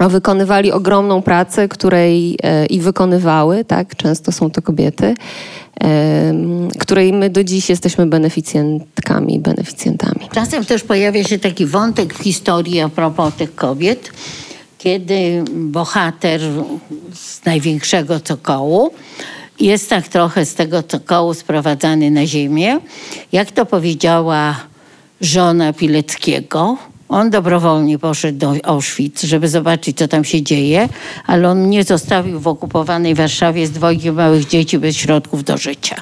[0.10, 5.14] wykonywali ogromną pracę, której e, i wykonywały, tak, często są to kobiety,
[6.80, 10.30] której my do dziś jesteśmy beneficjentkami, beneficjentami.
[10.34, 14.11] Czasem też pojawia się taki wątek w historii a propos tych kobiet,
[14.78, 16.41] kiedy bohater
[17.14, 18.91] z największego cokołu
[19.60, 22.80] jest tak trochę z tego cokołu sprowadzany na ziemię.
[23.32, 24.56] Jak to powiedziała
[25.22, 26.78] żona Pileckiego,
[27.12, 30.90] on dobrowolnie poszedł do Auschwitz, żeby zobaczyć, co tam się dzieje,
[31.28, 35.96] ale on nie zostawił w okupowanej Warszawie z dwojgiem małych dzieci bez środków do życia.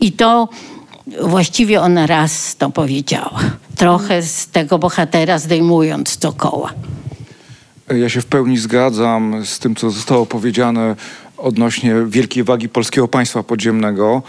[0.00, 0.48] I to
[1.22, 3.40] właściwie ona raz to powiedziała.
[3.76, 6.72] Trochę z tego bohatera zdejmując do koła.
[7.98, 10.96] Ja się w pełni zgadzam z tym, co zostało powiedziane
[11.36, 14.22] odnośnie wielkiej wagi polskiego państwa podziemnego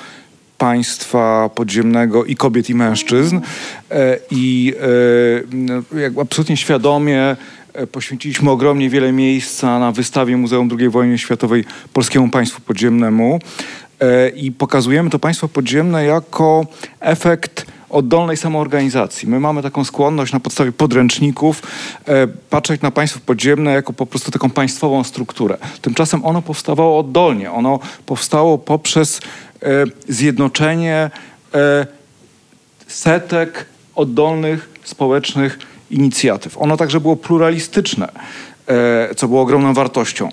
[0.61, 3.39] państwa podziemnego i kobiet i mężczyzn
[3.91, 4.73] e, i
[5.95, 7.35] e, jakby absolutnie świadomie
[7.73, 13.39] e, poświęciliśmy ogromnie wiele miejsca na wystawie Muzeum II Wojny Światowej Polskiemu Państwu Podziemnemu.
[14.35, 16.65] i pokazujemy to państwo podziemne jako
[16.99, 19.29] efekt oddolnej samoorganizacji.
[19.29, 21.63] My mamy taką skłonność na podstawie podręczników
[22.05, 25.57] e, patrzeć na państwo podziemne jako po prostu taką państwową strukturę.
[25.81, 27.51] Tymczasem ono powstawało oddolnie.
[27.51, 29.21] Ono powstało poprzez
[29.63, 29.67] e,
[30.07, 31.11] zjednoczenie
[31.53, 31.85] e,
[32.87, 33.65] setek
[33.95, 35.59] oddolnych społecznych
[35.89, 36.57] inicjatyw.
[36.57, 38.07] Ono także było pluralistyczne,
[38.67, 40.29] e, co było ogromną wartością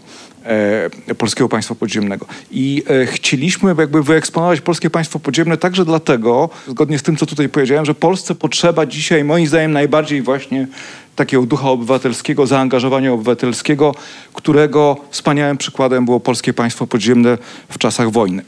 [1.18, 2.26] polskiego państwa podziemnego.
[2.50, 7.48] I e, chcieliśmy jakby wyeksponować polskie państwo podziemne także dlatego, zgodnie z tym, co tutaj
[7.48, 10.66] powiedziałem, że Polsce potrzeba dzisiaj, moim zdaniem, najbardziej właśnie
[11.16, 13.94] takiego ducha obywatelskiego, zaangażowania obywatelskiego,
[14.32, 17.38] którego wspaniałym przykładem było polskie państwo podziemne
[17.68, 18.42] w czasach wojny.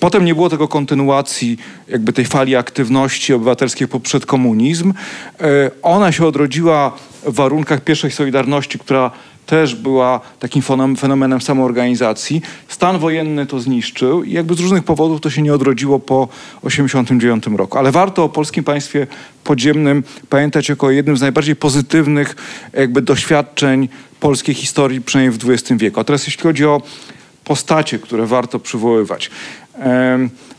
[0.00, 1.58] Potem nie było tego kontynuacji
[1.88, 4.92] jakby tej fali aktywności obywatelskiej poprzez komunizm.
[5.40, 6.96] E, ona się odrodziła
[7.26, 9.10] w warunkach pierwszej Solidarności, która
[9.48, 10.62] też była takim
[10.98, 12.42] fenomenem samoorganizacji.
[12.68, 16.28] Stan wojenny to zniszczył i jakby z różnych powodów to się nie odrodziło po
[16.62, 17.78] 1989 roku.
[17.78, 19.06] Ale warto o polskim państwie
[19.44, 22.36] podziemnym pamiętać jako jednym z najbardziej pozytywnych
[22.72, 23.88] jakby doświadczeń
[24.20, 26.00] polskiej historii, przynajmniej w XX wieku.
[26.00, 26.82] A teraz jeśli chodzi o
[27.44, 29.30] postacie, które warto przywoływać.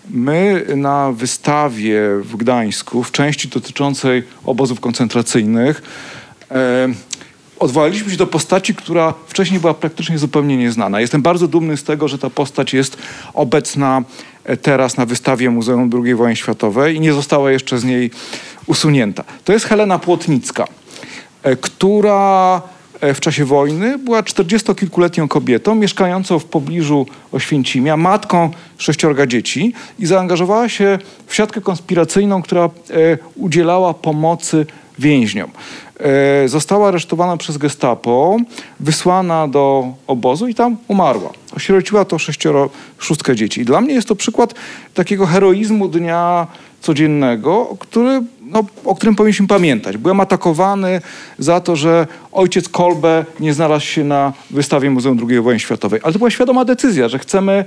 [0.10, 5.82] My na wystawie w Gdańsku, w części dotyczącej obozów koncentracyjnych,
[7.60, 11.02] odwołaliśmy się do postaci, która wcześniej była praktycznie zupełnie nieznana.
[11.02, 12.98] Jestem bardzo dumny z tego, że ta postać jest
[13.34, 14.04] obecna
[14.44, 18.12] e, teraz na wystawie Muzeum II Wojny Światowej i nie została jeszcze z niej
[18.66, 19.24] usunięta.
[19.44, 20.66] To jest Helena Płotnicka,
[21.44, 22.62] e, która
[23.02, 30.06] e, w czasie wojny była czterdziestokilkuletnią kobietą mieszkającą w pobliżu Oświęcimia, matką sześciorga dzieci i
[30.06, 32.70] zaangażowała się w siatkę konspiracyjną, która
[33.36, 34.66] udzielała pomocy
[35.00, 35.52] więźniom.
[36.00, 38.38] E, została aresztowana przez gestapo,
[38.80, 41.30] wysłana do obozu i tam umarła.
[41.56, 43.62] Osierociła to sześcioro, szóstkę dzieci.
[43.62, 44.54] I dla mnie jest to przykład
[44.94, 46.48] takiego heroizmu dnia
[46.82, 49.98] codziennego, który, no, o którym powinniśmy pamiętać.
[49.98, 51.02] Byłem atakowany
[51.40, 56.00] za to, że ojciec Kolbe nie znalazł się na wystawie Muzeum II Wojny Światowej.
[56.04, 57.64] Ale to była świadoma decyzja, że chcemy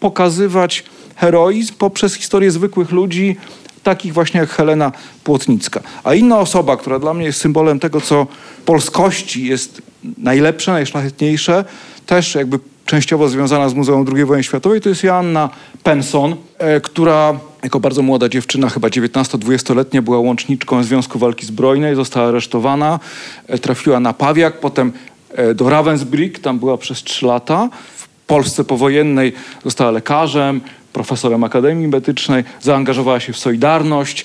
[0.00, 0.84] pokazywać
[1.16, 3.36] heroizm poprzez historię zwykłych ludzi,
[3.82, 4.92] takich właśnie jak Helena
[5.24, 5.80] Płotnicka.
[6.04, 8.26] A inna osoba, która dla mnie jest symbolem tego, co
[8.64, 9.82] polskości jest
[10.18, 11.64] najlepsze, najszlachetniejsze,
[12.06, 15.50] też jakby częściowo związana z Muzeum II Wojny Światowej, to jest Joanna
[15.82, 22.28] Penson, e, która jako bardzo młoda dziewczyna, chyba 19-20-letnia, była łączniczką Związku Walki Zbrojnej, została
[22.28, 23.00] aresztowana,
[23.46, 24.92] e, trafiła na Pawiak, potem
[25.30, 27.68] e, do Ravensbrück, tam była przez trzy lata.
[27.96, 29.32] W Polsce powojennej
[29.64, 30.60] została lekarzem,
[30.92, 34.24] profesorem Akademii Medycznej, zaangażowała się w Solidarność.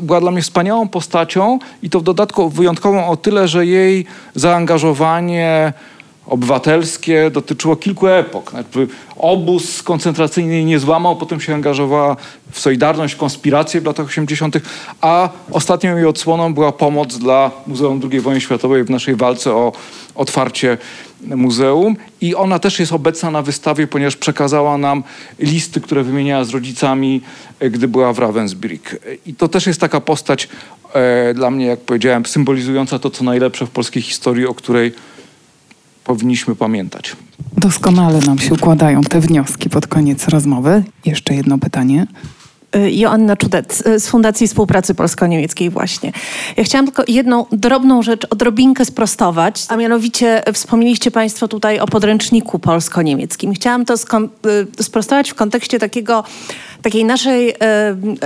[0.00, 5.72] Była dla mnie wspaniałą postacią i to w dodatku wyjątkową o tyle, że jej zaangażowanie
[6.26, 8.52] obywatelskie dotyczyło kilku epok.
[9.16, 12.16] Obóz koncentracyjny nie złamał, potem się angażowała
[12.50, 14.56] w Solidarność, w konspirację w latach 80.,
[15.00, 19.72] a ostatnią jej odsłoną była pomoc dla Muzeum II Wojny Światowej w naszej walce o
[20.14, 20.78] otwarcie
[21.26, 25.02] muzeum i ona też jest obecna na wystawie, ponieważ przekazała nam
[25.38, 27.20] listy, które wymieniała z rodzicami,
[27.60, 28.96] e, gdy była w Ravensbrück.
[29.26, 30.48] I to też jest taka postać
[30.94, 34.92] e, dla mnie, jak powiedziałem, symbolizująca to, co najlepsze w polskiej historii, o której
[36.04, 37.16] powinniśmy pamiętać.
[37.56, 40.84] Doskonale nam się układają te wnioski pod koniec rozmowy.
[41.04, 42.06] Jeszcze jedno pytanie.
[42.76, 46.12] Y, Joanna Czudec y, z Fundacji Współpracy Polsko-Niemieckiej właśnie.
[46.56, 52.58] Ja chciałam tylko jedną drobną rzecz odrobinkę sprostować, a mianowicie wspomnieliście Państwo tutaj o podręczniku
[52.58, 53.52] polsko-niemieckim.
[53.52, 56.24] Chciałam to y, sprostować w kontekście takiego
[56.82, 57.54] takiej naszej e,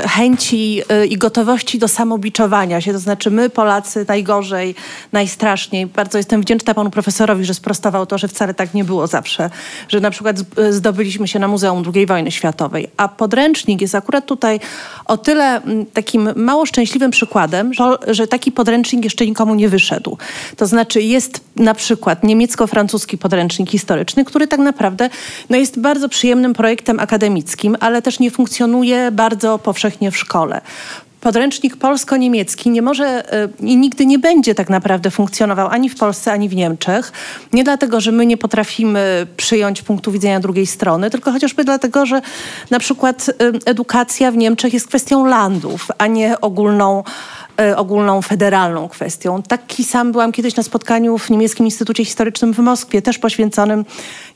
[0.08, 2.92] chęci e, i gotowości do samobiczowania się.
[2.92, 4.74] To znaczy my, Polacy, najgorzej,
[5.12, 5.86] najstraszniej.
[5.86, 9.50] Bardzo jestem wdzięczna panu profesorowi, że sprostował to, że wcale tak nie było zawsze.
[9.88, 10.36] Że na przykład
[10.70, 12.88] zdobyliśmy się na Muzeum II wojny światowej.
[12.96, 14.60] A podręcznik jest akurat tutaj
[15.04, 15.60] o tyle
[15.92, 17.72] takim mało szczęśliwym przykładem,
[18.06, 20.18] że taki podręcznik jeszcze nikomu nie wyszedł.
[20.56, 25.10] To znaczy jest na przykład niemiecko-francuski podręcznik historyczny, który tak naprawdę
[25.50, 30.60] no, jest bardzo przyjemnym projektem akademickim, ale też nie funkcjonuje funkcjonuje bardzo powszechnie w szkole
[31.20, 36.32] podręcznik polsko-niemiecki nie może e, i nigdy nie będzie tak naprawdę funkcjonował ani w Polsce,
[36.32, 37.12] ani w Niemczech.
[37.52, 42.20] Nie dlatego, że my nie potrafimy przyjąć punktu widzenia drugiej strony, tylko chociażby dlatego, że
[42.70, 43.30] na przykład
[43.64, 47.02] edukacja w Niemczech jest kwestią landów, a nie ogólną
[47.76, 49.42] ogólną, federalną kwestią.
[49.42, 53.84] Taki sam byłam kiedyś na spotkaniu w Niemieckim Instytucie Historycznym w Moskwie, też poświęconym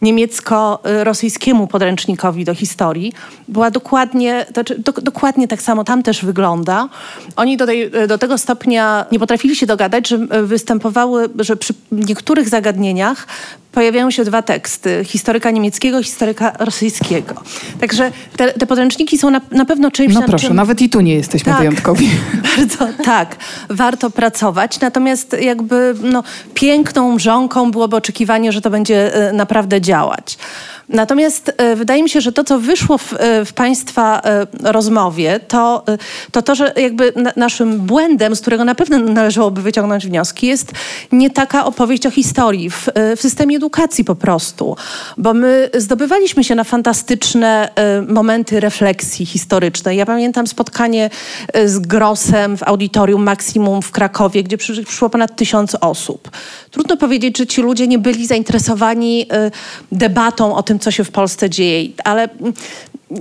[0.02, 3.12] niemiecko-rosyjskiemu podręcznikowi do historii.
[3.48, 4.46] Była dokładnie,
[4.78, 6.88] do, dokładnie tak samo tam też wygląda.
[7.36, 12.48] Oni do, tej, do tego stopnia nie potrafili się dogadać, że występowały, że przy niektórych
[12.48, 13.26] zagadnieniach
[13.72, 17.34] pojawiają się dwa teksty, historyka niemieckiego i historyka rosyjskiego.
[17.80, 20.56] Także te, te podręczniki są na, na pewno czymś, No proszę, czym...
[20.56, 21.58] nawet i tu nie jesteśmy Tak.
[21.58, 22.10] wyjątkowi.
[22.56, 23.36] Bardzo tak,
[23.70, 24.80] warto pracować.
[24.80, 26.22] Natomiast jakby no,
[26.54, 30.38] piękną mrzonką byłoby oczekiwanie, że to będzie e, naprawdę działać.
[30.90, 35.40] Natomiast e, wydaje mi się, że to, co wyszło w, e, w Państwa e, rozmowie,
[35.48, 35.84] to,
[36.32, 40.72] to to, że jakby na, naszym błędem, z którego na pewno należałoby wyciągnąć wnioski, jest
[41.12, 44.76] nie taka opowieść o historii w, w systemie edukacji po prostu.
[45.18, 47.68] Bo my zdobywaliśmy się na fantastyczne
[48.08, 49.98] momenty refleksji historycznej.
[49.98, 51.10] Ja pamiętam spotkanie
[51.64, 56.30] z Grossem w audytorium Maksimum w Krakowie, gdzie przy, przyszło ponad tysiąc osób.
[56.70, 59.26] Trudno powiedzieć, że ci ludzie nie byli zainteresowani
[59.92, 62.52] debatą o tym, co się w Polsce dzieje, ale mm,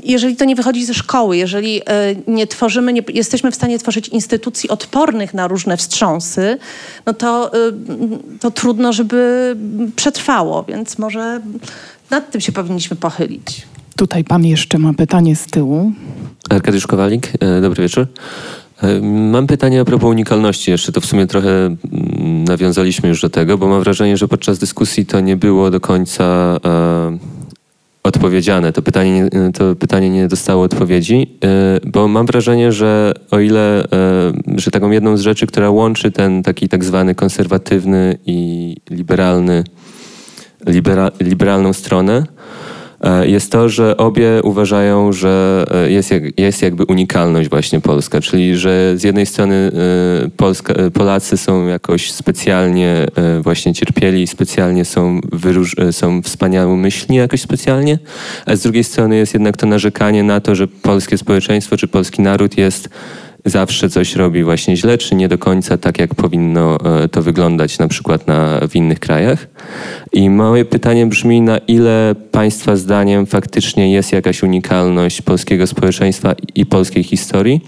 [0.04, 4.08] jeżeli to nie wychodzi ze szkoły, jeżeli e, nie tworzymy, nie jesteśmy w stanie tworzyć
[4.08, 6.58] instytucji odpornych na różne wstrząsy,
[7.06, 7.58] no to, e,
[8.40, 9.56] to trudno, żeby
[9.96, 11.42] przetrwało, więc może
[12.10, 13.68] nad tym się powinniśmy pochylić.
[13.96, 15.92] Tutaj pan jeszcze ma pytanie z tyłu.
[16.50, 18.08] Arkadiusz Kowalik, e, dobry wieczór.
[19.02, 20.72] Mam pytanie a propos unikalności.
[20.72, 21.78] Jeszcze to w sumie trochę mm,
[22.44, 26.58] nawiązaliśmy już do tego, bo mam wrażenie, że podczas dyskusji to nie było do końca
[28.04, 28.72] odpowiedziane.
[28.74, 33.84] To pytanie, nie- to pytanie nie dostało odpowiedzi, e, bo mam wrażenie, że o ile,
[33.84, 33.88] e,
[34.56, 39.64] że taką jedną z rzeczy, która łączy ten taki tak zwany konserwatywny i liberalny,
[40.68, 42.24] libera, liberalną stronę,
[43.26, 48.56] jest to, że obie uważają, że e, jest, jak, jest jakby unikalność właśnie polska, czyli
[48.56, 49.72] że z jednej strony
[50.26, 56.22] e, Polska, e, Polacy są jakoś specjalnie e, właśnie cierpieli, specjalnie są, wyróż, e, są
[56.22, 58.00] wspaniałomyślni jakoś specjalnie,
[58.46, 62.22] a z drugiej strony jest jednak to narzekanie na to, że polskie społeczeństwo czy polski
[62.22, 62.90] naród jest
[63.46, 67.80] zawsze coś robi właśnie źle, czy nie do końca tak, jak powinno e, to wyglądać
[67.80, 69.48] na przykład na, w innych krajach.
[70.14, 76.66] I moje pytanie brzmi, na ile Państwa zdaniem faktycznie jest jakaś unikalność polskiego społeczeństwa i
[76.66, 77.62] polskiej historii?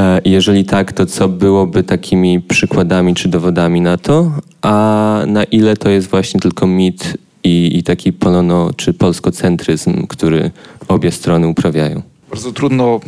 [0.00, 4.32] E, Jeżeli tak, to co byłoby takimi przykładami czy dowodami na to?
[4.62, 10.50] A na ile to jest właśnie tylko mit i, i taki polono czy polskocentryzm, który
[10.88, 12.02] obie strony uprawiają?
[12.34, 13.00] Bardzo trudno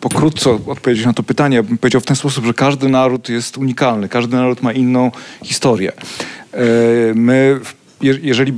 [0.00, 1.56] pokrótce odpowiedzieć na to pytanie.
[1.56, 5.10] Ja bym powiedział w ten sposób, że każdy naród jest unikalny, każdy naród ma inną
[5.42, 5.92] historię.
[6.52, 6.60] E,
[7.14, 7.60] My,
[8.00, 8.52] jeżeli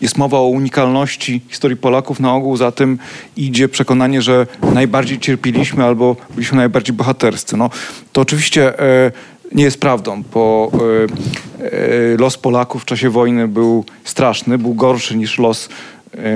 [0.00, 2.98] jest mowa o unikalności historii Polaków, na ogół za tym
[3.36, 7.56] idzie przekonanie, że najbardziej cierpieliśmy albo byliśmy najbardziej bohaterscy.
[7.56, 7.70] No,
[8.12, 9.12] to oczywiście e,
[9.52, 10.72] nie jest prawdą, bo
[11.60, 15.68] e, los Polaków w czasie wojny był straszny, był gorszy niż los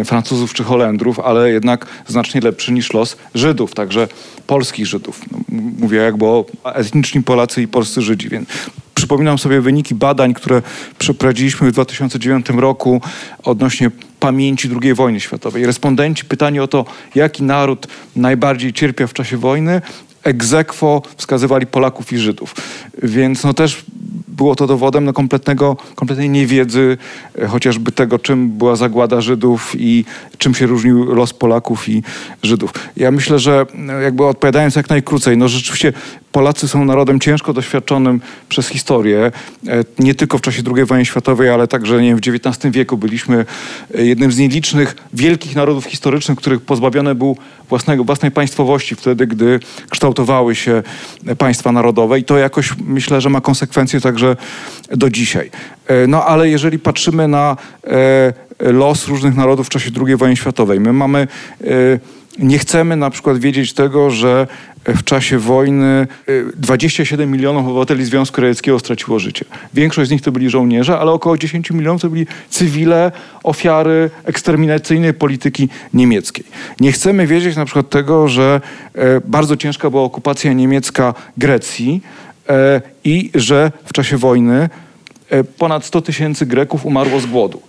[0.04, 4.08] Francuzów czy Holendrów, ale jednak znacznie lepszy niż los Żydów, także
[4.46, 5.20] polskich Żydów.
[5.32, 5.38] No,
[5.78, 8.48] mówię jakby o etniczni Polacy i polscy Żydzi, więc
[8.94, 10.62] przypominam sobie wyniki badań, które
[10.98, 13.00] przeprowadziliśmy w 2009 roku
[13.42, 13.90] odnośnie
[14.20, 15.66] pamięci II wojny światowej.
[15.66, 16.84] Respondenci pytani o to,
[17.14, 17.86] jaki naród
[18.16, 19.80] najbardziej cierpiał w czasie wojny,
[20.26, 22.54] egzekwo wskazywali Polaków i Żydów.
[23.02, 23.84] Więc no też
[24.28, 26.98] było to dowodem no kompletnego, kompletnej niewiedzy
[27.38, 30.04] e, chociażby tego, czym była zagłada Żydów i
[30.38, 32.02] czym się różnił los Polaków i
[32.42, 32.72] Żydów.
[32.96, 35.92] Ja myślę, że no, jakby odpowiadając jak najkrócej, no rzeczywiście
[36.32, 39.32] Polacy są narodem ciężko doświadczonym przez historię.
[39.68, 42.96] E, Nie tylko w czasie II wojny światowej, ale także nie wiem, w XIX wieku
[42.96, 43.44] byliśmy
[43.94, 47.36] e, jednym z nielicznych wielkich narodów historycznych, których pozbawione był
[47.68, 49.60] własnego, własnej państwowości wtedy, gdy
[50.16, 50.82] kształtowały się
[51.38, 54.36] państwa narodowe i to jakoś myślę, że ma konsekwencje także
[54.90, 55.50] do dzisiaj.
[55.86, 60.80] E, No ale jeżeli patrzymy na e, los różnych narodów w czasie II wojny światowej,
[60.80, 61.28] my mamy,
[61.60, 61.66] e,
[62.38, 64.46] nie chcemy na przykład wiedzieć tego, że
[64.88, 66.06] w czasie wojny e,
[66.56, 69.44] 27 milionów obywateli Związku Radzieckiego straciło życie.
[69.74, 75.14] Większość z nich to byli żołnierze, ale około 10 milionów to byli cywile, ofiary eksterminacyjnej
[75.14, 76.44] polityki niemieckiej.
[76.80, 78.60] Nie chcemy wiedzieć na przykład tego, że
[78.94, 82.02] e, bardzo ciężka była okupacja niemiecka Grecji
[82.48, 84.68] e, i że w czasie wojny
[85.30, 87.62] e, ponad 100 tysięcy Greków umarło z głodu.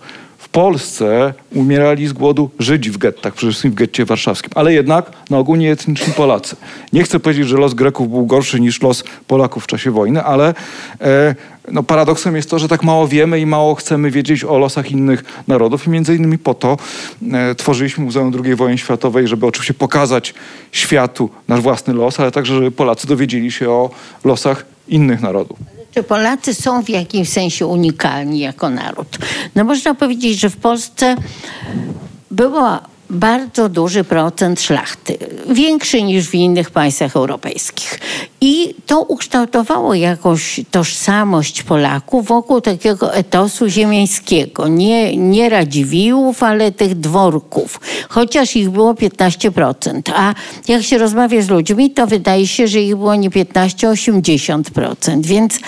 [0.48, 5.10] W Polsce umierali z głodu Żydzi w gettach, przede wszystkim w getcie warszawskim, ale jednak
[5.30, 6.56] na ogół nie etniczni Polacy.
[6.92, 10.54] Nie chcę powiedzieć, że los Greków był gorszy niż los Polaków w czasie wojny, ale
[11.00, 11.34] e,
[11.72, 15.24] no, paradoksem jest to, że tak mało wiemy i mało chcemy wiedzieć o losach innych
[15.48, 16.76] narodów i między innymi po to
[17.32, 20.34] e, tworzyliśmy Muzeum II wojny światowej, żeby oczywiście pokazać
[20.72, 23.90] światu nasz własny los, ale także, żeby Polacy dowiedzieli się o
[24.24, 25.77] losach innych narodów.
[25.94, 29.18] Czy Polacy są w jakimś sensie unikalni jako naród?
[29.54, 31.16] No można powiedzieć, że w Polsce
[32.30, 32.78] było
[33.10, 35.18] bardzo duży procent szlachty,
[35.50, 38.00] większy niż w innych państwach europejskich.
[38.40, 44.68] I to ukształtowało jakąś tożsamość Polaków wokół takiego etosu ziemiańskiego.
[44.68, 47.80] Nie, nie Radziwiłłów, ale tych dworków.
[48.08, 50.00] Chociaż ich było 15%.
[50.14, 50.34] A
[50.68, 55.20] jak się rozmawia z ludźmi, to wydaje się, że ich było nie 15, a 80%.
[55.20, 55.58] Więc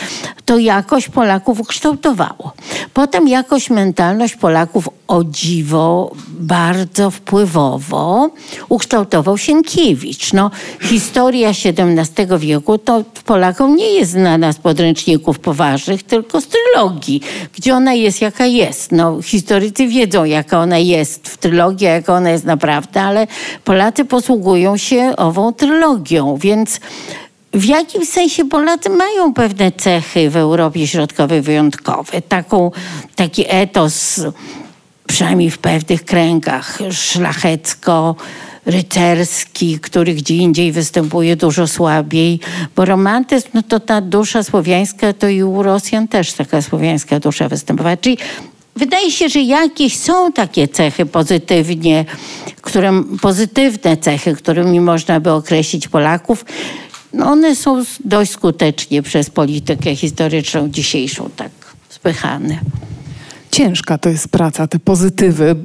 [0.45, 2.53] to jakoś Polaków ukształtowało.
[2.95, 8.31] Potem jakoś mentalność Polaków o dziwo bardzo wpływowo
[8.69, 10.33] ukształtował Sienkiewicz.
[10.33, 10.51] No,
[10.81, 17.21] historia XVII wieku to Polakom nie jest znana z podręczników poważnych, tylko z trylogii,
[17.55, 18.93] gdzie ona jest jaka jest.
[18.93, 23.27] No, historycy wiedzą jaka ona jest w trylogii, jaka ona jest naprawdę, ale
[23.65, 26.81] Polacy posługują się ową trylogią, więc
[27.55, 32.23] w jakimś sensie Polacy mają pewne cechy w Europie Środkowej wyjątkowe.
[32.23, 32.71] Taką,
[33.17, 34.21] taki etos,
[35.11, 38.17] przynajmniej w pewnych kręgach, szlachecko
[38.67, 42.41] rycerski, który gdzie indziej występuje dużo słabiej,
[42.77, 47.49] bo romantyzm, no to ta dusza słowiańska, to i u Rosjan też taka słowiańska dusza
[47.49, 47.97] występowała.
[47.97, 48.19] Czyli
[48.77, 52.05] wydaje się, że jakieś są takie cechy pozytywnie,
[52.63, 56.45] które, pozytywne cechy, którymi można by określić Polaków,
[57.13, 61.51] no one są dość skutecznie przez politykę historyczną dzisiejszą tak
[61.89, 62.59] spychane.
[63.51, 65.57] Ciężka to jest praca, te pozytywy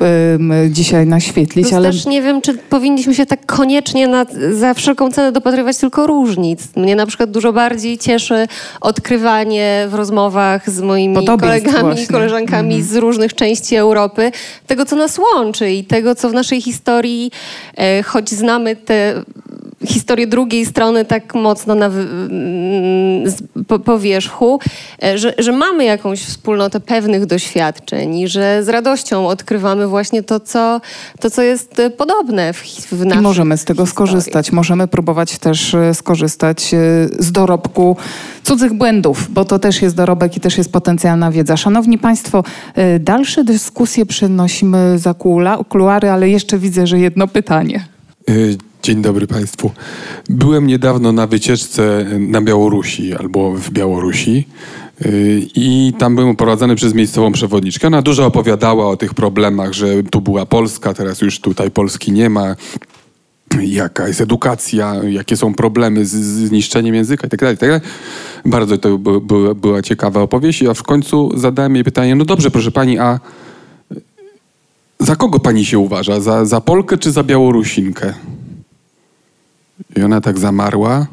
[0.65, 1.91] y, dzisiaj naświetlić, ale...
[1.91, 6.75] też nie wiem, czy powinniśmy się tak koniecznie na, za wszelką cenę dopatrywać tylko różnic.
[6.75, 8.47] Mnie na przykład dużo bardziej cieszy
[8.81, 12.87] odkrywanie w rozmowach z moimi kolegami i koleżankami mm.
[12.87, 14.31] z różnych części Europy
[14.67, 17.31] tego, co nas łączy i tego, co w naszej historii,
[17.77, 19.23] e, choć znamy te
[19.85, 21.89] historię drugiej strony tak mocno na
[23.67, 24.59] po, po wierzchu,
[25.03, 30.39] e, że, że mamy jakąś wspólnotę pewnych doświadczeń i że z radością odkrywamy właśnie to,
[30.39, 30.81] co,
[31.19, 34.09] to, co jest e, podobne w, w naszej I możemy z tego historii.
[34.09, 34.51] skorzystać.
[34.51, 36.75] Możemy próbować też e, skorzystać
[37.19, 37.97] z dorobku
[38.43, 41.57] cudzych błędów, bo to też jest dorobek i też jest potencjalna wiedza.
[41.57, 42.43] Szanowni Państwo,
[42.99, 45.15] dalsze dyskusje przenosimy za
[45.69, 47.85] kuluary, ale jeszcze widzę, że jedno pytanie.
[48.85, 49.71] Dzień dobry Państwu.
[50.29, 54.47] Byłem niedawno na wycieczce na Białorusi albo w Białorusi
[55.05, 57.87] y, i tam byłem oprowadzany przez miejscową przewodniczkę.
[57.87, 62.29] Ona dużo opowiadała o tych problemach, że tu była Polska, teraz już tutaj Polski nie
[62.29, 62.55] ma.
[63.61, 66.11] Jaka jest edukacja, jakie są problemy z,
[66.47, 67.79] zniszczeniem języka itd., tak itd.
[67.79, 67.89] Tak
[68.45, 70.63] Bardzo to była, była ciekawa opowieść.
[70.63, 73.19] A w końcu zadałem jej pytanie, no dobrze, proszę pani, a
[74.99, 76.19] za kogo pani się uważa?
[76.19, 78.13] Za, za Polkę czy za Białorusinkę?
[79.97, 81.07] I ona tak zamarła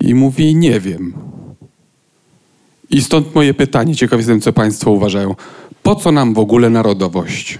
[0.00, 1.12] i mówi: Nie wiem.
[2.90, 5.34] I stąd moje pytanie, ciekaw jestem, co Państwo uważają.
[5.82, 7.58] Po co nam w ogóle narodowość?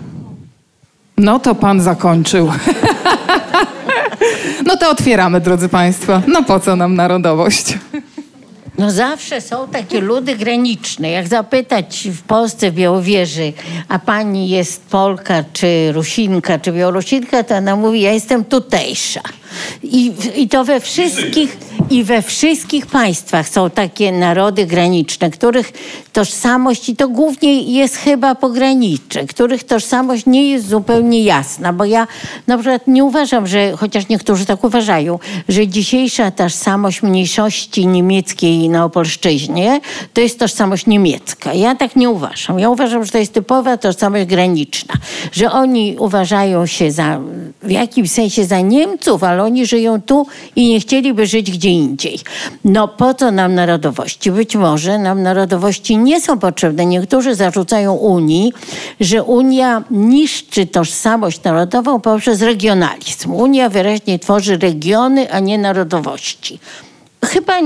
[1.18, 2.52] No to Pan zakończył.
[4.66, 6.22] no to otwieramy, drodzy Państwo.
[6.26, 7.78] No po co nam narodowość?
[8.78, 11.10] No zawsze są takie ludy graniczne.
[11.10, 13.52] Jak zapytać w Polsce, w Białowieży,
[13.88, 19.20] a pani jest Polka, czy Rusinka, czy Białorusinka, to ona mówi, ja jestem tutejsza.
[19.82, 21.56] I, I to we wszystkich,
[21.90, 25.72] i we wszystkich państwach są takie narody graniczne, których
[26.12, 32.06] tożsamość, i to głównie jest chyba pogranicze, których tożsamość nie jest zupełnie jasna, bo ja
[32.46, 35.18] na przykład nie uważam, że, chociaż niektórzy tak uważają,
[35.48, 39.80] że dzisiejsza tożsamość mniejszości niemieckiej na Opolszczyźnie
[40.12, 41.54] to jest tożsamość niemiecka.
[41.54, 42.58] Ja tak nie uważam.
[42.58, 44.94] Ja uważam, że to jest typowa tożsamość graniczna,
[45.32, 47.20] że oni uważają się za,
[47.62, 52.18] w jakimś sensie za Niemców, ale oni żyją tu i nie chcieliby żyć gdzie indziej.
[52.64, 54.30] No po co nam narodowości?
[54.30, 56.86] Być może nam narodowości nie są potrzebne.
[56.86, 58.52] Niektórzy zarzucają Unii,
[59.00, 63.32] że Unia niszczy tożsamość narodową poprzez regionalizm.
[63.32, 66.58] Unia wyraźnie tworzy regiony, a nie narodowości.
[67.24, 67.60] Chyba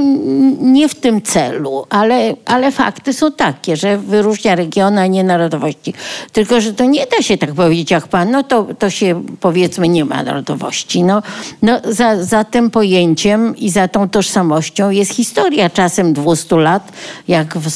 [0.60, 5.94] nie w tym celu, ale, ale fakty są takie, że wyróżnia regiony, a nie narodowości.
[6.32, 9.88] Tylko, że to nie da się tak powiedzieć jak pan, no to, to się powiedzmy
[9.88, 11.04] nie ma narodowości.
[11.04, 11.22] No,
[11.62, 15.70] no za, za tym pojęciem i za tą tożsamością jest historia.
[15.70, 16.92] Czasem 200 lat,
[17.28, 17.70] jak w,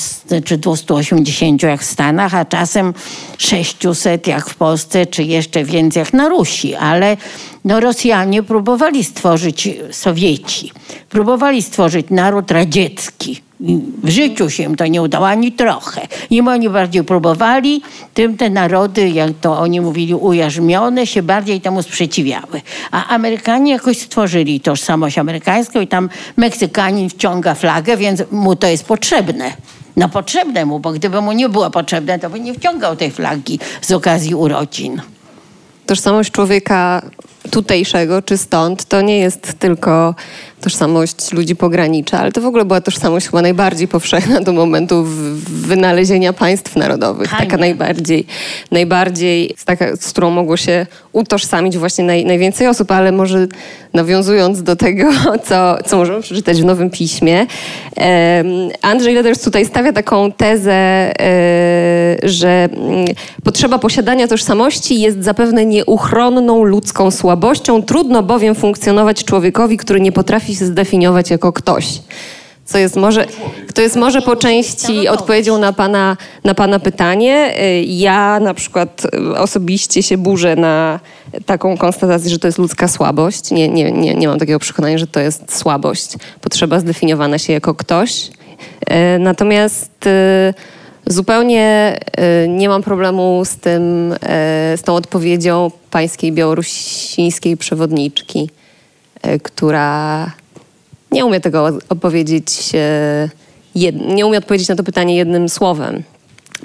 [0.45, 2.95] czy 280 jak w Stanach, a czasem
[3.39, 6.75] 600 jak w Polsce, czy jeszcze więcej jak na Rusi.
[6.75, 7.17] Ale
[7.65, 10.73] no Rosjanie próbowali stworzyć, Sowieci,
[11.09, 13.43] próbowali stworzyć naród radziecki.
[14.03, 16.01] W życiu się to nie udało ani trochę.
[16.31, 17.83] Im oni bardziej próbowali,
[18.15, 22.61] tym te narody, jak to oni mówili, ujarzmione się bardziej temu sprzeciwiały.
[22.91, 28.85] A Amerykanie jakoś stworzyli tożsamość amerykańską i tam Meksykanin wciąga flagę, więc mu to jest
[28.85, 29.53] potrzebne.
[29.97, 33.59] No potrzebne mu, bo gdyby mu nie było potrzebne, to by nie wciągał tej flagi
[33.81, 35.03] z okazji urodzin.
[35.87, 37.03] tożsamość człowieka
[37.51, 40.15] tutejszego czy stąd to nie jest tylko
[40.61, 45.05] tożsamość ludzi pogranicza, ale to w ogóle była tożsamość chyba najbardziej powszechna do momentu
[45.47, 47.31] wynalezienia państw narodowych.
[47.31, 48.27] Taka najbardziej,
[48.71, 53.47] najbardziej taka, z którą mogło się utożsamić właśnie naj, najwięcej osób, ale może
[53.95, 55.11] nawiązując do tego,
[55.49, 57.47] co, co możemy przeczytać w Nowym Piśmie,
[58.83, 61.13] Andrzej Ledersz tutaj stawia taką tezę, e,
[62.23, 63.07] że mm,
[63.45, 67.36] potrzeba posiadania tożsamości jest zapewne nieuchronną ludzką słabością,
[67.87, 71.87] trudno bowiem funkcjonować człowiekowi, który nie potrafi się zdefiniować jako ktoś.
[72.65, 73.27] Co jest może,
[73.75, 77.55] to jest może po części odpowiedzią na pana, na pana pytanie.
[77.63, 81.01] Y, Ja na przykład y, osobiście się burzę na
[81.47, 83.51] taką konstatację, że to jest ludzka słabość.
[83.51, 86.13] Nie, nie, nie, nie mam takiego przekonania, że to jest słabość.
[86.41, 88.27] Potrzeba zdefiniowana się jako ktoś.
[88.27, 89.91] Y, Natomiast
[91.07, 91.97] zupełnie
[92.45, 94.17] y, nie mam problemu z tym, y,
[94.77, 98.51] z tą odpowiedzią pańskiej białorusińskiej przewodniczki,
[99.27, 100.31] y, która
[101.13, 102.73] nie umie tego opowiedzieć,
[103.75, 106.03] jed, nie umie odpowiedzieć na to pytanie jednym słowem.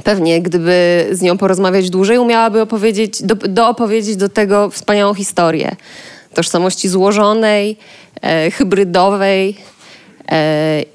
[0.03, 5.75] Pewnie, gdyby z nią porozmawiać dłużej, umiałaby opowiedzieć, do, doopowiedzieć do tego wspaniałą historię
[6.33, 7.77] tożsamości złożonej,
[8.53, 9.57] hybrydowej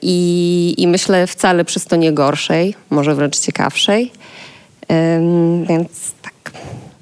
[0.02, 4.12] i, i myślę wcale przez to nie gorszej, może wręcz ciekawszej.
[5.68, 6.52] Więc tak.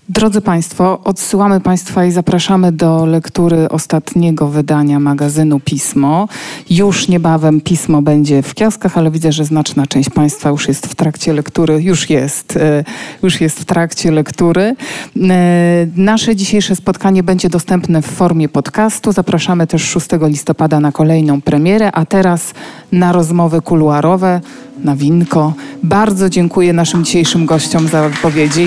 [0.09, 6.28] Drodzy Państwo, odsyłamy Państwa i zapraszamy do lektury ostatniego wydania magazynu Pismo.
[6.70, 10.94] Już niebawem Pismo będzie w kioskach, ale widzę, że znaczna część Państwa już jest w
[10.94, 12.85] trakcie lektury, już jest, e,
[13.22, 14.76] już jest w trakcie lektury.
[15.31, 19.12] E, Nasze dzisiejsze spotkanie będzie dostępne w formie podcastu.
[19.12, 22.55] Zapraszamy też 6 listopada na kolejną premierę, a teraz
[22.93, 24.40] na rozmowy kuluarowe,
[24.85, 25.52] na winko.
[25.82, 28.66] Bardzo dziękuję naszym dzisiejszym gościom za odpowiedzi.